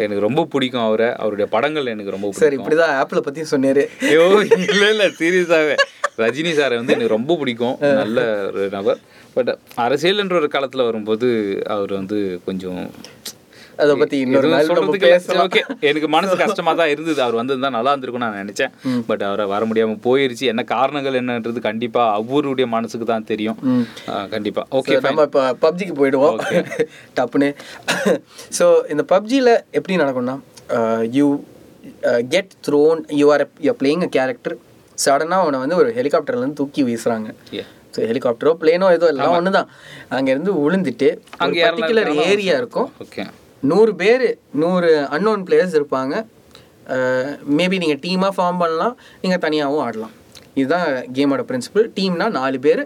எனக்கு 0.03 0.25
ரொம்ப 0.27 0.45
பிடிக்கும் 0.53 0.85
அவரை. 0.87 1.09
அவருடைய 1.15 1.47
படங்கள் 1.55 1.91
எனக்கு 1.93 2.15
ரொம்ப 2.15 2.31
சார் 2.41 2.57
இப்படிதான் 2.59 2.95
ஆப்பிள 3.01 3.21
பத்தியும் 3.27 3.51
சொன்னாரு. 3.51 3.85
ஐயோ 4.01 4.25
இல்ல 4.71 4.83
இல்ல 4.93 5.07
சீரியஸாவே. 5.21 5.77
ரஜினி 6.23 6.51
சாரை 6.59 6.75
வந்து 6.81 6.93
எனக்கு 6.93 7.15
ரொம்ப 7.17 7.35
பிடிக்கும். 7.35 7.75
நல்ல 8.01 8.19
ஒரு 8.47 8.63
நபர். 8.77 8.99
பட் 9.33 9.49
அரசியல்ன்ற 9.85 10.35
ஒரு 10.41 10.49
காலத்துல 10.53 10.85
வரும்போது 10.89 11.27
அவர் 11.75 11.91
வந்து 11.99 12.19
கொஞ்சம் 12.45 12.79
அத 13.83 13.95
பத்தி 14.01 14.17
இன்னொரு 14.25 14.47
நாள் 14.53 14.69
சொல்றதுக்கு. 14.69 15.61
எனக்கு 15.89 16.07
மனசு 16.15 16.35
கஷ்டமா 16.41 16.71
தான் 16.81 16.91
இருந்தது. 16.93 17.19
அவர் 17.25 17.39
வந்திருந்தா 17.39 17.71
நல்லா 17.77 17.91
இருந்திருக்கும் 17.93 18.25
நான் 18.25 18.39
நினைச்சேன். 18.43 18.73
பட் 19.09 19.23
அவரை 19.29 19.45
வர 19.53 19.65
முடியாம 19.69 19.97
போயிருச்சு. 20.07 20.45
என்ன 20.53 20.65
காரணங்கள் 20.75 21.19
என்னன்றது 21.21 21.61
கண்டிப்பா 21.69 22.03
அவருடைய 22.19 22.67
மனசுக்கு 22.75 23.07
தான் 23.13 23.27
தெரியும். 23.31 23.59
கண்டிப்பா. 24.35 24.63
ஓகே 24.79 24.99
நம்ம 25.07 25.27
இப்போ 25.29 25.43
பப்ஜிக்கு 25.65 25.95
போயிடுவோம். 26.01 26.37
டப்புன்னு. 27.19 27.49
ஸோ 28.59 28.67
இந்த 28.95 29.05
பப்ஜியில் 29.13 29.53
எப்படி 29.77 30.01
நடக்கும்னா 30.03 30.37
you 31.17 31.27
get 32.35 32.53
thrown 32.67 33.01
you 33.21 33.25
are 33.35 33.45
you 33.67 33.73
playing 33.81 34.05
a 34.07 34.11
character 34.17 34.55
சடனாக 34.97 35.43
அவனை 35.45 35.57
வந்து 35.63 35.79
ஒரு 35.81 35.89
ஹெலிகாப்டர்லேருந்து 35.97 36.59
தூக்கி 36.61 36.83
வீசுறாங்க. 36.87 37.27
ஸோ 37.95 37.99
ஹெலிகாப்டரோ 38.09 38.51
பிளேனோ 38.61 38.87
ஏதோ 38.95 39.07
எல்லாம் 39.13 39.35
ஒன்று 39.37 39.51
தான் 39.57 39.69
அங்கேருந்து 40.17 40.53
விழுந்துட்டு 40.63 41.09
அங்க 41.43 41.59
பர்டிகுலர் 41.67 42.09
ஏரியா 42.29 42.55
இருக்கும். 42.61 42.89
ஓகே 43.05 43.23
நூறு 43.61 43.95
பேர் 43.95 44.27
நூறு 44.63 44.89
அன்னோன் 45.15 45.43
பிளேயர்ஸ் 45.47 45.77
இருப்பாங்க. 45.79 46.15
மேபி 47.59 47.77
நீங்கள் 47.83 48.01
டீமாக 48.05 48.31
ஃபார்ம் 48.37 48.61
பண்ணலாம் 48.63 48.95
நீங்கள் 49.21 49.43
தனியாகவும் 49.45 49.83
ஆடலாம். 49.85 50.13
இதுதான் 50.59 50.87
கேமோட 51.15 51.41
பிரின்சிபல் 51.49 51.87
டீம்னால் 51.97 52.35
நாலு 52.39 52.59
பேர். 52.59 52.81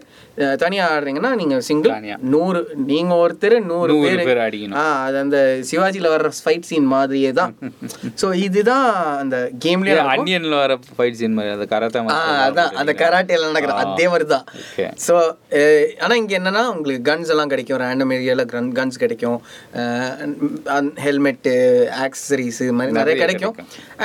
தனியாக 0.64 0.94
ஆடுறீங்கன்னா 0.94 1.32
நீங்கள் 1.42 1.64
சிங்கிள். 1.70 1.94
நூறு 2.34 2.60
நீங்கள் 2.92 3.20
ஒருத்தர் 3.24 3.56
நூறு 3.72 3.96
பேர். 4.28 4.42
ஆ 4.82 4.84
அது 5.06 5.18
அந்த 5.24 5.40
சிவாஜியில் 5.70 6.10
வர்ற 6.14 6.30
ஃபைட் 6.44 6.68
சீன் 6.70 6.88
மாதிரியே 6.96 7.32
தான். 7.40 7.54
ஸோ 8.22 8.28
இதுதான் 8.46 8.88
அந்த 9.22 9.38
கேம்லேயே 9.66 9.98
அன்னியன்ல 10.16 10.56
வர 10.64 10.74
ஃபைட் 10.98 11.20
சீன் 11.22 11.36
மாதிரி 11.38 11.54
அந்த 11.58 11.68
கராத்தா 11.74 12.06
அதான் 12.48 12.72
அந்த 12.82 12.94
கராட்டேல 13.04 13.50
நடக்கிற 13.52 13.76
அதே 13.86 14.08
மாதிரி 14.14 14.28
தான். 14.36 14.46
ஸோ 15.08 15.16
ஆனால் 16.04 16.18
இங்கே 16.22 16.38
என்னன்னா 16.40 16.64
உங்களுக்கு 16.76 17.06
கன்ஸ் 17.12 17.32
எல்லாம் 17.36 17.52
கிடைக்கும். 17.54 17.80
ரேண்டம் 17.84 18.14
ஏரியாவில் 18.18 18.46
கன் 18.54 18.72
கன்ஸ் 18.80 19.02
கிடைக்கும். 19.04 19.40
ஹெல்மெட்டு 21.06 21.56
ஆக்சசரிஸ் 22.06 22.62
இது 22.66 22.76
மாதிரி 22.80 22.98
நிறைய 23.00 23.16
கிடைக்கும். 23.24 23.56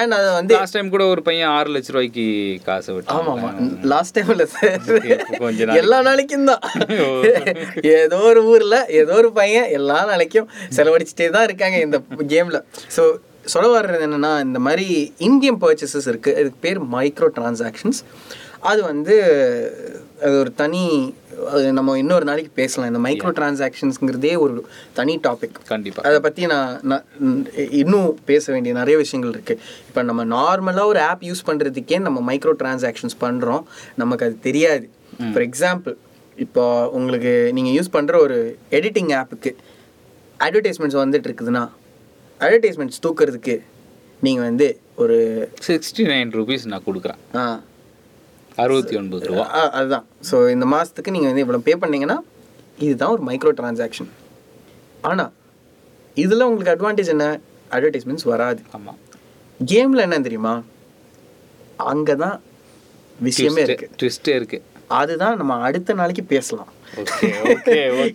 அண்ட் 0.01 0.14
அது 0.18 0.29
வந்து 0.38 0.55
லாஸ்ட் 0.59 0.77
டைம் 0.79 0.92
கூட 0.94 1.07
ஒரு 1.14 1.22
பையன் 1.31 1.53
ஆறு 1.57 1.70
லட்ச 1.77 1.90
ரூபாய்க்கு 1.96 2.27
காசு 2.68 2.90
விட்டான் 2.96 3.16
ஆமாம். 3.18 3.42
ஆமாம் 3.49 3.72
லாஸ்ட் 3.94 4.16
டைம் 4.18 4.33
இல்லை 4.37 4.49
சார். 4.55 5.77
எல்லா 5.83 5.99
நாளைக்கும் 6.09 6.25
தான் 6.50 6.62
ஏதோ 7.96 8.18
ஒரு 8.30 8.42
ஊரில் 8.52 8.78
ஏதோ 9.00 9.14
ஒரு 9.22 9.30
பையன் 9.40 9.68
எல்லா 9.78 9.98
நாளைக்கும் 10.10 10.48
செலவழிச்சிட்டே 10.78 11.28
தான் 11.36 11.46
இருக்காங்க 11.48 11.78
இந்த 11.86 12.00
கேமில். 12.34 12.60
ஸோ 12.96 13.04
சொல்ல 13.54 13.66
வர்றது 13.76 14.04
என்னன்னா 14.06 14.32
இந்த 14.46 14.58
மாதிரி 14.66 14.86
இன்கேம் 15.26 15.60
பர்ச்சேசஸ் 15.64 16.08
இருக்குது 16.12 16.38
இதுக்கு 16.42 16.64
பேர் 16.66 16.80
மைக்ரோ 16.96 17.28
டிரான்சாக்ஷன்ஸ் 17.36 18.00
அது 18.70 18.80
வந்து 18.90 19.14
அது 20.27 20.35
ஒரு 20.42 20.50
தனி 20.60 20.83
அது 21.54 21.64
நம்ம 21.79 21.94
இன்னொரு 22.02 22.24
நாளைக்கு 22.29 22.50
பேசலாம். 22.60 22.88
இந்த 22.90 23.00
மைக்ரோ 23.06 23.31
டிரான்சாக்ஷன்ஸ்ங்கிறதே 23.38 24.33
ஒரு 24.44 24.54
தனி 24.98 25.14
டாபிக் 25.27 25.56
கண்டிப்பா. 25.72 26.02
அதை 26.08 26.18
பற்றி 26.27 26.42
நான் 26.52 26.72
நான் 26.90 27.04
இன்னும் 27.83 28.08
பேச 28.31 28.44
வேண்டிய 28.52 28.74
நிறைய 28.81 28.96
விஷயங்கள் 29.02 29.35
இருக்குது 29.35 29.60
இப்போ 29.88 30.02
நம்ம 30.10 30.24
நார்மலாக 30.37 30.92
ஒரு 30.92 31.02
ஆப் 31.10 31.24
யூஸ் 31.31 31.46
பண்ணுறதுக்கே 31.50 31.98
நம்ம 32.06 32.22
மைக்ரோ 32.31 32.54
டிரான்சாக்ஷன்ஸ் 32.62 33.18
பண்ணுறோம் 33.24 33.62
நமக்கு 34.02 34.27
அது 34.29 34.37
தெரியாது. 34.48 34.87
ஃபார் 35.33 35.46
எக்ஸாம்பிள் 35.48 35.96
இப்போ 36.37 36.64
உங்களுக்கு 36.88 37.52
நீங்கள் 37.52 37.74
யூஸ் 37.76 37.94
பண்ணுற 37.94 38.16
ஒரு 38.16 38.37
எடிட்டிங் 38.70 39.12
ஆப்புக்கு 39.20 39.50
அட்வர்டைஸ்மெண்ட்ஸ் 40.40 40.98
வந்துட்டு 41.00 41.28
இருக்குதுன்னா 41.28 41.62
அட்வர்டைஸ்மெண்ட்ஸ் 42.40 43.02
தூக்குறதுக்கு 43.02 43.54
நீங்கள் 44.22 44.44
வந்து 44.44 44.66
ஒரு 44.94 45.16
சிக்ஸ்டி 45.64 46.04
நைன் 46.06 46.30
ருபீஸ் 46.30 46.66
நான் 46.66 46.84
கொடுக்குறேன். 46.84 47.20
ஆ. 47.34 47.44
அறுபத்தி 48.58 48.94
ஒன்பது 48.96 49.24
ரூபா. 49.26 49.44
ஆ, 49.52 49.62
அதுதான். 49.70 50.04
ஸோ 50.22 50.37
இந்த 50.50 50.66
மாதத்துக்கு 50.66 51.10
நீங்கள் 51.10 51.30
வந்து 51.30 51.44
இவ்வளோ 51.44 51.60
பே 51.60 51.74
பண்ணீங்கன்னா 51.76 52.18
இதுதான் 52.78 53.10
ஒரு 53.10 53.22
மைக்ரோ 53.22 53.52
டிரான்சாக்ஷன் 53.58 54.10
ஆனால் 55.02 55.32
இதில் 56.16 56.46
உங்களுக்கு 56.46 56.74
அட்வான்டேஜ் 56.74 57.12
என்ன? 57.14 57.26
அட்வர்டைஸ்மெண்ட்ஸ் 57.70 58.26
வராது. 58.26 58.60
ஆமாம் 58.72 59.00
கேமில் 59.60 60.04
என்ன 60.06 60.20
தெரியுமா? 60.20 60.54
அங்கே 61.87 62.14
தான் 62.16 62.37
விஷயமே 63.18 63.62
இருக்கு. 63.62 63.87
ட்விஸ்டே 64.00 64.34
இருக்கு. 64.34 64.58
அதுதான் 65.00 65.37
நம்ம 65.40 65.54
அடுத்த 65.68 65.94
நாளைக்கு 66.00 66.24
பேசலாம். 66.34 66.70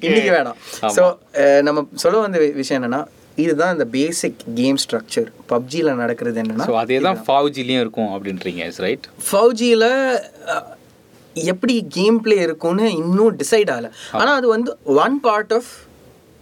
இன்னைக்கு 0.07 0.31
வேணாம். 0.37 0.59
ஸோ 0.97 1.03
நம்ம 1.67 1.85
சொல்ல 2.03 2.21
வந்த 2.25 2.39
விஷயம் 2.61 2.79
என்னன்னா 2.79 3.01
இதுதான் 3.43 3.73
இந்த 3.75 3.85
பேசிக் 3.97 4.39
கேம் 4.59 4.79
ஸ்ட்ரக்சர் 4.83 5.29
பப்ஜியில் 5.51 5.99
நடக்கிறது 6.01 6.39
என்னன்னா 6.43 6.67
அதே 6.83 6.97
தான் 7.07 7.21
ஃபவுஜிலையும் 7.27 7.83
இருக்கும் 7.83 8.11
அப்படின்றீங்க 8.15 8.63
இஸ் 8.71 8.81
ரைட் 8.85 9.07
ஃபவுஜியில் 9.29 9.87
எப்படி 11.35 11.75
கேம் 11.97 12.17
ப்ளே 12.23 12.37
இருக்கும்னு 12.47 12.87
இன்னும் 13.01 13.37
டிசைட் 13.41 13.71
ஆகலை. 13.75 13.91
ஆனால் 14.21 14.35
அது 14.39 14.47
வந்து 14.55 14.71
ஒன் 15.03 15.15
பார்ட் 15.27 15.53
ஆஃப் 15.59 15.71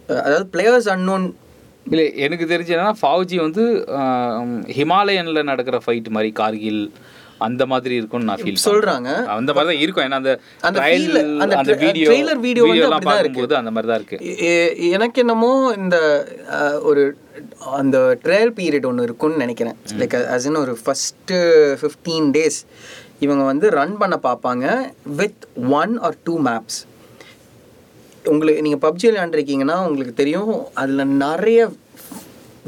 அதாவது 0.08 0.46
பிளேயர்ஸ் 0.54 0.90
அன்னோன் 0.94 1.26
இல்லை 1.90 2.06
எனக்கு 2.24 2.44
தெரிஞ்சு 2.52 2.74
என்னன்னா 2.74 2.96
ஃபவுஜி 3.02 3.36
வந்து 3.44 3.64
ஹிமாலயனில் 4.78 5.48
நடக்கிற 5.50 5.76
ஃபைட் 5.84 6.08
மாதிரி 6.16 6.30
கார்கில் 6.40 6.82
அந்த 7.46 7.62
மாதிரி 7.72 7.94
இருக்கும்னு 8.00 8.28
நான் 8.30 8.42
ஃபீல் 8.42 8.64
சொல்றாங்க. 8.68 9.10
அந்த 9.36 9.50
மாதிரி 9.56 9.68
தான் 9.70 9.82
இருக்கும். 9.84 10.04
ஏன்னா 10.06 10.18
அந்த 10.20 10.32
அந்த 11.62 11.74
வீடியோ 11.84 12.08
trailer 12.10 12.36
video 12.46 12.64
வந்து 12.70 12.84
எல்லாம் 12.84 12.98
அப்படிதான் 12.98 13.24
இருக்கு. 13.24 13.60
அந்த 13.62 13.72
மாதிரி 13.76 13.90
தான் 13.92 14.00
இருக்கு 14.00 14.90
எனக்கு 14.96 15.20
என்னமோ 15.24 15.52
இந்த 15.82 15.96
ஒரு 16.90 17.04
அந்த 17.80 17.98
ட்ரையல் 18.24 18.54
பீரியட் 18.58 18.88
ஒன்று 18.90 19.06
இருக்கும்னு 19.08 19.42
நினைக்கிறேன். 19.44 19.78
லைக் 20.02 20.16
அஸ் 20.36 20.48
ஒரு 20.64 20.76
ஃபஸ்ட்டு 20.84 21.38
ஃபிஃப்டீன் 21.82 22.28
டேஸ் 22.36 22.60
இவங்க 23.26 23.42
வந்து 23.52 23.66
ரன் 23.78 23.96
பண்ண 24.02 24.18
பார்ப்பாங்க 24.28 24.66
with 25.20 25.42
one 25.80 25.94
or 26.08 26.16
two 26.28 26.36
maps 26.50 26.78
உங்களுக்கு 28.32 28.62
நீங்கள் 28.66 28.82
பப்ஜி 28.86 29.06
விளையாண்டுருக்கீங்கன்னா 29.08 29.76
உங்களுக்கு 29.88 30.14
தெரியும் 30.22 30.54
அதில் 30.82 31.12
நிறைய 31.26 31.60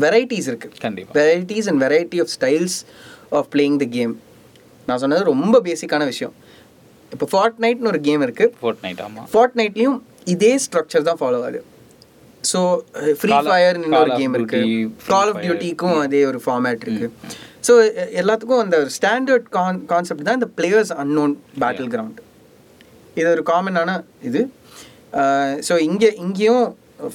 வெரைட்டிஸ் 0.04 0.48
இருக்குது 0.50 0.78
கண்டிப்பா. 0.84 1.12
Varieties 1.20 1.66
and 1.70 1.82
variety 1.84 2.20
of 2.24 2.30
styles 2.36 2.76
of 3.38 3.48
playing 3.54 3.78
the 3.82 3.88
game 3.96 4.14
நான் 4.88 5.00
சொன்னது 5.02 5.22
ரொம்ப 5.32 5.56
பேசிக்கான 5.68 6.06
விஷயம். 6.12 6.34
இப்போ 7.14 7.26
ஃபார்ட் 7.32 7.60
நைட்னு 7.64 7.90
ஒரு 7.92 8.00
கேம் 8.08 8.24
இருக்குது 8.26 8.54
ஃபோர்ட் 8.62 8.82
நைட் 8.86 9.02
ஆமாம் 9.06 9.28
ஃபார்ட் 9.34 9.56
நைட்லேயும் 9.60 10.00
இதே 10.34 10.52
ஸ்ட்ரக்சர் 10.64 11.06
தான் 11.08 11.20
ஃபாலோ 11.22 11.40
ஆகுது. 11.46 11.60
ஸோ 12.50 12.60
ஃப்ரீ 13.20 13.32
ஃபயர்னு 13.48 13.98
ஒரு 14.02 14.12
கேம் 14.20 14.34
இருக்கு. 14.38 14.60
Duty, 14.62 14.78
Free 15.04 15.12
call 15.14 15.30
of. 15.32 15.40
டியூட்டிக்கும் 15.44 15.98
அதே 16.04 16.22
ஒரு 16.30 16.38
ஃபார்மேட் 16.44 16.84
இருக்கு. 16.86 17.08
ஸோ 17.66 17.72
எல்லாத்துக்கும் 18.20 18.62
அந்த 18.64 18.76
ஸ்டாண்டர்ட் 18.98 19.48
கான் 19.56 19.80
கான்செப்ட் 19.92 20.26
தான் 20.28 20.38
இந்த 20.40 20.50
பிளேயர்ஸ் 20.58 20.92
அன்னோன் 21.02 21.34
பேட்டில் 21.62 21.90
கிரவுண்ட் 21.94 22.20
இது 23.20 23.28
ஒரு 23.36 23.44
காமனான 23.52 23.90
இது. 24.30 24.42
ஸோ 25.68 25.76
இங்கே 25.88 26.10
இங்கேயும் 26.24 26.64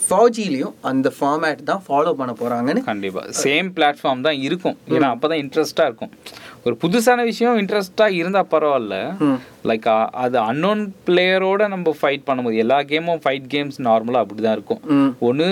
ஃபவுஜிலையும் 0.08 0.74
அந்த 0.90 1.08
ஃபார்மேட் 1.18 1.60
தான் 1.72 1.82
ஃபாலோ 1.88 2.12
பண்ண 2.20 2.32
போகிறாங்கன்னு 2.40 2.82
கண்டிப்பா. 2.90 3.22
சேம் 3.44 3.68
பிளாட்ஃபார்ம் 3.78 4.26
தான் 4.28 4.40
இருக்கும். 4.48 4.78
ஏன்னா 4.96 5.10
அப்பதான் 5.16 5.42
இன்ட்ரெஸ்டா 5.44 5.84
இருக்கும். 5.90 6.12
ஒரு 6.66 6.76
புதுசான 6.84 7.24
விஷயம் 7.30 7.58
இன்ட்ரெஸ்டா 7.62 8.06
இருந்தா 8.20 8.42
பரவாயில்ல. 8.54 8.96
லைக் 9.70 9.88
அது 10.24 10.38
அன்னோன் 10.50 10.82
பிளேயரோட 11.08 11.68
நம்ம 11.74 11.94
ஃபைட் 12.00 12.26
பண்ணும்போது 12.28 12.62
எல்லா 12.64 12.78
கேமும் 12.92 13.22
ஃபைட் 13.24 13.48
கேம்ஸ் 13.54 13.80
நார்மலா 13.88 14.22
அப்படிதான் 14.24 14.58
இருக்கும். 14.58 14.82
ம். 14.98 15.12
ஒன்று 15.30 15.48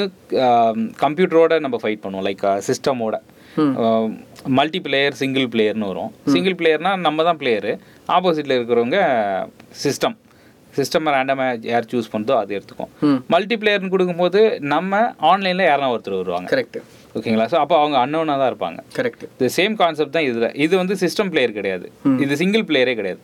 கம்ப்யூட்டரோட 1.04 1.60
நம்ம 1.66 1.80
ஃபைட் 1.84 2.04
பண்ணுவோம். 2.06 2.28
லைக் 2.30 2.46
சிஸ்டமோட 2.70 3.18
மல்டி 4.60 4.80
பிளேயர் 4.86 5.20
சிங்கிள் 5.22 5.48
பிளேயர்னு 5.54 5.90
வரும். 5.92 6.12
சிங்கிள் 6.34 6.58
பிளேயர்னா 6.62 6.92
நம்ம 7.08 7.24
தான் 7.30 7.40
பிளேயரு 7.42 7.74
ஆப்போசிட்டில் 8.18 8.58
இருக்கிறவங்க 8.58 9.00
சிஸ்டம் 9.84 10.18
சிஸ்டம் 10.74 11.08
ரேண்டமாக 11.16 11.70
யார் 11.72 11.90
சூஸ் 11.92 12.12
பண்ணுதோ 12.14 12.34
அது 12.42 12.56
எடுத்துக்கும் 12.58 12.92
மல்டி 13.34 13.56
பிளேயர்னு 13.62 13.94
கொடுக்கும்போது 13.94 14.42
நம்ம 14.74 15.00
ஆன்லைனில் 15.32 15.70
யாரா 15.70 15.92
ஒருத்தர் 15.94 16.22
வருவாங்க. 16.22 16.50
கரெக்ட் 16.54 16.80
ஓகேங்களா? 17.18 17.46
ஸோ 17.52 17.58
அப்போ 17.64 17.76
அவங்க 17.82 17.98
அன்னோனாக 18.04 18.38
தான் 18.42 18.52
இருப்பாங்க. 18.52 18.80
கரெக்ட் 18.98 19.24
இது 19.38 19.50
சேம் 19.60 19.76
கான்செப்ட் 19.84 20.16
தான் 20.18 20.28
இதில். 20.30 20.50
இது 20.66 20.74
வந்து 20.82 20.96
சிஸ்டம் 21.06 21.32
பிளேயர் 21.34 21.58
கிடையாது. 21.60 21.88
இது 22.26 22.42
சிங்கிள் 22.44 22.66
பிளேயரே 22.72 22.96
கிடையாது. 23.00 23.22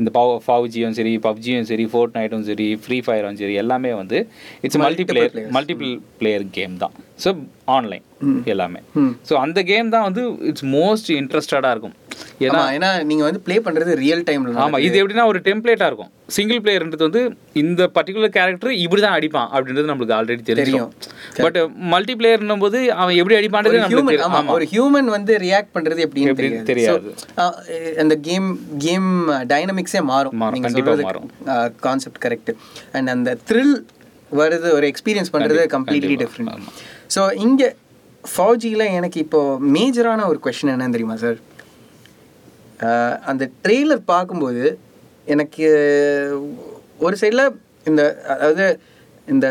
இந்த 0.00 0.10
பவ் 0.16 0.30
ஃபவுஜியும் 0.44 0.94
சரி 0.98 1.10
பப்ஜியும் 1.26 1.66
சரி 1.70 1.84
ஃபோர்ட் 1.92 2.14
நைட்டும் 2.18 2.44
சரி 2.50 2.66
ஃப்ரீ 2.84 2.98
ஃபயரும் 3.06 3.38
சரி 3.40 3.54
எல்லாமே 3.62 3.90
வந்து 4.00 4.18
it's 4.66 4.78
multiplayer 5.10 5.34
multiple 5.56 5.90
player 6.20 6.44
game 6.56 6.76
தான். 6.82 6.94
ஸோ 7.24 7.30
ஆன்லைன் 7.76 8.04
எல்லாமே. 8.52 8.80
ஸோ 9.28 9.34
அந்த 9.44 9.58
கேம் 9.72 9.92
தான் 9.94 10.06
வந்து 10.08 10.22
இட்ஸ் 10.50 10.66
மோஸ்ட் 10.78 11.10
இன்ட்ரெஸ்டடாக 11.20 11.74
இருக்கும். 11.74 11.96
ஏன்னா 12.46 12.60
ஏன்னா 12.76 12.90
நீங்கள் 13.08 13.26
வந்து 13.28 13.40
ப்ளே 13.46 13.56
பண்ணுறது 13.66 13.92
ரியல் 14.02 14.22
டைமில் 14.28 14.60
ஆமா 14.64 14.78
இது 14.86 14.96
எப்படின்னா 15.00 15.24
ஒரு 15.32 15.40
டெம்ப்ளேட்டாக 15.48 15.90
இருக்கும். 15.90 16.10
சிங்கிள் 16.36 16.60
பிளேயர்ன்றது 16.64 17.06
வந்து 17.08 17.22
இந்த 17.62 17.82
பர்டிகுலர் 17.96 18.34
கேரக்டர் 18.36 18.72
இப்படி 18.84 19.00
தான் 19.04 19.16
அடிப்பான் 19.18 19.48
அப்படின்றது 19.54 19.90
நம்மளுக்கு 19.90 20.16
ஆல்ரெடி 20.18 20.44
தெரியும். 20.50 20.90
பட் 21.44 21.58
மல்டி 21.92 22.14
பிளேயர்னும் 22.20 22.62
போது 22.64 22.78
அவன் 23.00 23.18
எப்படி 23.20 23.36
அடிப்பான்றது 23.40 23.82
நம்மளுக்கு 23.84 24.56
ஒரு 24.56 24.66
ஹியூமன் 24.72 25.10
வந்து 25.16 25.34
ரியாக்ட் 25.46 25.74
பண்றது 25.76 26.04
எப்படின்னு 26.06 26.62
தெரியாது. 26.72 27.12
அந்த 28.04 28.16
கேம் 28.28 28.48
கேம் 28.86 29.10
டைனமிக்ஸே 29.54 30.02
மாறும். 30.12 30.36
மாறும், 30.42 30.56
நீங்க 30.56 30.68
கண்டிப்பா 30.68 30.94
சொல்றது 30.94 31.08
மாறும். 31.08 31.28
கான்செப்ட் 31.86 32.22
கரெக்ட் 32.26 32.52
அண்ட் 32.98 33.10
அந்த 33.16 33.36
த்ரில் 33.50 33.76
வருது 34.40 34.68
ஒரு 34.78 34.86
எக்ஸ்பீரியன்ஸ் 34.92 35.32
பண்றது 35.36 35.62
கம்ப்ளீட்லி 35.76 36.18
டிஃப்ரெண்ட் 36.24 36.68
ஸோ 37.14 37.22
இங்க 37.46 37.62
ஃபவுஜியில் 38.24 38.84
எனக்கு 38.98 39.18
இப்போ 39.24 39.40
மேஜரான 39.76 40.26
ஒரு 40.32 40.38
கொஷின் 40.44 40.72
என்னன்னு 40.74 40.96
தெரியுமா 40.96 41.16
சார் 41.22 41.38
அந்த 43.30 43.44
ட்ரெய்லர் 43.64 44.02
பார்க்கும்போது 44.12 44.64
எனக்கு 45.34 45.66
ஒரு 47.06 47.16
சைடில் 47.22 47.44
இந்த 47.90 48.02
அதாவது 48.34 48.66
இந்த 49.32 49.46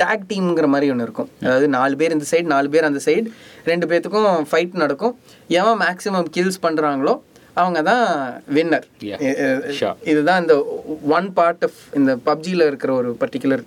டேக் 0.00 0.24
டீம்ங்கிற 0.30 0.66
மாதிரி 0.72 0.90
ஒன்று 0.92 1.06
இருக்கும். 1.06 1.28
அதாவது 1.44 1.66
நாலு 1.76 1.94
பேர் 2.00 2.14
இந்த 2.16 2.26
சைடு 2.30 2.46
நாலு 2.54 2.68
பேர் 2.74 2.88
அந்த 2.88 3.00
சைடு 3.08 3.26
ரெண்டு 3.70 3.88
பேர்த்துக்கும் 3.90 4.46
ஃபைட் 4.50 4.80
நடக்கும். 4.84 5.14
எவன் 5.60 5.78
மேக்ஸிமம் 5.84 6.28
கில்ஸ் 6.36 6.62
பண்ணுறாங்களோ 6.66 7.14
அவங்க 7.60 7.78
தான் 7.90 8.04
வின்னர். 8.56 8.86
இதுதான் 10.10 10.40
இந்த 10.42 10.54
ஒன் 11.16 11.28
பார்ட் 11.38 11.64
ஆஃப் 11.68 11.80
இந்த 12.00 12.12
பப்ஜியில் 12.28 12.68
இருக்கிற 12.70 12.92
ஒரு 13.00 13.10
பர்டிகுலர் 13.22 13.64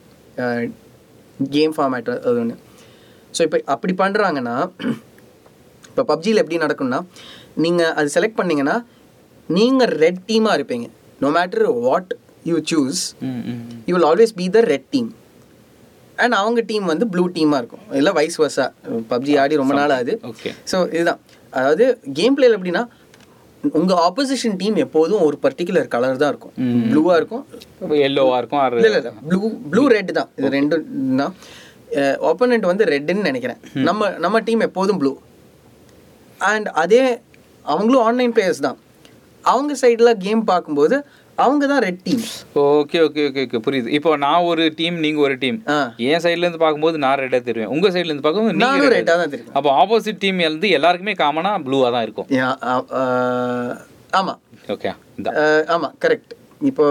கேம் 1.56 1.74
ஃபார்மேட் 1.78 2.10
அது 2.28 2.38
ஒன்று 2.44 2.58
ஸோ 3.38 3.42
இப்போ 3.48 3.58
அப்படி 3.74 3.94
பண்ணுறாங்கன்னா 4.04 4.56
இப்போ 5.90 6.04
பப்ஜியில் 6.12 6.42
எப்படி 6.42 6.58
நடக்கும்னா 6.64 7.00
நீங்கள் 7.64 7.94
அது 8.00 8.08
செலக்ட் 8.16 8.40
பண்ணீங்கன்னா 8.40 8.78
நீங்கள் 9.58 9.94
ரெட் 10.04 10.22
டீமாக 10.30 10.58
இருப்பீங்க. 10.58 10.88
No 11.24 11.30
matter 11.38 11.66
what 11.88 12.12
you 12.50 12.58
choose. 12.72 13.02
You 13.88 13.94
will 13.98 14.10
always 14.12 14.36
be 14.42 14.46
the 14.56 14.62
red 14.74 14.90
team 14.96 15.10
and 16.24 16.36
அவங்க 16.42 16.60
டீம் 16.70 16.86
வந்து 16.92 17.06
ப்ளூ 17.14 17.24
டீமாக 17.38 17.60
இருக்கும். 17.62 17.86
இல்லை 18.00 18.12
வைஸ் 18.20 18.38
வர்ஸா 18.42 18.68
பப்ஜி 19.12 19.34
ஆடி 19.42 19.56
ரொம்ப 19.62 19.74
நாள் 19.80 19.94
ஆகுது. 19.98 20.14
ஸோ 20.72 20.78
இதுதான். 20.96 21.20
அதாவது 21.58 21.86
கேம் 22.20 22.38
பிளேல 22.38 22.58
எப்படின்னா 22.58 22.84
உங்கள் 23.80 24.00
ஆப்போசிஷன் 24.08 24.58
டீம் 24.62 24.76
எப்போதும் 24.86 25.22
ஒரு 25.28 25.38
பர்டிகுலர் 25.46 25.88
கலர் 25.94 26.20
தான் 26.24 26.32
இருக்கும். 26.34 26.56
ப்ளூவாக 26.90 27.20
இருக்கும். 27.20 27.44
எல்லோவா 28.08 28.36
இருக்கும் 28.42 28.62
ஆறு 28.64 28.80
இல்லை 28.80 28.90
இல்லை 28.92 29.14
ப்ளூ 29.30 29.40
ப்ளூ 29.72 29.84
ரெட் 29.96 30.12
தான். 30.20 30.30
இது 30.40 30.50
ரெண்டும் 30.58 30.84
தான். 31.22 31.34
ஆப்போனண்ட் 32.32 32.68
வந்து 32.72 32.86
ரெட்டுன்னு 32.94 33.30
நினைக்கிறேன். 33.30 33.60
நம்ம 33.88 34.10
நம்ம 34.26 34.42
டீம் 34.50 34.66
எப்போதும் 34.68 35.00
ப்ளூ 35.04 35.12
அண்ட் 36.52 36.70
அதே 36.84 37.04
அவங்களும் 37.74 38.06
ஆன்லைன் 38.08 38.34
பிளேயர்ஸ் 38.38 38.66
தான். 38.68 38.78
அவங்க 39.44 39.74
சைடில் 39.82 40.20
கேம் 40.26 40.44
பார்க்கும்போது 40.52 40.96
அவங்க 41.38 41.64
தான் 41.72 41.82
red 41.86 42.02
team 42.06 42.22
okay 42.62 42.98
okay 43.06 43.24
okay 43.30 43.42
okay 43.46 43.60
புரியுது. 43.66 43.90
இப்போ 43.98 44.12
நான் 44.24 44.46
ஒரு 44.52 44.64
டீம் 44.80 44.98
நீங்க 45.06 45.20
ஒரு 45.28 45.36
டீம் 45.42 45.58
என் 46.10 46.24
சைடுல 46.26 46.46
இருந்து 46.46 46.62
பார்க்கும்போது 46.64 46.98
நான் 47.06 47.20
ரெட்டா 47.24 47.40
தெரியும் 47.50 47.74
உங்க 47.76 47.88
சைடுல 47.96 48.12
இருந்து 48.12 48.26
பார்க்கும்போது 48.28 48.58
நீங்க. 48.62 48.88
ரெட்டாக 48.96 49.18
தான் 49.22 49.34
தெரியும் 49.34 49.56
அப்போ 49.58 49.72
ஆப்போசிட் 49.82 50.22
டீம் 50.24 50.40
வந்து 50.48 50.70
எல்லாருக்குமே 50.78 51.16
காமனா 51.24 51.52
ப்ளூவா 51.68 51.90
தான் 51.96 52.06
இருக்கும். 52.08 52.30
ஆமாம் 54.20 54.40
ஓகே 54.76 54.92
ஆமாம் 55.76 55.96
கரெக்ட் 56.06 56.34
இப்போ 56.72 56.86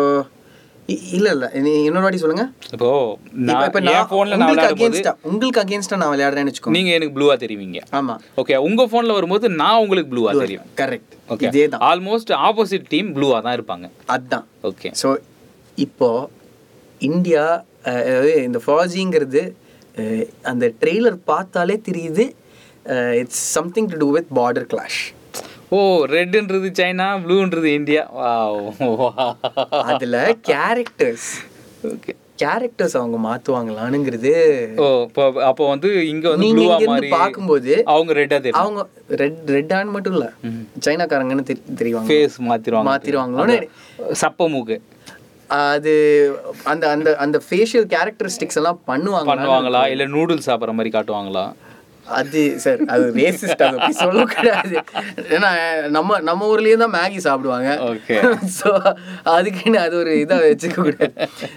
இல்ல 1.16 1.26
இல்ல. 1.34 1.46
இன்னொரு 1.86 2.04
வாட்டி 2.04 2.20
சொல்லுங்க. 2.22 2.44
இப்போ 2.74 2.88
நான் 3.48 3.62
இப்போ 3.68 3.80
நான் 3.88 4.08
ஃபோன்ல 4.10 4.36
நான் 4.40 4.48
உங்களுக்கு 4.48 4.74
விளையாடும் 4.74 4.82
போது 4.82 4.98
அகேன்ஸ்டா 4.98 5.12
உங்களுக்கு 5.30 5.60
அகேன்ஸ்டா 5.62 5.98
நான் 6.02 6.12
விளையாடுறேன்னு 6.14 6.50
வச்சுக்கோங்க 6.52 6.76
நீங்க 6.76 6.90
எனக்கு 6.96 7.14
ப்ளூவா 7.16 7.34
தெரிவிங்க. 7.44 7.80
ஆமா. 7.98 8.14
ஓகே 8.42 8.58
உங்க 8.68 8.84
ஃபோன்ல 8.90 9.14
வரும்போது 9.18 9.48
நான் 9.62 9.80
உங்களுக்கு 9.84 10.10
ப்ளூவா 10.14 10.32
தெரியும். 10.42 10.66
கரெக்ட் 10.82 11.14
ஓகே 11.34 11.46
இதே 11.48 11.64
தான் 11.74 11.84
ஆல்மோஸ்ட் 11.90 12.32
ஆப்போசிட் 12.48 12.86
டீம் 12.94 13.10
ப்ளூவா 13.18 13.38
தான் 13.46 13.56
இருப்பாங்க. 13.58 13.88
அதான். 14.16 14.46
ஓகே 14.70 14.90
ஸோ 15.02 15.10
இப்போ 15.78 16.10
இந்தியா 17.10 17.44
இந்த 18.46 18.58
ஃபாஜிங்கிறது 18.66 19.42
அந்த 20.50 20.64
ட்ரெய்லர் 20.82 21.18
பார்த்தாலே 21.32 21.76
தெரியுது 21.88 22.24
it's 23.22 23.42
something 23.56 23.90
to 23.92 23.98
do 24.02 24.08
with 24.16 24.30
border 24.38 24.66
clash 24.72 25.00
ஓ 25.68 25.78
ரெட்ன்றது 26.06 26.68
சைனா 26.72 27.06
ப்ளூன்றது 27.20 27.64
இந்தியா. 27.64 28.02
அதுல 29.84 30.36
கேரக்டர்ஸ் 30.48 31.30
ஓகே. 31.84 32.12
கேரக்டர்ஸ் 32.38 32.96
அவங்க 32.96 33.18
மாத்துவாங்களானுங்கிறது 33.18 34.32
ஓ 34.76 34.86
அப்போ 35.42 35.68
வந்து 35.68 36.08
இங்க 36.08 36.28
வந்து 36.28 36.46
ப்ளூவா 36.46 36.86
மாதிரி 36.86 37.08
பார்க்கும்போது 37.08 37.82
அவங்க 37.84 38.12
ரெட்டா 38.12 38.36
தெரியும். 38.38 38.52
அவங்க 38.52 38.86
ரெட் 39.08 39.50
ரெட்டான்னு 39.50 39.90
மட்டும் 39.90 40.12
இல்ல. 40.12 40.32
சைனாக்காரங்கன்னு 40.86 41.46
தெரி- 41.46 41.74
தெரிவாங்க. 41.76 42.08
ஃபேஸ் 42.08 42.38
மாத்திருவாங்க. 42.48 42.88
மாத்திருவாங்களோன்னு 42.90 43.58
சப்ப 44.20 44.48
மூக்கு. 44.48 44.78
அது 45.48 45.92
அந்த 46.64 46.90
அந்த 46.90 47.16
அந்த 47.16 47.40
ஃபேஷியல் 47.50 47.86
கேரக்டரிஸ்டிக்ஸ் 47.88 48.54
எல்லாம் 48.54 48.80
பண்ணுவாங்க 48.86 49.30
பண்ணுவாங்களா? 49.30 49.88
இல்ல 49.88 50.06
நூடுல்ஸ் 50.06 50.46
சாப்பிட்ற 50.46 50.72
மாதிரி 50.72 50.98
காட்டுவாங்களா? 50.98 51.44
அது 52.18 52.40
சார் 52.64 52.80
அது 52.94 53.04
ரேசிஸ்ட் 53.18 53.64
அது 53.66 53.76
அப்படி 53.78 53.96
சொல்லக்கூடாது. 54.04 54.74
ஏன்னா 55.36 55.50
நம்ம 55.96 56.18
நம்ம 56.20 56.48
ஊர்லயே 56.52 56.78
தான் 56.82 56.94
மேகி 56.96 57.20
சாப்பிடுவாங்க. 57.28 57.70
ஓகே 57.90 58.16
ஸோ 58.58 58.70
அதுக்குன்னு 59.36 59.78
அது 59.86 59.96
ஒரு 60.02 60.14
இதாக 60.24 60.48
வச்சுக்க 60.48 60.76
கூடாது. 60.80 61.14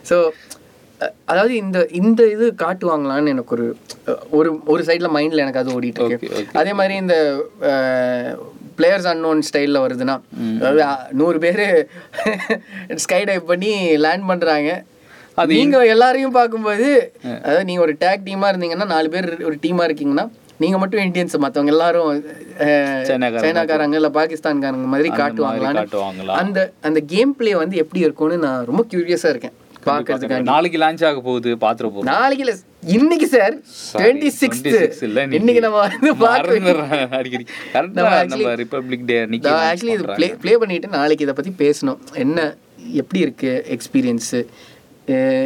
ஸோ 0.10 0.18
அதாவது 1.32 1.54
இந்த 1.56 1.78
இந்த 1.92 2.22
இது 2.36 2.46
காட்டுவாங்களான்னு 2.64 3.34
எனக்கு 3.36 3.54
ஒரு 3.58 3.66
ஒரு 4.30 4.50
ஒரு 4.66 4.84
சைடில் 4.88 5.16
மைண்டில் 5.18 5.44
எனக்கு 5.46 5.62
அது 5.64 5.76
ஓடிட்டு 5.78 6.06
இருக்கு. 6.06 6.30
அதே 6.62 6.72
மாதிரி 6.74 6.96
இந்த 7.04 7.16
பிளேயர்ஸ் 8.80 9.10
அன்னோன் 9.12 9.46
ஸ்டைலில் 9.48 9.84
வருதுன்னா 9.86 10.16
அதாவது 10.60 10.84
நூறு 11.22 11.38
பேர் 11.46 11.66
ஸ்கை 13.06 13.22
டைவ் 13.30 13.44
பண்ணி 13.46 13.72
லேண்ட் 14.06 14.28
பண்ணுறாங்க 14.32 14.72
அது 15.42 15.52
நீங்க 15.60 15.80
எல்லாரையும் 15.94 16.36
பார்க்கும்போது 16.38 16.88
அதாவது 17.44 17.66
நீங்க 17.70 17.82
ஒரு 17.86 17.94
டேக் 18.04 18.26
டீமா 18.28 18.48
இருந்தீங்கன்னா 18.52 18.88
நாலு 18.94 19.08
பேர் 19.16 19.28
ஒரு 19.50 19.58
டீமா 19.66 19.84
இருக்கீங்கன்னா 19.88 20.26
நீங்க 20.64 20.78
மட்டும் 20.82 21.02
இந்தியன்ஸ் 21.06 21.36
மத்தவங்க 21.44 21.72
எல்லாரும் 21.74 22.08
சைனாக்காரங்க 23.10 23.98
இல்ல 24.00 24.10
பாகிஸ்தான்காரங்க 24.18 24.88
மாதிரி 24.94 25.10
காட்டுவாங்களான்னு 25.20 25.82
காட்டுவாங்களா? 25.82 26.36
அந்த 26.42 26.60
அந்த 26.88 27.00
கேம் 27.14 27.34
பிளே 27.40 27.52
வந்து 27.64 27.76
எப்படி 27.84 28.02
இருக்கும்னு 28.06 28.38
நான் 28.46 28.66
ரொம்ப 28.70 28.84
கியூரியஸா 28.92 29.32
இருக்கேன். 29.34 29.56
பார்க்கறதுக்காண்டி. 29.88 30.50
நாளைக்கு 30.54 30.78
லான்ச் 30.84 31.04
ஆக 31.10 31.20
போகுது 31.28 31.50
பாத்துற 31.66 31.90
போறோம். 31.92 32.10
நாளைக்கு 32.14 32.44
இல்ல 32.46 32.54
இன்னைக்கு 32.96 33.28
சார் 33.36 33.54
டுவெண்ட்டி 33.94 34.30
சிக்ஸ்த் 34.40 34.68
26 34.72 35.04
இல்ல 35.08 35.24
இன்னைக்கு. 35.40 35.62
நம்ம 35.66 35.78
வந்து 35.86 36.10
அடிக்கடி. 37.20 37.46
கரெக்டா 37.76 38.06
நம்ம 38.34 38.56
ரிப்பப்ளிக் 38.64 39.06
டே 39.12 39.18
அன்னைக்கு 39.26 39.52
ஆக்சுவலி 39.70 39.94
இது 39.98 40.08
ப்ளே 40.18 40.30
ப்ளே 40.44 40.56
பண்ணிட்டு 40.64 40.90
நாளைக்கு 40.98 41.26
இதை 41.28 41.36
பற்றி 41.40 41.54
பேசணும். 41.64 42.02
என்ன 42.26 42.40
எப்படி 43.02 43.22
இருக்கு 43.26 43.52
எக்ஸ்பீரியன்ஸு 43.78 44.42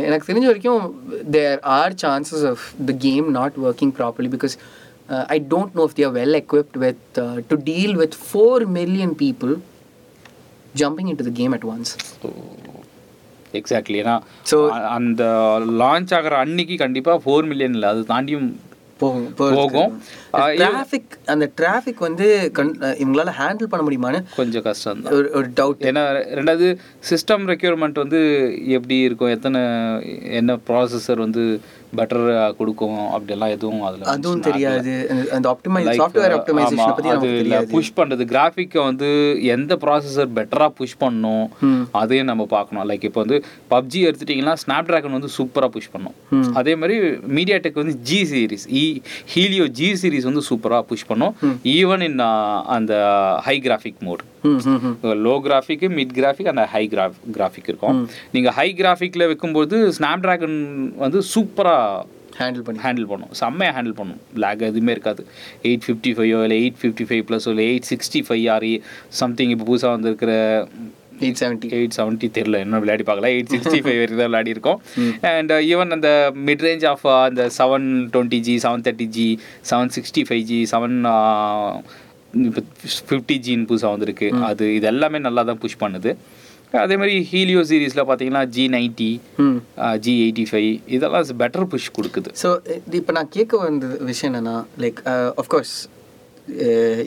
எனக்கு 0.01 0.27
தெரிஞ்ச 0.27 0.45
வரைக்கும் 0.45 0.83
there 1.31 1.59
are 1.73 1.95
chances 2.01 2.45
of 2.47 2.63
the 2.85 2.93
game 2.99 3.31
not 3.31 3.57
working 3.63 3.93
properly 3.97 4.29
because 4.31 4.55
I 5.29 5.45
don't 5.49 5.73
know 5.73 5.83
if 5.83 5.95
they're 5.95 6.13
well 6.15 6.37
equipped 6.39 6.77
with 6.77 7.19
to 7.47 7.57
deal 7.63 7.95
with 7.95 8.17
four 8.23 8.65
million 8.71 9.15
people 9.19 9.53
jumping 10.75 11.09
into 11.15 11.23
the 11.23 11.33
game 11.33 11.51
at 11.51 11.67
once 11.67 11.93
exactly 13.53 13.97
ஏன்னா 14.01 14.15
So- 14.43 14.67
அ- 14.73 14.87
அந்த 14.89 15.23
launch 15.79 16.13
ஆகிற 16.13 16.37
அன்னைக்கு 16.37 16.75
கண்டிப்பா 16.77 17.13
four 17.17 17.47
million 17.47 17.73
இல்லை. 17.73 17.89
அது 17.89 18.01
தாண்டியும் 18.07 18.47
போகும் 18.99 19.25
போகும். 19.39 19.93
டிராஃபிக் 20.37 21.25
அந்த 21.25 21.51
டிராஃபிக் 21.61 21.97
வந்து 21.97 22.49
கண் 22.53 22.75
இவங்களால 22.79 23.31
ஹேண்டில் 23.39 23.63
பண்ண 23.63 23.87
முடியுமான்னு 23.87 24.23
கொஞ்சம் 24.35 24.61
கஷ்டம் 24.61 25.03
ஒரு 25.03 25.29
ஒரு 25.33 25.47
டவுட் 25.47 25.83
ஏன்னா 25.83 26.03
ரெண்டாவது 26.35 26.77
சிஸ்டம் 27.09 27.45
ரெக்யூர்மெண்ட் 27.51 27.93
வந்து 27.93 28.53
எப்படி 28.67 28.99
இருக்கும்? 28.99 29.27
எத்தனை 29.27 29.61
என்ன 30.31 30.55
ப்ராசஸர் 30.55 31.17
வந்து 31.17 31.61
பெட்டர் 31.97 32.55
கொடுக்கும்? 32.55 33.09
அப்படியெல்லாம் 33.09 33.49
எதுவும் 33.49 33.81
அதில் 33.81 34.01
அதுவும் 34.01 34.39
தெரியாது. 34.39 35.09
அந்த- 35.31 35.57
ஆப்டிமைஸ் 35.57 35.73
சாஃப்ட்வேர் 35.73 36.39
ஆப்டிமைசேஷன் 36.39 36.75
பத்தி 36.75 37.07
நமக்கு 37.07 37.27
தெரியாது. 37.27 37.67
புஷ் 37.67 37.93
பண்றது. 37.95 38.25
கிராஃபிக்கை 38.25 38.83
வந்து 38.83 39.37
எந்த 39.43 39.75
ப்ராசஸர் 39.75 40.27
பெட்டரா 40.35 40.67
புஷ் 40.67 40.97
பண்ணும். 40.97 41.49
அதையும் 41.91 42.25
நம்ம 42.25 42.45
பார்க்கணும். 42.45 42.89
லைக் 42.89 43.03
இப்போ 43.03 43.21
வந்து 43.21 43.43
பப்ஜி 43.69 43.99
எடுத்துட்டிங்கன்னா 43.99 44.55
ஸ்னாப் 44.65 44.85
டிராகன் 44.85 45.11
வந்து 45.11 45.27
சூப்பரா 45.37 45.67
புஷ் 45.67 45.89
பண்ணும். 45.91 46.13
அதே 46.53 46.75
மாதிரி 46.75 46.99
மீடியா 47.27 47.57
டெக் 47.57 47.73
வந்து 47.73 47.95
ஜி 47.95 48.23
சீரிஸ் 48.23 48.73
இ 48.73 49.01
ஹீலியோ 49.35 49.67
ஜி 49.67 49.93
சீரிஸ் 50.01 50.20
வந்து 50.29 50.43
சூப்பரா 50.49 50.79
புஷ் 50.91 51.07
பண்ணும். 51.09 51.33
ஈவன் 51.77 52.03
இன் 52.07 52.19
அந்த 52.75 52.93
high 53.47 53.55
graphic 53.67 53.99
mode 54.07 54.23
low 55.27 55.35
graphic 55.47 55.85
mid 55.97 56.15
graphic 56.19 56.49
அந்த 56.53 56.65
ஹை 56.73 56.83
கிராஃப் 56.93 57.19
கிராஃபிக் 57.37 57.69
இருக்கும். 57.71 57.99
நீங்க 58.35 58.51
ஹை 58.59 58.69
கிராஃபிக்ல 58.79 59.27
வைக்கும்போது 59.31 59.77
ஸ்னாப் 59.99 60.23
டிராகன் 60.25 60.57
வந்து 61.03 61.21
சூப்பரா 61.33 61.75
ஹேண்டில் 62.39 62.65
பண்ணி. 62.67 62.79
ஹேண்டில் 62.85 63.07
பண்ணும். 63.11 63.31
செம்மையாக 63.39 63.73
ஹேண்டில் 63.77 63.97
பண்ணும். 63.97 64.19
லேக் 64.43 64.61
எதுவுமே 64.69 64.91
இருக்காது. 64.95 65.21
எயிட் 65.69 65.83
ஃபிஃப்டி 65.87 66.11
ஃபைவோ 66.17 66.39
இல்லை 66.45 66.57
எயிட் 66.63 66.79
ஃபிஃப்டி 66.81 67.05
ஃபைவ் 67.09 67.23
ப்ளஸ் 67.29 67.47
இல்லை 67.51 67.65
eight 67.71 67.87
sixty 67.91 68.21
five 68.27 68.45
or 68.55 68.67
something 69.21 69.51
இப்போ 69.55 69.65
புதுசாக 69.69 69.95
வந்திருக்கிற 69.97 70.33
எயிட் 71.27 71.39
செவன்ட்டி 71.41 71.69
எயிட் 71.79 71.95
செவன்ட்டி 71.99 72.27
தெரில 72.37 72.61
இன்னும் 72.65 72.83
விளையாடி 72.83 73.05
பார்க்கல. 73.09 73.29
எயிட் 73.35 73.51
சிக்ஸ்டி 73.55 73.79
ஃபைவ் 73.85 73.99
வரைக்கும் 74.01 74.21
தான் 74.23 74.31
விளையாடி 74.31 74.53
இருக்கோம். 74.55 74.79
அண்ட் 75.31 75.53
ஈவன் 75.71 75.95
அந்த 75.97 76.09
மிட் 76.49 76.65
ரேஞ்ச் 76.67 76.85
ஆஃப் 76.91 77.05
அந்த 77.27 77.43
seven 77.59 77.87
twenty 78.15 78.39
G 78.49 78.55
seven 78.65 78.85
thirty 78.87 79.09
G 79.17 79.27
seven 79.71 79.93
sixty 79.97 80.23
five 80.29 80.43
G 80.51 80.59
seven 80.73 80.97
இப்போ 82.47 82.61
ஃபிஃப்டி 83.09 83.37
ஜின்னு 83.45 83.67
புதுசாக 83.69 83.93
வந்திருக்கு. 83.95 84.29
அது 84.49 84.65
இது 84.77 84.87
எல்லாமே 84.93 85.19
நல்லா 85.27 85.43
தான் 85.49 85.61
புஷ் 85.63 85.81
பண்ணுது. 85.85 86.11
அதே 86.81 86.95
மாதிரி 86.99 87.15
ஹீலியோ 87.29 87.61
சீரீஸில் 87.69 88.01
பார்த்தீங்கன்னா 88.09 88.43
G 88.55 88.65
ninety 88.75 89.09
G 90.03 90.13
eighty 90.25 90.45
five 90.49 90.69
இதெல்லாம் 90.95 91.25
பெட்டர் 91.41 91.65
புஷ் 91.71 91.87
கொடுக்குது. 91.97 92.29
ஸோ 92.43 92.49
இப்போ 92.99 93.13
நான் 93.17 93.31
கேட்க 93.37 93.59
வந்த 93.63 93.87
விஷயம் 94.11 94.29
என்னன்னா 94.31 94.55
லைக் 94.83 95.01
ஆஃப்கோர்ஸ் 95.41 95.73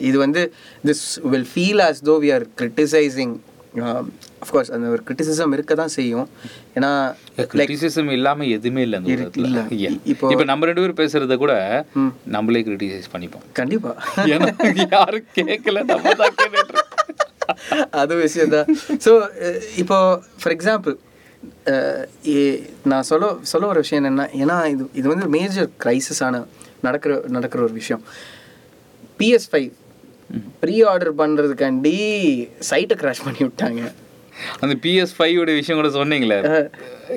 இது 0.07 0.17
வந்து 0.25 0.41
this 0.89 1.03
will 1.31 1.49
feel 1.53 1.81
as 1.87 1.99
though 2.09 2.15
we 2.25 2.29
are 2.35 2.45
criticising 2.61 3.33
of course 3.75 4.71
அந்த 4.71 4.87
ஒரு 4.87 5.01
கிரிட்டிசிசம் 5.07 5.53
இருக்க 5.53 5.75
தான் 5.75 5.87
செய்யும். 5.87 6.29
ஏன்னா 6.75 7.15
கிரிட்டிசிசம் 7.37 8.11
இல்லாம 8.11 8.43
எதுவுமே 8.43 8.81
இல்லை 8.81 8.99
அந்த. 8.99 9.23
இப்போ- 10.05 10.31
இப்போ 10.31 10.43
நம்ம 10.43 10.65
ரெண்டு 10.65 10.93
பேரும் 10.93 11.29
பேசுறத 11.29 11.35
கூட. 11.37 11.85
நம்மளே 12.25 12.61
கிரிட்டிசைஸ் 12.61 13.03
பண்ணிப்போம். 13.11 13.41
கண்டிப்பாக 13.53 14.25
ஏன்னா 14.25 14.87
யாரும் 14.91 15.25
கேட்கல 15.35 15.83
நம்ம 15.83 16.13
தான். 16.13 16.33
அது 17.91 18.15
விஷயம்தான். 18.15 18.65
ஸோ 18.87 19.27
இப்போ 19.77 20.23
ஃபார் 20.41 20.55
எக்ஸாம்பிள் 20.55 20.95
நான் 22.83 23.03
சொல்ல 23.03 23.37
சொல்ல 23.41 23.67
ஒரு 23.67 23.79
விஷயம் 23.79 24.05
என்னென்னா 24.05 24.21
ஏன்னா 24.21 24.65
இது 24.65 24.89
இது 24.93 25.07
வந்து 25.07 25.27
மேஜர் 25.27 25.69
கிரைசிஸான 25.83 26.45
நடக்கிற 26.81 27.21
நடக்கிற 27.27 27.63
ஒரு 27.63 27.73
விஷயம். 27.73 28.03
பிஎஸ் 29.19 29.47
ஃபைவ் 29.51 29.71
ப்ரீ 30.61 30.75
ஆர்டர் 30.83 31.13
பண்ணுறதுக்காண்டி 31.15 31.95
சைட்டை 32.69 32.95
கிராஷ் 32.95 33.25
பண்ணி 33.25 33.41
விட்டாங்க. 33.41 33.81
அந்த 34.61 34.73
பிஎஸ் 34.83 35.15
ஃபைவ் 35.17 35.37
உடைய 35.37 35.55
விஷயம் 35.55 35.79
கூட 35.81 35.89
சொன்னீங்களே? 35.97 36.39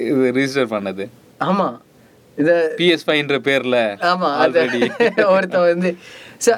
இது 0.03 0.33
ரிஜிஸ்டர் 0.37 0.73
பண்ணது. 0.73 1.05
ஆமாம் 1.41 1.77
இதை 2.39 2.55
பிஎஸ் 2.79 3.05
ஃபைவ்ன்ற 3.07 3.37
பேர்ல 3.47 3.77
ஆமா 4.09 4.29
அது 4.43 4.59
ஒருத்தன் 5.35 5.65
வந்து 5.65 5.91
ச 6.41 6.49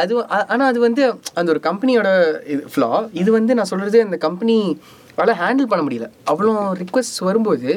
அது 0.00 0.14
ஆ- 0.36 0.46
ஆனா 0.48 0.64
அது 0.66 0.78
வந்து 0.80 1.02
அந்த 1.34 1.48
ஒரு 1.50 1.60
கம்பெனியோட 1.64 2.08
இது 2.46 2.62
ஃப்ளா 2.72 2.88
இது 3.14 3.30
வந்து 3.32 3.54
நான் 3.54 3.70
சொல்றது 3.72 4.00
இந்த 4.00 4.18
கம்பெனி 4.18 4.56
அவ்வளோ 5.18 5.34
ஹேண்டில் 5.38 5.70
பண்ண 5.70 5.82
முடியல. 5.84 6.06
அவ்வளோ 6.30 6.50
ரிக்வெஸ்ட் 6.82 7.16
வரும்போது 7.20 7.68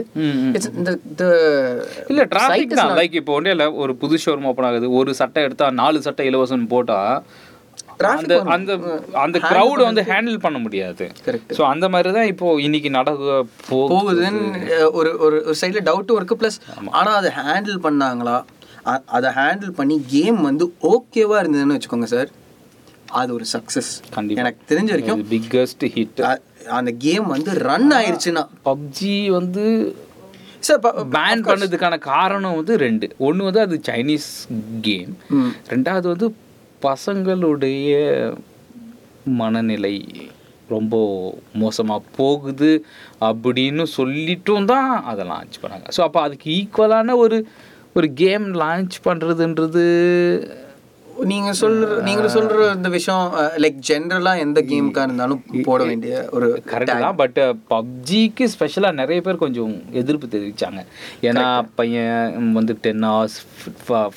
it's 0.56 0.68
இந்த 0.72 0.92
இல்ல 2.10 2.24
டிராஃபிக் 2.34 2.76
தான். 2.80 2.92
லைக் 3.00 3.16
இப்போ 3.20 3.34
ஒன்றே 3.34 3.52
இல்லை 3.52 3.68
ஒரு 3.84 3.94
புது 3.96 4.18
ஷோரூம் 4.26 4.50
ஓப்பன் 4.50 4.68
ஆகுது. 4.68 4.90
ஒரு 4.92 5.14
சட்டை 5.14 5.44
எடுத்தா 5.44 5.70
நாலு 5.80 6.02
சட்டை 6.02 6.26
இலவசம் 6.30 6.68
போட்டா 6.68 7.00
Traffic 7.14 7.51
அந்த 8.12 8.36
அந்த 8.56 8.72
அந்த 9.24 9.38
க்ரௌட் 9.50 9.82
வந்து 9.88 10.04
ஹேண்டில் 10.10 10.38
பண்ண 10.46 10.58
முடியாது. 10.66 11.06
Correct. 11.28 11.52
ஸோ 11.58 11.62
அந்த 11.74 11.86
மாதிரி 11.94 12.12
தான் 12.18 12.30
இப்போ 12.34 12.48
இன்னைக்கு 12.68 12.90
நடக்க 12.98 13.38
போகுது. 13.70 13.90
போகுதுன்னு 13.94 14.44
ஒரு 15.00 15.12
ஒரு 15.26 15.38
ஒரு 15.48 15.56
சைடில் 15.62 15.88
டவுட்டும் 15.90 16.20
இருக்கு 16.20 16.40
ப்ளஸ் 16.42 16.60
ஆனால் 17.00 17.18
அதை 17.22 17.32
ஹேண்டில் 17.40 17.80
பண்ணாங்களா? 17.88 18.38
அதை 19.18 19.32
ஹேண்டில் 19.40 19.74
பண்ணி 19.80 19.98
கேம் 20.14 20.40
வந்து 20.50 20.68
ஓகேவா 20.94 21.40
இருந்ததுன்னு 21.42 21.78
வச்சுக்கோங்க 21.78 22.10
சார் 22.16 22.30
அது 23.22 23.30
ஒரு 23.38 23.46
சக்ஸஸ் 23.56 23.92
கண்டிப்பா. 24.16 24.42
எனக்கு 24.44 24.62
தெரிஞ்ச 24.72 24.90
வரைக்கும் 24.96 25.26
பிக்கஸ்ட் 25.34 25.86
ஹிட் 25.96 26.22
அந்த 26.80 26.92
கேம் 27.06 27.28
வந்து 27.36 27.52
ரன் 27.68 27.92
ஆயிருச்சுன்னா. 27.98 28.44
பப்ஜி 28.70 29.16
வந்து 29.40 29.66
சார் 30.68 30.82
பேன் 31.18 31.44
பண்ணதுக்கான 31.48 31.96
காரணம் 32.12 32.58
வந்து 32.60 32.74
ரெண்டு. 32.86 33.08
ஒன்று 33.28 33.48
வந்து 33.48 33.62
அது 33.66 33.76
சைனீஸ் 33.90 34.30
கேம். 34.88 35.14
ரெண்டாவது 35.74 36.08
வந்து 36.14 36.28
பசங்களுடைய 36.88 37.90
மனநிலை 39.42 39.96
ரொம்ப 40.74 40.96
மோசமாக 41.62 42.02
போகுது 42.18 42.72
அப்படின்னு 43.30 43.84
சொல்லிட்டும் 43.98 44.66
தான் 44.66 44.92
அதை 45.04 45.24
லான்ச் 45.32 45.58
பண்ணாங்க. 45.62 45.88
ஸோ 45.98 46.02
அப்போ 46.08 46.20
அதுக்கு 46.22 46.48
ஈக்குவலான 46.60 47.16
ஒரு 47.24 47.38
ஒரு 47.98 48.08
கேம் 48.14 48.46
லான்ச் 48.62 48.96
பண்ணுறதுன்றது 49.08 49.84
நீங்க 51.26 51.54
சொல்ற 51.62 52.02
நீங்க 52.02 52.28
சொல்ற 52.28 52.76
இந்த 52.76 52.90
விஷயம் 52.90 53.34
லைக் 53.58 53.78
ஜென்ரலா 53.88 54.40
எந்த 54.40 54.62
கேமுக்கா 54.62 55.02
இருந்தாலும் 55.02 55.44
போட 55.64 55.84
வேண்டிய 55.84 56.30
ஒரு 56.32 56.64
கரெக்ட் 56.72 57.00
தான் 57.00 57.16
பட் 57.16 57.40
பப்ஜிக்கு 57.70 58.44
ஸ்பெஷலாக 58.44 58.92
நிறைய 58.92 59.22
பேர் 59.22 59.38
கொஞ்சம் 59.38 59.82
எதிர்ப்பு 59.92 60.28
தெரிவிச்சாங்க. 60.28 60.82
ஏன்னா 61.22 61.64
பையன் 61.76 62.54
வந்து 62.54 62.78
ten 62.82 63.04
hours 63.04 63.38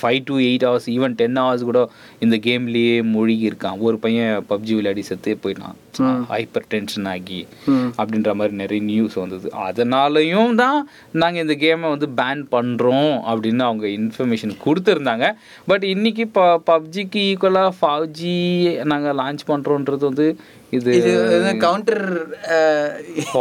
five 0.00 0.20
to 0.24 0.38
eight 0.38 0.62
hours 0.62 0.88
even 0.88 1.14
ten 1.14 1.36
hours 1.36 1.62
கூட 1.62 1.88
இந்த 2.18 2.36
கேம்லேயே 2.36 3.02
மூழ்கி 3.02 3.50
இருக்கான் 3.50 3.78
ஒரு 3.78 3.98
பையன் 3.98 4.44
பப்ஜி 4.48 4.74
விளையாடி 4.74 5.05
செத்தே 5.09 5.36
போயிட்டான் 5.42 5.76
ஹைப்பர் 6.32 6.66
டென்ஷன் 6.74 7.09
ஆகி. 7.12 7.40
அப்படின்ற 8.01 8.32
மாதிரி 8.40 8.55
நிறைய 8.62 8.82
நியூஸ் 8.90 9.16
வந்தது. 9.22 9.47
அதனாலையும் 9.66 10.55
தான் 10.62 10.78
நாங்கள் 11.22 11.45
இந்த 11.45 11.57
கேமை 11.64 11.88
வந்து 11.95 12.09
பேன் 12.20 12.42
பண்ணுறோம் 12.55 13.12
அப்படின்னு 13.30 13.64
அவங்க 13.68 13.86
இன்ஃபர்மேஷன் 14.01 14.57
கொடுத்துருந்தாங்க. 14.64 15.28
பட் 15.72 15.86
இன்னைக்கு 15.95 16.26
ப 16.38 16.42
பப்ஜிக்கு 16.70 17.22
ஈக்குவலாக 17.30 17.72
ஃபவ்ஜி 17.80 18.36
நாங்கள் 18.92 19.18
லான்ச் 19.22 19.45
பண்ணுறோன்றது 19.53 20.05
வந்து 20.11 20.28
இது 20.76 20.92
கவுண்டர் 21.64 22.05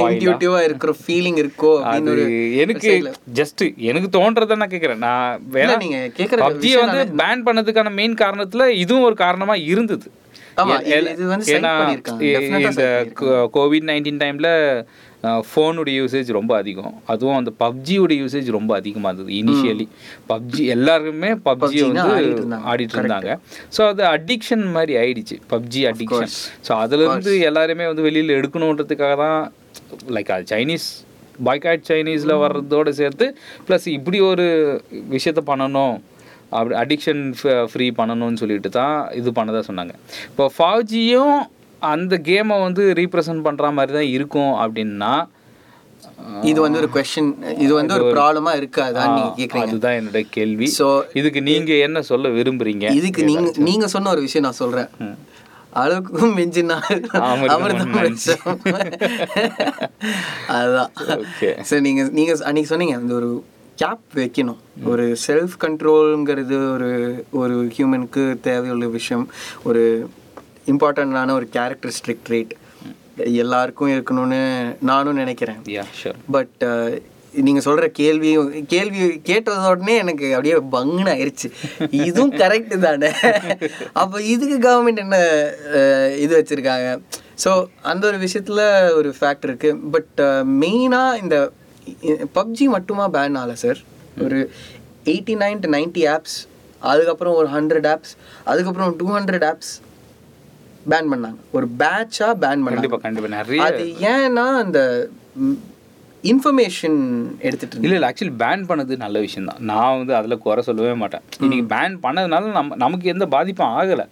இன்டியூட்டிவா 0.07 0.59
இருக்கிற 0.67 0.91
ஃபீலிங் 0.99 1.39
இருக்கோ 1.43 1.71
அப்படின்னு 1.83 2.13
அது 2.15 2.57
எனக்கு 2.63 2.91
ஜஸ்ட் 3.39 3.63
எனக்கு 3.91 4.09
தோன்றதை 4.17 4.57
நான் 4.61 4.73
கேட்குறேன் 4.73 5.05
நான் 5.07 5.39
வேணா 5.55 5.77
நீங்க 5.85 5.99
கேக்குற 6.17 6.41
பப்ஜியை 6.45 6.79
வந்து 6.83 7.05
பேன் 7.21 7.45
பண்ணதுக்கான 7.47 7.93
மெயின் 7.99 8.21
காரணத்துல 8.23 8.67
இதுவும் 8.83 9.07
ஒரு 9.09 9.17
காரணமா 9.23 9.55
இருந்தது. 9.55 10.07
இந்த 12.67 12.85
கோவிட் 13.57 13.87
நைன்டீன் 13.89 14.21
டைம்ல 14.23 14.49
ஃபோனுடைய 15.49 15.95
யூசேஜ் 16.01 16.29
ரொம்ப 16.37 16.53
அதிகம். 16.61 16.93
அதுவும் 17.11 17.37
அந்த 17.39 17.51
பப்ஜியோட 17.63 18.13
யூசேஜ் 18.21 18.47
ரொம்ப 18.57 18.71
அதிகமாக 18.79 19.11
இருந்தது 19.11 19.31
இனிஷியலி 19.41 19.85
பப்ஜி 20.31 20.63
எல்லாருமே 20.75 21.29
னா 21.45 21.53
வந்து 21.53 22.03
ஆடிட்டு 22.15 22.41
இருந்தாங்க. 22.41 22.67
ஆடிட்டு 22.71 22.97
இருந்தாங்க. 22.97 23.37
ஸோ 23.75 23.81
அது 23.91 24.03
அடிக்ஷன் 24.15 24.65
மாதிரி 24.75 24.95
ஆயிடுச்சு 25.01 25.37
பப்ஜி 25.53 25.83
அடிக்ஷன் 25.91 26.33
ஸோ 26.67 26.71
அதுலேருந்து 26.83 27.33
எல்லாருமே 27.49 27.87
வந்து 27.91 28.05
வெளியில் 28.07 28.37
எடுக்கணுன்றதுக்காக 28.39 29.15
தான் 29.23 29.39
லைக் 30.17 30.31
அது 30.37 30.51
சைனீஸ் 30.53 30.87
பாய்காட் 31.47 31.87
சைனீஸில் 31.91 32.39
வர்றதோட 32.43 32.89
சேர்த்து 33.01 33.25
ப்ளஸ் 33.67 33.87
இப்படி 33.97 34.19
ஒரு 34.31 34.47
விஷயத்த 35.15 35.43
பண்ணணும். 35.51 35.95
அப்படி 36.57 36.75
அடிக்ஷன் 36.83 37.21
ஃப்ரீ 37.71 37.87
பண்ணணும்னு 37.99 38.41
சொல்லிட்டு 38.43 38.69
தான் 38.79 38.95
இது 39.19 39.29
பண்ணதா 39.39 39.61
சொன்னாங்க. 39.69 39.93
இப்போ 40.31 40.45
ஃபாவ்ஜியும் 40.55 41.35
அந்த 41.93 42.13
கேமை 42.27 42.57
வந்து 42.65 42.83
ரீப்ரசன்ட் 42.99 43.45
பண்ணுற 43.47 43.71
மாதிரி 43.77 43.93
தான் 43.99 44.11
இருக்கும் 44.17 44.53
அப்படின்னா 44.63 45.13
இது 46.49 46.59
வந்து 46.63 46.79
ஒரு 46.81 46.89
கொஸ்டின் 46.95 47.29
இது 47.65 47.71
வந்து 47.77 47.93
ஒரு 47.97 48.05
ப்ராப்ளமா 48.15 48.51
இருக்காதான்னு 48.59 49.15
நீங்க 49.17 49.33
கேக்குறீங்க. 49.39 49.67
அதுதான் 49.67 49.97
என்னோட 49.99 50.19
கேள்வி. 50.37 50.67
ஸோ 50.79 50.87
இதுக்கு 51.19 51.39
நீங்க 51.49 51.71
என்ன 51.87 52.01
சொல்ல 52.11 52.29
விரும்புறீங்க? 52.37 52.85
இதுக்கு 52.99 53.21
நீங்க 53.29 53.51
நீங்க 53.69 53.87
சொன்ன 53.95 54.11
ஒரு 54.15 54.23
விஷயம் 54.27 54.47
நான் 54.47 54.61
சொல்றேன். 54.63 54.89
அளவுக்கும் 55.81 56.33
மிஞ்சினா 56.39 56.77
அமிர்தமும் 57.29 57.95
அமிர்தம். 57.95 58.43
அதுதான். 60.55 60.91
சரி 61.69 61.81
நீங்க 61.87 62.03
நீங்க 62.17 62.33
அன்னைக்கு 62.49 62.71
சொன்னீங்க 62.73 62.95
அந்த 63.01 63.13
ஒரு 63.19 63.29
கேப் 63.75 64.03
வைக்கணும். 64.15 64.59
ஒரு 64.83 65.17
செல்ஃப் 65.27 65.55
கண்ட்ரோல்ங்கிறது 65.61 66.57
ஒரு 66.73 66.89
ஒரு 67.33 67.55
ஹியூமனுக்கு 67.75 68.23
தேவையுள்ள 68.43 68.89
விஷயம். 68.89 69.25
ஒரு 69.63 69.83
இம்பார்ட்டண்ட்டான 70.67 71.31
ஒரு 71.31 71.47
கேரக்டரிஸ்டிக் 71.53 72.25
ட்ரேட் 72.27 72.53
எல்லாருக்கும் 73.37 73.89
இருக்கணும்னு 73.89 74.41
நானும் 74.81 75.15
நினைக்கிறேன். 75.15 75.59
பட் 76.31 76.61
நீங்க 77.39 77.59
சொல்ற 77.59 77.85
கேள்வி 77.91 78.31
கேள்வி 78.67 78.99
கேட்டத 79.25 79.69
உடனே 79.69 79.97
எனக்கு 79.97 80.25
அப்படியே 80.33 80.55
பங்குன்னு 80.71 81.13
ஆயிருச்சு. 81.13 81.47
இதுவும் 82.01 82.33
கரெக்ட் 82.33 82.77
தானே? 82.79 83.09
அப்போ 83.93 84.21
இதுக்கு 84.25 84.57
கவர்மெண்ட் 84.59 84.97
என்ன 84.97 85.17
அஹ், 85.73 86.17
இது 86.17 86.33
வச்சிருக்காங்க? 86.37 86.89
ஸோ 87.43 87.51
அந்த 87.83 88.07
ஒரு 88.07 88.17
விஷயத்துல 88.17 88.61
ஒரு 88.93 89.13
ஃபேக்ட் 89.19 89.43
இருக்கு. 89.43 89.71
பட் 89.91 90.19
மெயினாக 90.61 91.21
இந்த 91.23 91.37
பப்ஜி 92.37 92.65
மட்டுமா 92.75 93.05
பேன் 93.17 93.37
ஆகல 93.41 93.55
சார் 93.63 93.81
ஒரு 94.25 94.39
eighty 95.11 95.35
nine 95.43 95.63
to 95.63 95.69
ninety 95.77 96.03
apps 96.15 96.37
அதுக்கப்புறம் 96.91 97.35
ஒரு 97.39 97.47
ஹண்ட்ரட் 97.47 97.87
ஆப்ஸ் 97.93 98.13
அதுக்கப்புறம் 98.51 98.95
டூ 99.01 99.07
ஹண்ட்ரட் 99.17 99.47
ஆப்ஸ் 99.51 99.73
பேன் 100.91 101.11
பண்ணாங்க. 101.11 101.37
ஒரு 101.57 101.67
பேட்சா 101.81 102.29
பேன் 102.43 102.63
பண்ணாங்க. 102.63 102.77
கண்டிப்பா 102.77 102.97
கண்டிப்பா. 102.97 103.29
நிறைய 103.39 103.67
அது 103.67 103.83
ஏன்னா 104.13 104.45
அந்த 104.63 104.79
இன்ஃபர்மேஷன் 106.31 106.99
எடுத்துட்டு 107.39 107.85
இல்ல 107.85 107.95
இல்ல. 107.95 108.09
ஆக்சுவலி 108.09 108.35
பேன் 108.41 108.61
பண்ணது 108.67 108.93
நல்ல 109.03 109.19
விஷயம் 109.19 109.47
தான். 109.49 109.61
நான் 109.69 109.97
வந்து 109.97 110.13
அதுல 110.19 110.35
குறை 110.45 110.61
சொல்லவே 110.67 110.93
மாட்டேன். 111.01 111.23
இன்னைக்கு 111.45 111.65
பேன் 111.73 111.95
பண்ணதுனால 112.05 112.51
நம்ம 112.57 112.75
நமக்கு 112.75 113.07
எந்த 113.13 113.25
பாதிப்பும் 113.33 113.73
ஆகல. 113.79 114.03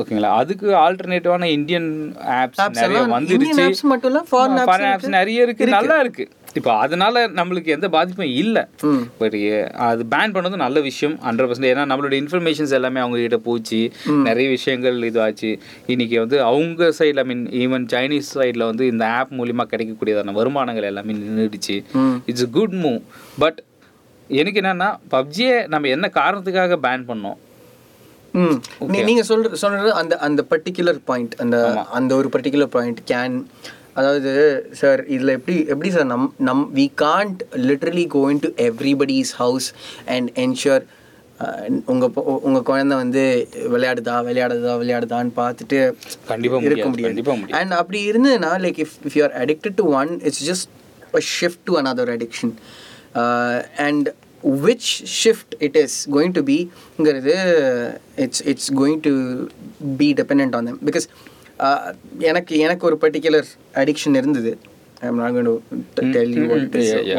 ஓகேங்களா 0.00 0.30
அதுக்கு 0.42 0.68
ஆல்டர்னேட்டிவான 0.84 1.48
இந்தியன் 1.58 1.88
ஆப்ஸ் 2.40 2.60
நிறைய 2.80 3.00
வந்துருச்சு. 3.16 3.66
மட்டும் 3.92 4.10
இல்ல, 4.12 4.22
ஃபாரின் 4.30 4.92
ஆப்ஸ் 4.94 5.16
நிறைய 5.18 5.46
இருக்கு. 5.46 5.74
நல்லா 5.78 5.98
இருக்கு. 6.04 6.26
இப்போ 6.58 6.70
அதனால 6.84 7.22
நம்மளுக்கு 7.38 7.74
எந்த 7.74 7.86
பாதிப்பும் 7.94 8.32
இல்லை. 8.42 8.62
பட் 9.20 9.36
அது 9.88 10.02
பேன் 10.14 10.34
பண்ணது 10.36 10.56
நல்ல 10.64 10.78
விஷயம் 10.88 11.14
ஹண்ட்ரட் 11.26 11.48
பர்சன்ட் 11.50 11.68
ஏன்னா 11.72 11.84
நம்மளோட 11.90 12.14
இன்ஃபர்மேஷன்ஸ் 12.22 12.74
எல்லாமே 12.78 13.00
அவங்க 13.04 13.18
கிட்ட 13.24 13.38
போச்சு 13.48 13.80
நிறைய 14.28 14.46
விஷயங்கள் 14.56 14.98
இதுவாச்சு. 15.10 15.50
இன்னைக்கு 15.94 16.16
வந்து 16.24 16.38
அவங்க 16.50 16.90
சைடில் 16.98 17.22
ஐ 17.24 17.26
மீன் 17.32 17.44
ஈவன் 17.62 17.86
சைனீஸ் 17.94 18.30
சைடில் 18.38 18.68
வந்து 18.70 18.86
இந்த 18.92 19.06
ஆப் 19.18 19.34
மூலிமா 19.40 19.66
கிடைக்கக்கூடியதான 19.72 20.36
வருமானங்கள் 20.40 20.88
எல்லாமே 20.90 21.18
நின்றுடுச்சு. 21.20 21.78
It's 22.30 22.46
a 22.48 22.50
good 22.58 22.76
move 22.84 23.00
but 23.44 23.60
எனக்கு 24.40 24.60
என்னன்னா 24.62 24.90
பப்ஜியை 25.14 25.54
நம்ம 25.74 25.88
என்ன 25.96 26.06
காரணத்துக்காக 26.20 26.76
பேன் 26.86 27.08
பண்ணோம்? 27.10 27.38
நீங்க 29.08 29.22
சொல்ற 29.28 29.58
சொல்றது 29.62 29.92
அந்த 30.00 30.14
அந்த 30.26 30.40
பர்டிகுலர் 30.50 31.00
பாயிண்ட் 31.08 31.34
அந்த 31.44 31.56
அந்த 31.98 32.12
ஒரு 32.20 32.28
பர்டிகுலர் 32.34 32.74
பாயிண்ட் 32.76 33.00
கேன் 33.12 33.36
அதாவது 33.94 34.30
சார் 34.72 35.00
இதுல 35.08 35.34
எப்படி 35.36 35.56
எப்படி 35.68 35.90
சார் 35.90 36.06
நம் 36.06 36.26
நம் 36.44 36.64
we 36.74 36.86
can't 37.00 37.40
literally 37.64 38.06
go 38.10 38.22
into 38.42 38.50
everybody's 38.66 39.32
house 39.36 39.68
and 40.08 40.30
ensure 40.42 40.84
உங்க 41.86 42.06
பொ- 42.08 42.24
உங்க 42.46 42.60
குழந்தை 42.64 42.96
வந்து 42.96 43.22
விளையாடுதா 43.72 44.16
விளையாடுதா 44.26 44.72
விளையாடுதான்னு 44.80 45.32
பார்த்துட்டு 45.38 45.78
கண்டிப்பா 46.30 46.58
இருக்க 46.68 46.88
முடியாது 46.90 47.12
அண்ட் 47.60 47.74
அப்படி 47.78 48.00
இருந்ததுன்னா 48.10 48.52
like 48.64 48.80
if 48.84 48.96
if 49.04 49.16
you 49.16 49.24
are 49.24 49.36
addicted 49.40 49.78
to 49.78 49.86
one 49.96 50.12
it's 50.22 50.44
just 50.48 50.68
a 51.14 51.22
shift 51.32 51.64
to 51.64 51.78
another 51.80 52.12
addiction 52.12 52.52
and 53.84 54.08
which 54.60 54.90
shift 55.16 55.54
it 55.60 55.76
is 55.76 55.96
going 56.12 56.34
to 56.34 56.42
பிங்கிறது 56.48 57.34
it's 58.18 58.42
it's 58.46 58.70
going 58.76 59.00
to 59.02 59.12
be 59.96 60.08
depend 60.14 60.42
on 60.44 60.68
them 60.68 60.80
because 60.86 61.06
எனக்கு 62.28 62.54
எனக்கு 62.64 62.84
ஒரு 62.88 62.96
particular 63.02 63.48
addiction 63.82 64.18
இருந்தது. 64.20 64.52
I 65.02 65.06
am 65.10 65.20
not 65.22 65.34
going 65.36 65.48
to 65.96 66.04
tell 66.16 66.34
you. 66.38 66.44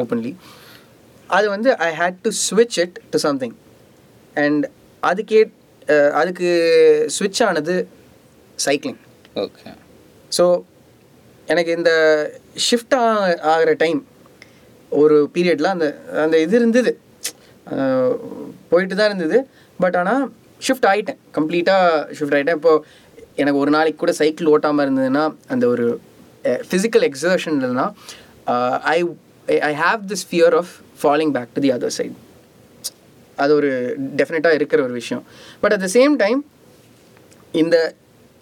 Openly 0.02 0.32
அது 1.30 1.48
வந்து 1.56 1.70
I 1.88 1.90
hate 2.02 2.20
to 2.26 2.32
ஸ்விட்ச் 2.46 2.78
it 2.84 2.98
to 3.14 3.20
something 3.28 3.56
and 4.36 4.66
அதுக்கே 5.04 5.42
அதுக்கு 6.22 6.50
ஸ்விட்ச் 7.16 7.42
ஆனது 7.48 7.76
சைக்கிளிங் 8.66 9.00
ஓகே 9.44 9.72
ஸோ 10.38 10.46
எனக்கு 11.48 11.72
இந்த 11.80 11.92
ஷிஃப்ட் 12.68 12.96
ஆகிற 13.54 13.72
டைம் 13.84 14.02
ஒரு 15.02 15.18
பீரியடில் 15.36 15.74
அந்த 15.76 15.88
அந்த 16.24 16.36
இது 16.46 16.56
இருந்தது. 16.62 16.92
போயிட்டு 18.72 18.96
தான் 19.00 19.10
இருந்தது. 19.12 19.38
பட் 19.80 19.98
ஆனால் 20.02 20.24
ஷிஃப்ட் 20.66 20.88
ஆகிட்டேன் 20.92 21.20
கம்ப்ளீட்டாக 21.38 22.06
ஷிஃப்ட் 22.18 22.36
ஆகிட்டேன் 22.38 22.60
இப்போது 22.60 22.84
எனக்கு 23.40 23.60
ஒரு 23.60 23.72
நாளைக்கு 23.76 24.00
கூட 24.00 24.14
சைக்கிள் 24.22 24.50
ஓட்டாமல் 24.54 24.86
இருந்ததுன்னா 24.88 25.24
அந்த 25.54 25.68
ஒரு 25.68 25.86
ஃபிசிக்கல் 26.70 27.06
எக்ஸர்ஷன் 27.10 27.56
இல்லைன்னா 27.58 27.88
I 28.96 28.98
I 29.70 29.74
have 29.84 30.02
this 30.12 30.26
fear 30.32 30.56
of 30.62 30.72
falling 31.04 31.34
back 31.38 31.54
to 31.56 31.62
the 31.66 31.72
other 31.78 31.96
side 32.00 32.18
அது 33.44 33.52
ஒரு 33.60 33.70
டெஃபினட்டாக 34.20 34.58
இருக்கிற 34.60 34.80
ஒரு 34.88 34.94
விஷயம். 35.02 35.24
But 35.62 35.74
at 35.76 35.84
the 35.86 35.90
same 36.00 36.16
time 36.24 36.40
இந்த 37.62 37.78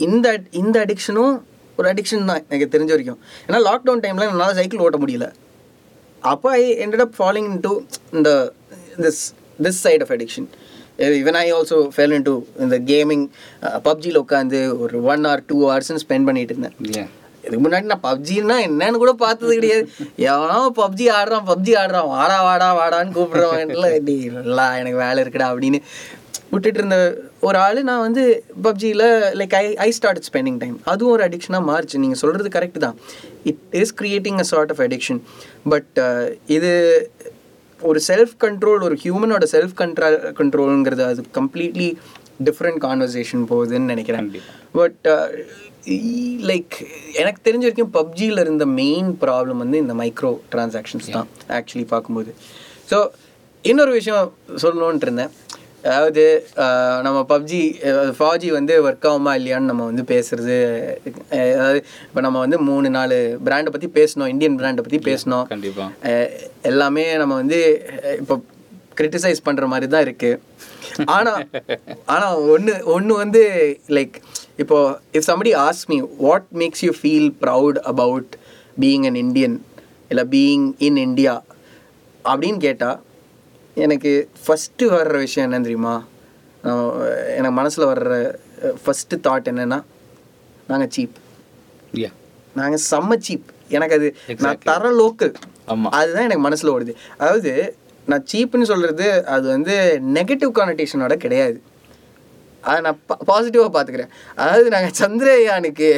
இந்த 0.07 0.27
இந்த 0.61 0.75
அடிக்ஷனும் 0.85 1.35
ஒரு 1.79 1.87
அடிக்ஷன் 1.91 2.29
தான் 2.29 2.41
எனக்கு 2.49 2.73
தெரிஞ்ச 2.75 2.91
வரைக்கும். 2.95 3.19
ஏன்னா 3.47 3.59
லாக்டவுன் 3.67 4.01
டைமில் 4.05 4.27
என்னால் 4.29 4.57
சைக்கிள் 4.59 4.83
ஓட்ட 4.85 4.97
முடியல. 5.03 5.27
அப்போ 6.31 6.47
I 6.51 6.63
ended 6.85 7.03
up 7.05 7.15
falling 7.19 7.47
in 7.49 7.57
into 7.57 7.73
இந்த 8.17 8.29
this 9.03 9.21
this 9.65 9.79
side 9.85 10.03
of 10.05 10.11
addiction 10.15 10.47
even 11.19 11.37
I 11.43 11.47
also 11.57 11.77
fell 11.95 12.13
into 12.29 12.33
இந்த 12.65 12.77
கேமிங் 12.91 13.25
பப்ஜியில் 13.87 14.21
உட்காந்து 14.23 14.59
ஒரு 14.83 14.97
ஒன் 15.11 15.25
ஆர் 15.31 15.43
டூ 15.51 15.57
ஹவர்ஸ்னு 15.69 16.03
ஸ்பெண்ட் 16.05 16.27
பண்ணிட்டு 16.29 16.53
இருந்தேன். 16.55 16.75
இல்லையா 16.83 17.05
இதுக்கு 17.45 17.63
முன்னாடி 17.65 17.89
நான் 17.91 18.05
பப்ஜின்னா 18.09 18.55
என்னன்னு 18.67 19.01
கூட 19.03 19.13
பார்த்தது 19.25 19.53
கிடையாது. 19.59 19.83
எவனோ 20.29 20.59
பப்ஜி 20.81 21.05
ஆடுறான் 21.17 21.45
பப்ஜி 21.51 21.73
ஆடுறான் 21.81 22.09
வாடா 22.15 22.39
வாடா 22.47 22.69
வாடான்னு 22.79 23.15
கூப்பிடுறவன்ல 23.17 23.89
நீ 24.07 24.15
நல்லா 24.37 24.65
எனக்கு 24.81 25.03
வேலை 25.05 25.19
இருக்குடா 25.25 25.49
அப்படின்னு 25.51 25.81
விட்டுட்டு 26.51 26.79
இருந்த 26.81 26.97
ஒரு 27.47 27.57
ஆள் 27.63 27.79
நான் 27.89 28.03
வந்து 28.05 28.21
பப்ஜியில் 28.65 29.03
like 29.39 29.53
I 29.59 29.65
I 29.85 29.89
start 29.97 30.27
spending 30.29 30.57
time 30.61 30.77
அதுவும் 30.91 31.13
ஒரு 31.15 31.23
அடிக்ஷனாக 31.27 31.67
மாறுச்சு. 31.67 32.01
நீங்கள் 32.03 32.21
சொல்கிறது 32.21 32.49
கரெக்ட் 32.55 32.79
தான். 32.85 32.95
It 33.49 33.61
is 33.81 33.93
creating 33.99 34.39
a 34.43 34.45
sort 34.51 34.71
of 34.73 34.81
addiction 34.85 35.19
but 35.73 35.99
இது 36.55 36.71
ஒரு 37.89 37.99
செல்ஃப் 38.07 38.33
கண்ட்ரோல் 38.43 38.81
ஒரு 38.87 38.95
ஹியூமனோட 39.03 39.45
செல்ஃப் 39.53 39.75
கண்ட்ரோல் 39.81 40.17
கண்ட்ரோலுங்கிறது 40.39 41.03
அது 41.11 41.23
கம்ப்ளீட்லி 41.37 41.89
டிஃப்ரெண்ட் 42.47 42.79
கான்வர்சேஷன் 42.85 43.43
போகுதுன்னு 43.51 43.91
நினைக்கிறேன். 43.93 44.27
பட் 44.79 45.07
லைக் 46.49 46.75
எனக்கு 47.21 47.39
தெரிஞ்ச 47.47 47.63
வரைக்கும் 47.67 47.93
பப்ஜியில் 47.99 48.43
இருந்த 48.45 48.65
மெயின் 48.81 49.09
ப்ராப்ளம் 49.23 49.61
வந்து 49.63 49.77
இந்த 49.83 49.93
மைக்ரோ 50.01 50.31
டிரான்சாக்ஷன்ஸ் 50.53 51.09
தான் 51.17 51.29
ஆக்சுவலி 51.59 51.85
பார்க்கும்போது. 51.93 52.33
ஸோ 52.91 52.99
இன்னொரு 53.61 53.91
விஷயம் 53.99 54.33
சொல்லணுன்ட்டு 54.63 55.07
இருந்தேன். 55.07 55.31
அதாவது 55.83 56.23
நம்ம 57.03 57.19
பப்ஜி 57.29 57.59
ஃபாஜி 58.15 58.49
வந்து 58.51 58.73
ஒர்க் 58.83 59.07
ஆகுமா 59.09 59.31
இல்லையான்னு 59.37 59.71
நம்ம 59.71 59.85
வந்து 59.85 60.03
பேசுறது 60.09 60.55
அதாவது 61.53 61.79
இப்போ 62.05 62.21
நம்ம 62.21 62.39
வந்து 62.39 62.57
மூணு 62.67 62.89
நாலு 62.95 63.17
பிராண்டை 63.45 63.71
பற்றி 63.71 63.89
பேசணும் 63.95 64.31
இந்தியன் 64.31 64.57
பிராண்டை 64.59 64.83
பற்றி 64.83 64.99
பேசணும். 65.07 65.45
கண்டிப்பா. 65.47 65.85
அஹ், 66.09 66.29
எல்லாமே 66.63 67.05
நம்ம 67.17 67.35
வந்து 67.35 67.59
இப்போ 68.19 68.37
கிரிட்டிசைஸ் 68.97 69.45
பண்ணுற 69.45 69.65
மாதிரி 69.67 69.87
தான் 69.89 70.05
இருக்கு. 70.05 70.31
ஆனால் 71.13 71.41
ஆனால் 72.13 72.37
ஒன்று 72.53 72.73
ஒன்று 72.93 73.13
வந்து 73.17 73.41
லைக் 73.95 74.15
இப்போ 74.59 74.77
if 75.13 75.27
somebody 75.27 75.53
asks 75.61 75.85
me 75.91 75.97
what 76.23 76.47
makes 76.61 76.83
you 76.85 76.93
feel 76.97 77.29
proud 77.41 77.79
about 77.91 78.31
being 78.77 79.05
an 79.05 79.17
Indian 79.17 79.55
இல்லை 80.11 80.25
பீயிங் 80.31 80.65
இன் 80.79 80.99
இந்தியா 81.03 81.35
அப்படின்னு 82.25 82.59
கேட்டால் 82.59 82.97
எனக்கு 83.85 84.11
ஃபஸ்ட்டு 84.43 84.85
வர்ற 84.93 85.17
விஷயம் 85.25 85.47
என்ன 85.47 85.61
தெரியுமா? 85.67 85.95
எனக்கு 87.37 87.55
மனசில் 87.59 87.89
வர்ற 87.91 88.13
ஃபஸ்ட்டு 88.81 89.21
தாட் 89.27 89.49
என்னென்னா 89.51 89.79
நாங்கள் 90.71 90.91
சீப் 90.95 91.17
நாங்கள் 92.55 92.83
செம்ம 92.91 93.17
சீப் 93.27 93.47
எனக்கு 93.77 93.95
அது 93.97 94.07
நான் 94.45 94.61
தர 94.69 94.91
லோக்கல் 95.01 95.33
அதுதான் 95.97 96.25
எனக்கு 96.27 96.45
மனசில் 96.47 96.73
ஓடுது. 96.75 96.93
அதாவது 97.21 97.51
நான் 98.07 98.25
சீப்புன்னு 98.31 98.69
சொல்கிறது 98.71 99.07
அது 99.35 99.45
வந்து 99.55 99.75
நெகட்டிவ் 100.17 100.51
கானடேஷனோட 100.59 101.15
கிடையாது. 101.25 101.57
அதை 102.63 102.77
நான் 102.85 103.01
பாசிட்டிவாக 103.29 103.71
பார்த்துக்கிறேன் 103.75 104.13
அதாவது 104.41 104.69
நாங்கள் 104.75 104.97
சந்திரயானுக்கு 105.01 105.89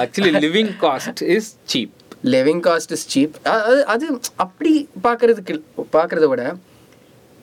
actually 0.00 0.32
living 0.44 0.72
cost 0.84 1.22
is 1.36 1.50
cheap 1.72 1.92
living 2.24 2.62
cost 2.66 2.92
is 2.92 3.06
cheap 3.14 3.34
அது 3.44 3.86
அது 3.86 4.20
அப்படி 4.36 4.88
பார்க்கறதுக்கு 5.02 5.62
பார்க்குறத 5.92 6.28
விட 6.28 6.56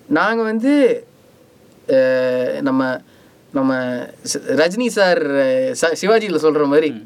நாங்கள் 0.10 0.46
வந்து 0.46 1.06
நம்ம 2.62 3.02
நம்ம 3.54 3.72
ரஜினி 4.62 4.88
சார் 4.88 5.22
சிவாஜியில் 6.02 6.36
சொல்கிற 6.36 6.66
மாதிரி 6.66 7.04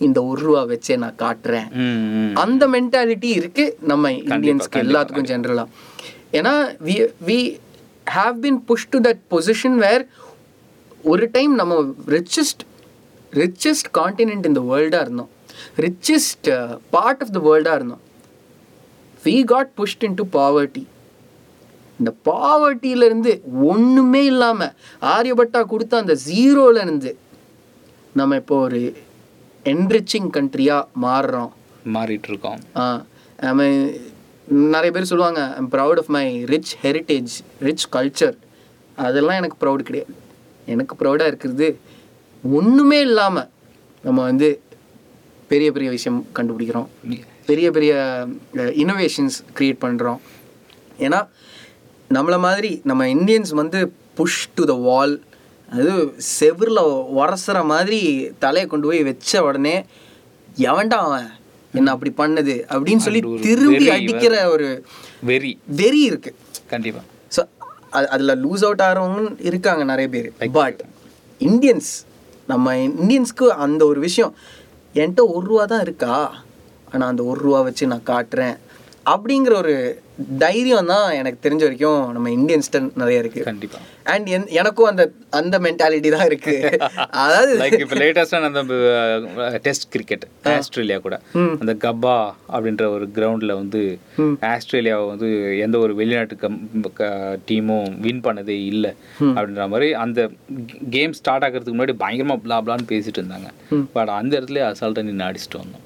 இந்த 0.00 0.24
ஒரு 0.24 0.42
ரூபா 0.42 0.66
வச்சே 0.66 0.96
நான் 0.96 1.18
காட்டுறேன். 1.18 1.68
அந்த 2.34 2.68
மென்டாலிட்டி 2.68 3.24
இருக்கு 3.24 3.76
நம்ம 3.80 4.10
இந்தியன்ஸ்க்கு 4.10 4.82
எல்லாத்துக்கும் 4.84 5.28
ஜென்ரலாக 5.30 5.68
ஏன்னா 6.32 6.52
we 6.84 7.08
we 7.26 7.58
have 8.06 8.38
been 8.38 8.64
push 8.64 8.88
to 8.88 9.00
that 9.00 9.20
position 9.30 9.74
where 9.74 10.08
ஒரு 11.02 11.30
டைம் 11.30 11.54
நம்ம 11.54 11.84
ரிச்சஸ்ட் 12.06 12.62
ரிச்சஸ்ட் 13.32 13.90
காண்டினென்ட் 13.98 14.46
இந்த 14.46 14.60
வேர்ல்டாக 14.60 15.00
இருந்தோம். 15.00 15.30
ரிச்சஸ்ட் 15.84 16.50
பார்ட் 16.94 17.22
ஆஃப் 17.24 17.32
த 17.36 17.40
வேர்ல்டாக 17.48 17.78
இருந்தோம். 17.78 18.02
We 19.24 19.44
got 19.52 19.70
pushed 19.78 20.04
into 20.20 20.24
poverty 20.38 20.84
இந்த 21.98 22.12
பாவர்ட்டியிலேருந்து 22.28 23.32
ஒன்றுமே 23.72 24.24
இல்லாமல் 24.24 24.72
ஆரியபட்டா 25.14 25.60
கொடுத்த 25.72 25.96
அந்த 25.96 26.14
ஜீரோல 26.28 26.76
இருந்து 26.84 27.12
நம்ம 28.14 28.36
இப்போ 28.36 28.56
ஒரு 28.66 28.80
என்ரிச்சிங் 29.64 30.28
கண்ட்ரியாக 30.36 30.88
மாறுறோம். 31.04 31.52
மாறிட்டு 31.94 32.28
இருக்கோம் 32.28 32.58
ஆ 32.80 32.84
நம்ம 33.46 33.62
நிறைய 34.72 34.90
பேர் 34.94 35.10
சொல்லுவாங்க 35.10 35.42
I'm 35.58 35.70
proud 35.74 36.00
of 36.02 36.10
my 36.16 36.26
rich 36.52 36.72
heritage 36.82 37.34
rich 37.66 37.86
culture 37.96 38.36
அதெல்லாம் 38.98 39.38
எனக்கு 39.40 39.56
ப்ரௌட் 39.62 39.86
கிடையாது. 39.88 40.12
எனக்கு 40.66 40.94
ப்ரௌடாக 41.00 41.30
இருக்கிறது 41.30 41.68
ஒன்றுமே 42.44 43.00
இல்லாமல் 43.00 43.48
நம்ம 44.04 44.18
வந்து 44.22 44.48
பெரிய 45.48 45.68
பெரிய 45.72 45.90
விஷயம் 45.90 46.26
கண்டுபிடிக்கிறோம். 46.34 46.88
பெரிய 47.46 47.70
பெரிய 47.70 47.92
இன்னோவேஷன்ஸ் 48.82 49.36
க்ரியேட் 49.58 49.82
பண்ணுறோம் 49.84 50.20
ஏன்னா 50.98 51.20
நம்மளை 52.10 52.38
மாதிரி 52.38 52.70
நம்ம 52.84 53.06
இந்தியன்ஸ் 53.06 53.52
வந்து 53.54 53.78
புஷ் 54.14 54.42
டு 54.54 54.64
த 54.64 54.74
வால் 54.88 55.14
அது 55.68 55.92
செவுரில் 56.40 56.82
உரசுற 57.20 57.64
மாதிரி 57.64 58.00
தலையை 58.38 58.66
கொண்டு 58.68 58.86
போய் 58.86 59.02
வச்ச 59.02 59.42
உடனே 59.44 59.76
எவன்டா 60.68 60.98
அவன்? 61.06 61.28
என்ன 61.74 61.90
அப்படி 61.90 62.10
பண்ணது? 62.22 62.54
அப்படின்னு 62.74 63.04
சொல்லி 63.06 63.20
திரும்பி 63.42 63.86
அடிக்கிற 63.90 64.34
ஒரு 64.50 64.66
வெரி 65.26 65.52
வெறி 65.80 66.00
இருக்கு. 66.00 66.30
கண்டிப்பா. 66.72 67.02
ஸோ 67.36 67.42
அதில் 68.12 68.34
லூஸ் 68.44 68.64
அவுட் 68.66 68.84
ஆகிறவங்க 68.86 69.22
இருக்காங்க 69.50 69.84
நிறைய 69.84 70.08
பேர். 70.08 70.28
பட் 70.58 70.80
இந்தியன்ஸ் 71.40 71.90
நம்ம 72.46 72.74
இந்தியன்ஸ்க்கு 72.76 73.46
அந்த 73.64 73.82
ஒரு 73.86 74.00
விஷயம் 74.00 74.32
என்கிட்ட 74.94 75.22
ஒரு 75.32 75.46
ரூபா 75.46 75.64
தான் 75.64 75.80
இருக்கா? 75.80 76.34
ஆனால் 76.92 77.08
அந்த 77.08 77.24
ஒரு 77.24 77.40
ரூபா 77.40 77.60
வச்சு 77.60 77.86
நான் 77.86 78.08
காட்டுறேன். 78.12 78.56
அப்படிங்கிற 79.12 79.54
ஒரு 79.56 79.74
தைரியம் 80.38 80.90
தான் 80.90 81.06
எனக்கு 81.20 81.38
தெரிஞ்ச 81.44 81.62
வரைக்கும் 81.66 82.02
நம்ம 82.14 82.28
இந்தியன்ஸ்ட 82.30 82.78
நிறைய 83.00 83.22
இருக்கு. 83.22 83.40
கண்டிப்பா. 83.48 83.78
அண்ட் 84.12 84.28
எனக்கும் 84.60 84.88
அந்த 84.90 85.04
அந்த 85.38 85.56
மென்டாலிட்டி 85.58 86.10
தான் 86.14 86.26
இருக்கு. 86.30 86.54
அதாவது 87.22 87.52
லைக் 87.62 87.76
இப்போ 87.84 87.96
லேட்டஸ்டான 88.02 88.48
அந்த 88.50 88.62
டெஸ்ட் 89.66 89.86
கிரிக்கெட் 89.94 90.24
ஆஸ்திரேலியா 90.52 90.98
கூட. 91.06 91.16
அந்த 91.62 91.74
கப்பா 91.86 92.16
அப்படின்ற 92.54 92.86
ஒரு 92.96 93.08
கிரவுண்டில் 93.16 93.54
வந்து 93.60 93.80
ஆஸ்திரேலியாவை 94.52 95.06
வந்து 95.12 95.30
எந்த 95.58 95.78
ஒரு 95.78 95.94
வெளிநாட்டு 95.94 96.50
டீமும் 97.50 97.90
வின் 98.06 98.24
பண்ணதே 98.28 98.58
இல்லை 98.72 98.92
அப்படின்ற 99.36 99.66
மாதிரி 99.74 99.88
அந்த 100.04 100.30
கேம் 100.90 101.16
ஸ்டார்ட் 101.20 101.46
ஆகிறதுக்கு 101.48 101.78
முன்னாடி 101.78 101.96
பயங்கரமாக 102.04 102.42
பிளா 102.44 102.60
பிளான்னு 102.66 102.90
பேசிட்டு 102.92 103.20
இருந்தாங்க. 103.22 103.50
பட் 103.96 104.12
அந்த 104.20 104.32
இடத்துல 104.40 104.62
அசால்ட்டாக 104.70 105.08
நின்று 105.10 105.28
அடிச்சுட்டு 105.30 105.60
வந்தோம். 105.62 105.83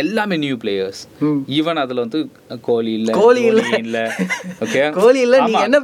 எல்லாமே 0.00 0.36
நியூ 0.36 0.56
பிளேயர்ஸ். 0.56 1.00
ஈவன் 1.56 1.80
அதுல 1.82 2.00
வந்து 2.00 2.20
கோலி 2.62 2.92
இல்ல 2.92 3.10
கோலி 3.12 3.42
இல்ல. 3.44 3.62
இல்ல. 3.78 3.98
ஓகே 4.60 4.82
கோலி 4.98 5.20
இல்ல 5.20 5.38
நீ 5.46 5.54
என்ன 5.66 5.80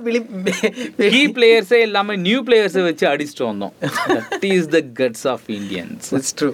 கீ 1.15 1.23
பிளேயர்ஸே 1.37 1.81
எல்லாமே 1.81 2.17
நியூ 2.27 2.41
பிளேயர்ஸை 2.43 2.83
வச்சு 2.83 3.07
அடிச்சுட்டு 3.07 3.45
வந்தோம். 3.51 3.75
That 4.33 4.47
is 4.51 4.69
the 4.69 4.81
guts 4.95 5.27
of 5.35 5.47
Indians 5.51 6.09
it's 6.13 6.35
true 6.41 6.51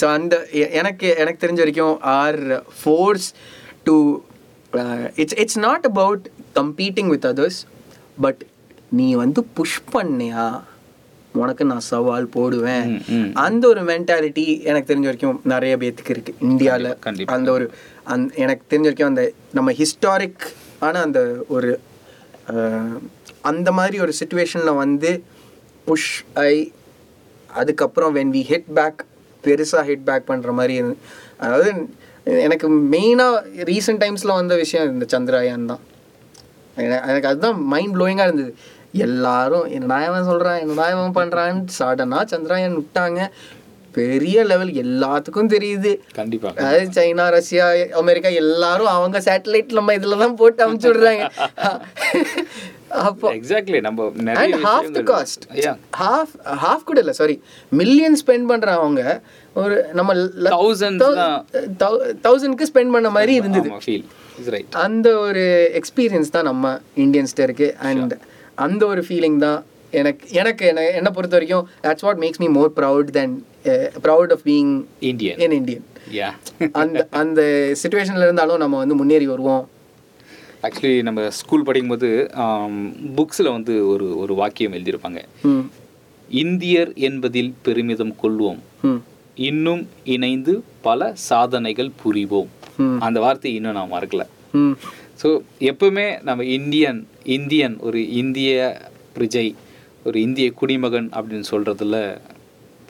so 0.00 0.04
அந்த 0.14 0.34
எனக்கு 0.72 1.08
எனக்கு 1.16 1.42
தெரிஞ்ச 1.46 1.58
வரைக்கும் 1.58 1.96
are 2.14 2.40
force 2.80 3.28
to 3.84 3.94
it's 5.16 5.38
it's 5.38 5.60
not 5.60 5.86
about 5.86 6.24
competing 6.54 7.08
with 7.08 7.26
others 7.26 7.60
but 8.20 8.42
நீ 8.92 9.08
வந்து 9.14 9.40
புஷ் 9.54 9.80
பண்ணியா? 9.92 10.46
உனக்கு 11.34 11.64
நான் 11.64 11.80
சவால் 11.86 12.26
போடுவேன். 12.28 12.88
அந்த 13.38 13.68
ஒரு 13.68 13.80
மென்டாலிட்டி 13.82 14.44
எனக்கு 14.62 14.90
தெரிஞ்ச 14.90 15.02
வரைக்கும் 15.02 15.40
நிறைய 15.44 15.76
பேத்துக்கு 15.76 16.10
இருக்கு 16.10 16.34
இந்தியாவில். 16.40 16.88
அந்த 17.32 17.50
ஒரு 17.52 17.66
அந் 18.04 18.28
எனக்கு 18.36 18.64
தெரிஞ்ச 18.70 18.82
வரைக்கும் 18.82 19.08
அந்த 19.08 19.24
நம்ம 19.52 19.72
ஹிஸ்டாரிக் 19.72 20.44
ஆன 20.80 21.00
அந்த 21.00 21.20
ஒரு 21.48 21.70
அந்த 23.42 23.72
மாதிரி 23.72 24.00
ஒரு 24.00 24.12
சுச்சுவேஷனில் 24.20 24.76
வந்து 24.76 25.10
புஷ் 25.86 26.10
ஐ 26.44 26.54
அதுக்கப்புறம் 27.50 28.16
வென் 28.16 28.32
வி 28.32 28.42
ஹிட் 28.48 28.70
பேக் 28.74 29.00
பெருசாக 29.44 29.84
ஹிட் 29.86 30.04
பேக் 30.04 30.28
பண்ணுற 30.28 30.52
மாதிரி 30.52 30.74
அதாவது 31.38 31.70
எனக்கு 32.40 32.66
மெயினாக 32.90 33.38
ரீசெண்ட் 33.64 34.02
டைம்ஸில் 34.02 34.34
வந்த 34.34 34.56
விஷயம் 34.56 34.92
இந்த 34.92 35.06
சந்திராயன் 35.10 35.66
தான் 35.66 35.82
என- 36.76 37.02
எனக்கு 37.06 37.28
அதுதான் 37.28 37.58
மைண்ட் 37.66 37.94
ப்ளோயிங்காக 37.96 38.22
இருந்தது 38.22 38.52
எல்லாரும் 38.94 39.66
என்னடா 39.68 39.98
இவன் 40.08 40.28
சொல்கிறான் 40.30 40.60
என்னடா 40.64 40.86
இவன் 40.94 41.16
பண்ணுறான்னு 41.18 41.76
சடனாக 41.78 42.24
சந்திராயன் 42.32 42.78
விட்டாங்க. 42.78 43.20
பெரிய 43.94 44.44
லெவல் 44.50 44.70
எல்லாத்துக்கும் 44.82 45.50
தெரியுது. 45.54 45.90
கண்டிப்பா 46.18 46.50
அதாவது 46.58 46.86
சைனா 46.98 47.24
ரஷ்யா 47.36 47.66
அமெரிக்கா 48.02 48.30
எல்லாரும் 48.42 48.92
அவங்க 48.96 49.18
சேட்டலைட் 49.28 49.76
நம்ம 49.78 49.94
இதில் 49.94 50.22
தான் 50.24 50.38
போட்டு 50.42 50.64
அமுச்சு 50.66 50.88
விடுறாங்க 50.90 51.24
அப்போ 53.08 53.26
எக்ஸாக்ட்லி 53.36 53.78
நம்ம 53.80 54.06
and 54.42 54.56
half 54.64 54.88
the 54.96 55.02
cost. 55.12 55.44
Half 56.00 56.32
half 56.64 56.84
கூட 56.84 56.98
இல்லை 57.00 57.14
சாரி 57.20 57.36
மில்லியன் 57.72 58.16
ஸ்பெண்ட் 58.22 58.46
பண்ணுறவங்க 58.50 59.02
ஒரு 59.56 59.76
நம்ம 59.92 60.14
தான். 61.02 61.46
தௌசண்ட்க்கு 62.22 62.68
ஸ்பெண்ட் 62.72 62.94
பண்ண 62.96 63.10
மாதிரி 63.10 63.34
இருந்தது. 63.34 63.70
அந்த 64.70 65.18
ஒரு 65.18 65.44
எக்ஸ்பீரியன்ஸ் 65.80 66.30
தான் 66.30 66.48
நம்ம 66.50 66.74
இந்தியன்ஸ்ட 66.96 67.42
இருக்கு 67.48 67.68
அண்ட் 67.78 68.14
அந்த 68.54 68.82
ஒரு 68.86 69.02
ஃபீலிங் 69.08 69.36
தான் 69.36 69.60
எனக்கு 69.90 70.26
எனக்கு 70.40 70.66
என்ன 70.66 70.84
என்னை 70.98 71.10
பொறுத்த 71.14 71.36
வரைக்கும் 71.36 71.68
that's 71.82 72.04
what 72.06 72.20
makes 72.22 72.42
me 72.42 72.48
more 72.58 72.72
proud 72.76 73.10
then 73.18 73.34
proud 74.04 74.32
of 74.36 74.44
being 74.44 74.72
Indian 75.00 75.40
in 75.46 75.56
Indian 75.60 75.84
அந்த 76.72 77.06
அந்த 77.10 77.40
சுச்சுவேஷனில் 77.82 78.26
இருந்தாலும் 78.28 78.62
நம்ம 78.62 78.78
வந்து 78.82 78.94
முன்னேறி 78.94 79.26
வருவோம். 79.26 79.68
ஆக்சுவலி 80.66 81.02
நம்ம 81.08 81.30
ஸ்கூல் 81.30 81.66
படிக்கும்போது 81.68 82.08
புக்ஸில் 83.18 83.54
வந்து 83.56 83.74
ஒரு 83.92 84.06
ஒரு 84.22 84.34
வாக்கியம் 84.40 84.72
எழுதியிருப்பாங்க. 84.72 85.20
இந்தியர் 86.28 86.90
என்பதில் 87.08 87.54
பெருமிதம் 87.62 88.14
கொள்வோம். 88.22 88.60
இன்னும் 89.48 89.82
இணைந்து 90.14 90.54
பல 90.86 91.10
சாதனைகள் 91.28 91.90
புரிவோம். 92.02 92.50
அந்த 93.06 93.20
வார்த்தையை 93.20 93.60
இன்னும் 93.60 93.78
நான் 93.78 93.94
மறக்கல. 93.96 94.24
ஸோ 95.22 95.40
எப்பவுமே 95.60 96.22
நம்ம 96.22 96.44
இந்தியன் 96.44 97.06
இந்தியன் 97.24 97.78
ஒரு 97.78 98.10
இந்திய 98.12 98.52
பிரஜை 99.16 99.54
ஒரு 100.04 100.20
இந்திய 100.20 100.52
குடிமகன் 100.52 101.08
அப்படின்னு 101.12 101.44
சொல்றதுல 101.50 101.96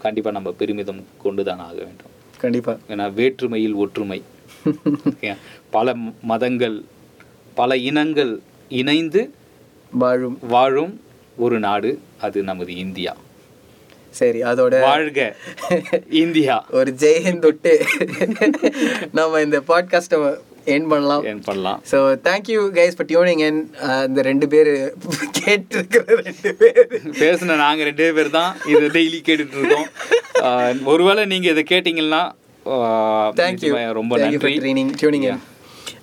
கண்டிப்பாக 0.03 0.35
நம்ம 0.37 0.53
பெருமிதம் 0.53 1.03
கொண்டு 1.19 1.45
தான் 1.45 1.59
ஆக 1.59 1.75
வேண்டும். 1.75 2.13
கண்டிப்பாக 2.41 2.79
ஏன்னா 2.89 3.13
வேற்றுமையில் 3.13 3.75
ஒற்றுமை. 3.75 4.23
பல 5.71 5.95
மதங்கள் 6.23 6.85
பல 7.55 7.77
இனங்கள் 7.77 8.33
இணைந்து 8.71 9.23
வாழும். 9.93 10.39
வாழும் 10.43 10.95
ஒரு 11.37 11.59
நாடு 11.59 11.91
அது 12.21 12.43
நமது 12.43 12.77
இந்தியா. 12.77 13.13
சரி 14.11 14.43
அதோட 14.43 14.81
வாழ்க 14.81 15.21
இந்தியா. 16.23 16.57
ஒரு 16.71 16.95
ஜெயஹிந்த் 17.01 17.47
விட்டு 17.47 17.75
நம்ம 19.11 19.41
இந்த 19.41 19.61
பாட்காஸ்ட்டை 19.69 20.19
என் 20.75 20.89
பண்ணலாம். 20.89 21.23
ஏன் 21.25 21.43
பண்ணலாம். 21.43 21.79
So 21.91 21.99
thank you 22.27 22.61
guys 22.79 22.97
for 22.97 23.09
tuning 23.09 23.43
and 23.47 23.63
இந்த 24.09 24.23
ரெண்டு 24.23 24.49
பேர் 24.49 24.71
கேட்டிருக்கிற 25.39 26.05
ரெண்டு 26.21 26.53
பேர். 26.61 26.83
பேசின 27.21 27.57
நாங்கள் 27.57 27.89
ரெண்டே 27.91 28.11
பேர் 28.15 28.31
தான் 28.31 28.53
இது 28.67 28.85
டெய்லி 28.99 29.21
கேட்டுட்டு 29.29 29.59
இருக்கோம் 29.61 29.89
ஆஹ் 30.43 30.83
ஒருவேளை 30.93 31.25
நீங்கள் 31.27 31.53
இதை 31.57 31.65
கேட்டிங்கன்னா 31.73 32.23
தேங்க்யூ 33.37 33.71
நிச்சயமா 33.71 33.93
ரொம்ப 33.93 34.13
Thank 34.19 34.35
you 34.35 34.41
for 34.41 34.51
நன்றி. 34.51 34.61
training, 34.61 34.91
tuning 34.95 35.25
in. 35.25 35.39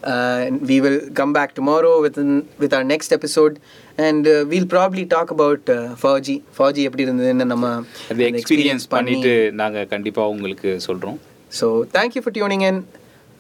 Uh, 0.03 0.45
and 0.45 0.61
we 0.61 0.79
will 0.81 0.99
come 1.11 1.33
back 1.33 1.53
tomorrow 1.53 2.01
with 2.01 2.17
with 2.59 2.73
our 2.73 2.83
next 2.83 3.11
episode, 3.11 3.55
and 3.97 4.25
uh, 4.25 4.45
we'll 4.47 4.65
probably 4.65 5.05
talk 5.05 5.31
about 5.31 5.69
uh, 5.69 5.77
4G. 6.03 6.27
4G 6.57 6.85
எப்படி 6.87 7.05
இருந்ததுன்னு 7.07 7.45
நம்ம 7.45 7.69
எக்ஸ்பீரியன்ஸ் 8.29 8.87
பண்ணிட்டு 8.87 9.33
நாங்கள் 9.53 9.87
கண்டிப்பாக 9.87 10.29
உங்களுக்கு 10.29 10.71
சொல்கிறோம் 10.79 11.19
So 11.51 11.67
thank 11.93 12.15
you 12.15 12.21
for 12.21 12.31
tuning 12.31 12.61
in. 12.61 12.75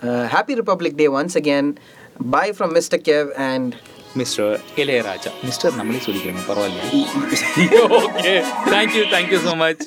Uh, 0.01 0.27
happy 0.27 0.55
Republic 0.55 0.95
Day 0.95 1.07
once 1.09 1.35
again. 1.35 1.77
Bye 2.21 2.51
from 2.53 2.71
Mr. 2.71 2.97
Kev 2.99 3.27
and 3.47 3.69
mister 4.15 4.53
Ilaiyaraaja 4.75 5.31
mister 5.43 5.75
நம்மளே 5.75 5.99
சொல்லிக்கிறோம் 6.05 6.45
பரவாயில்லையா 6.47 6.85
okay 7.99 8.31
thank you 8.71 9.03
thank you 9.11 9.39
so 9.43 9.53
much 9.57 9.83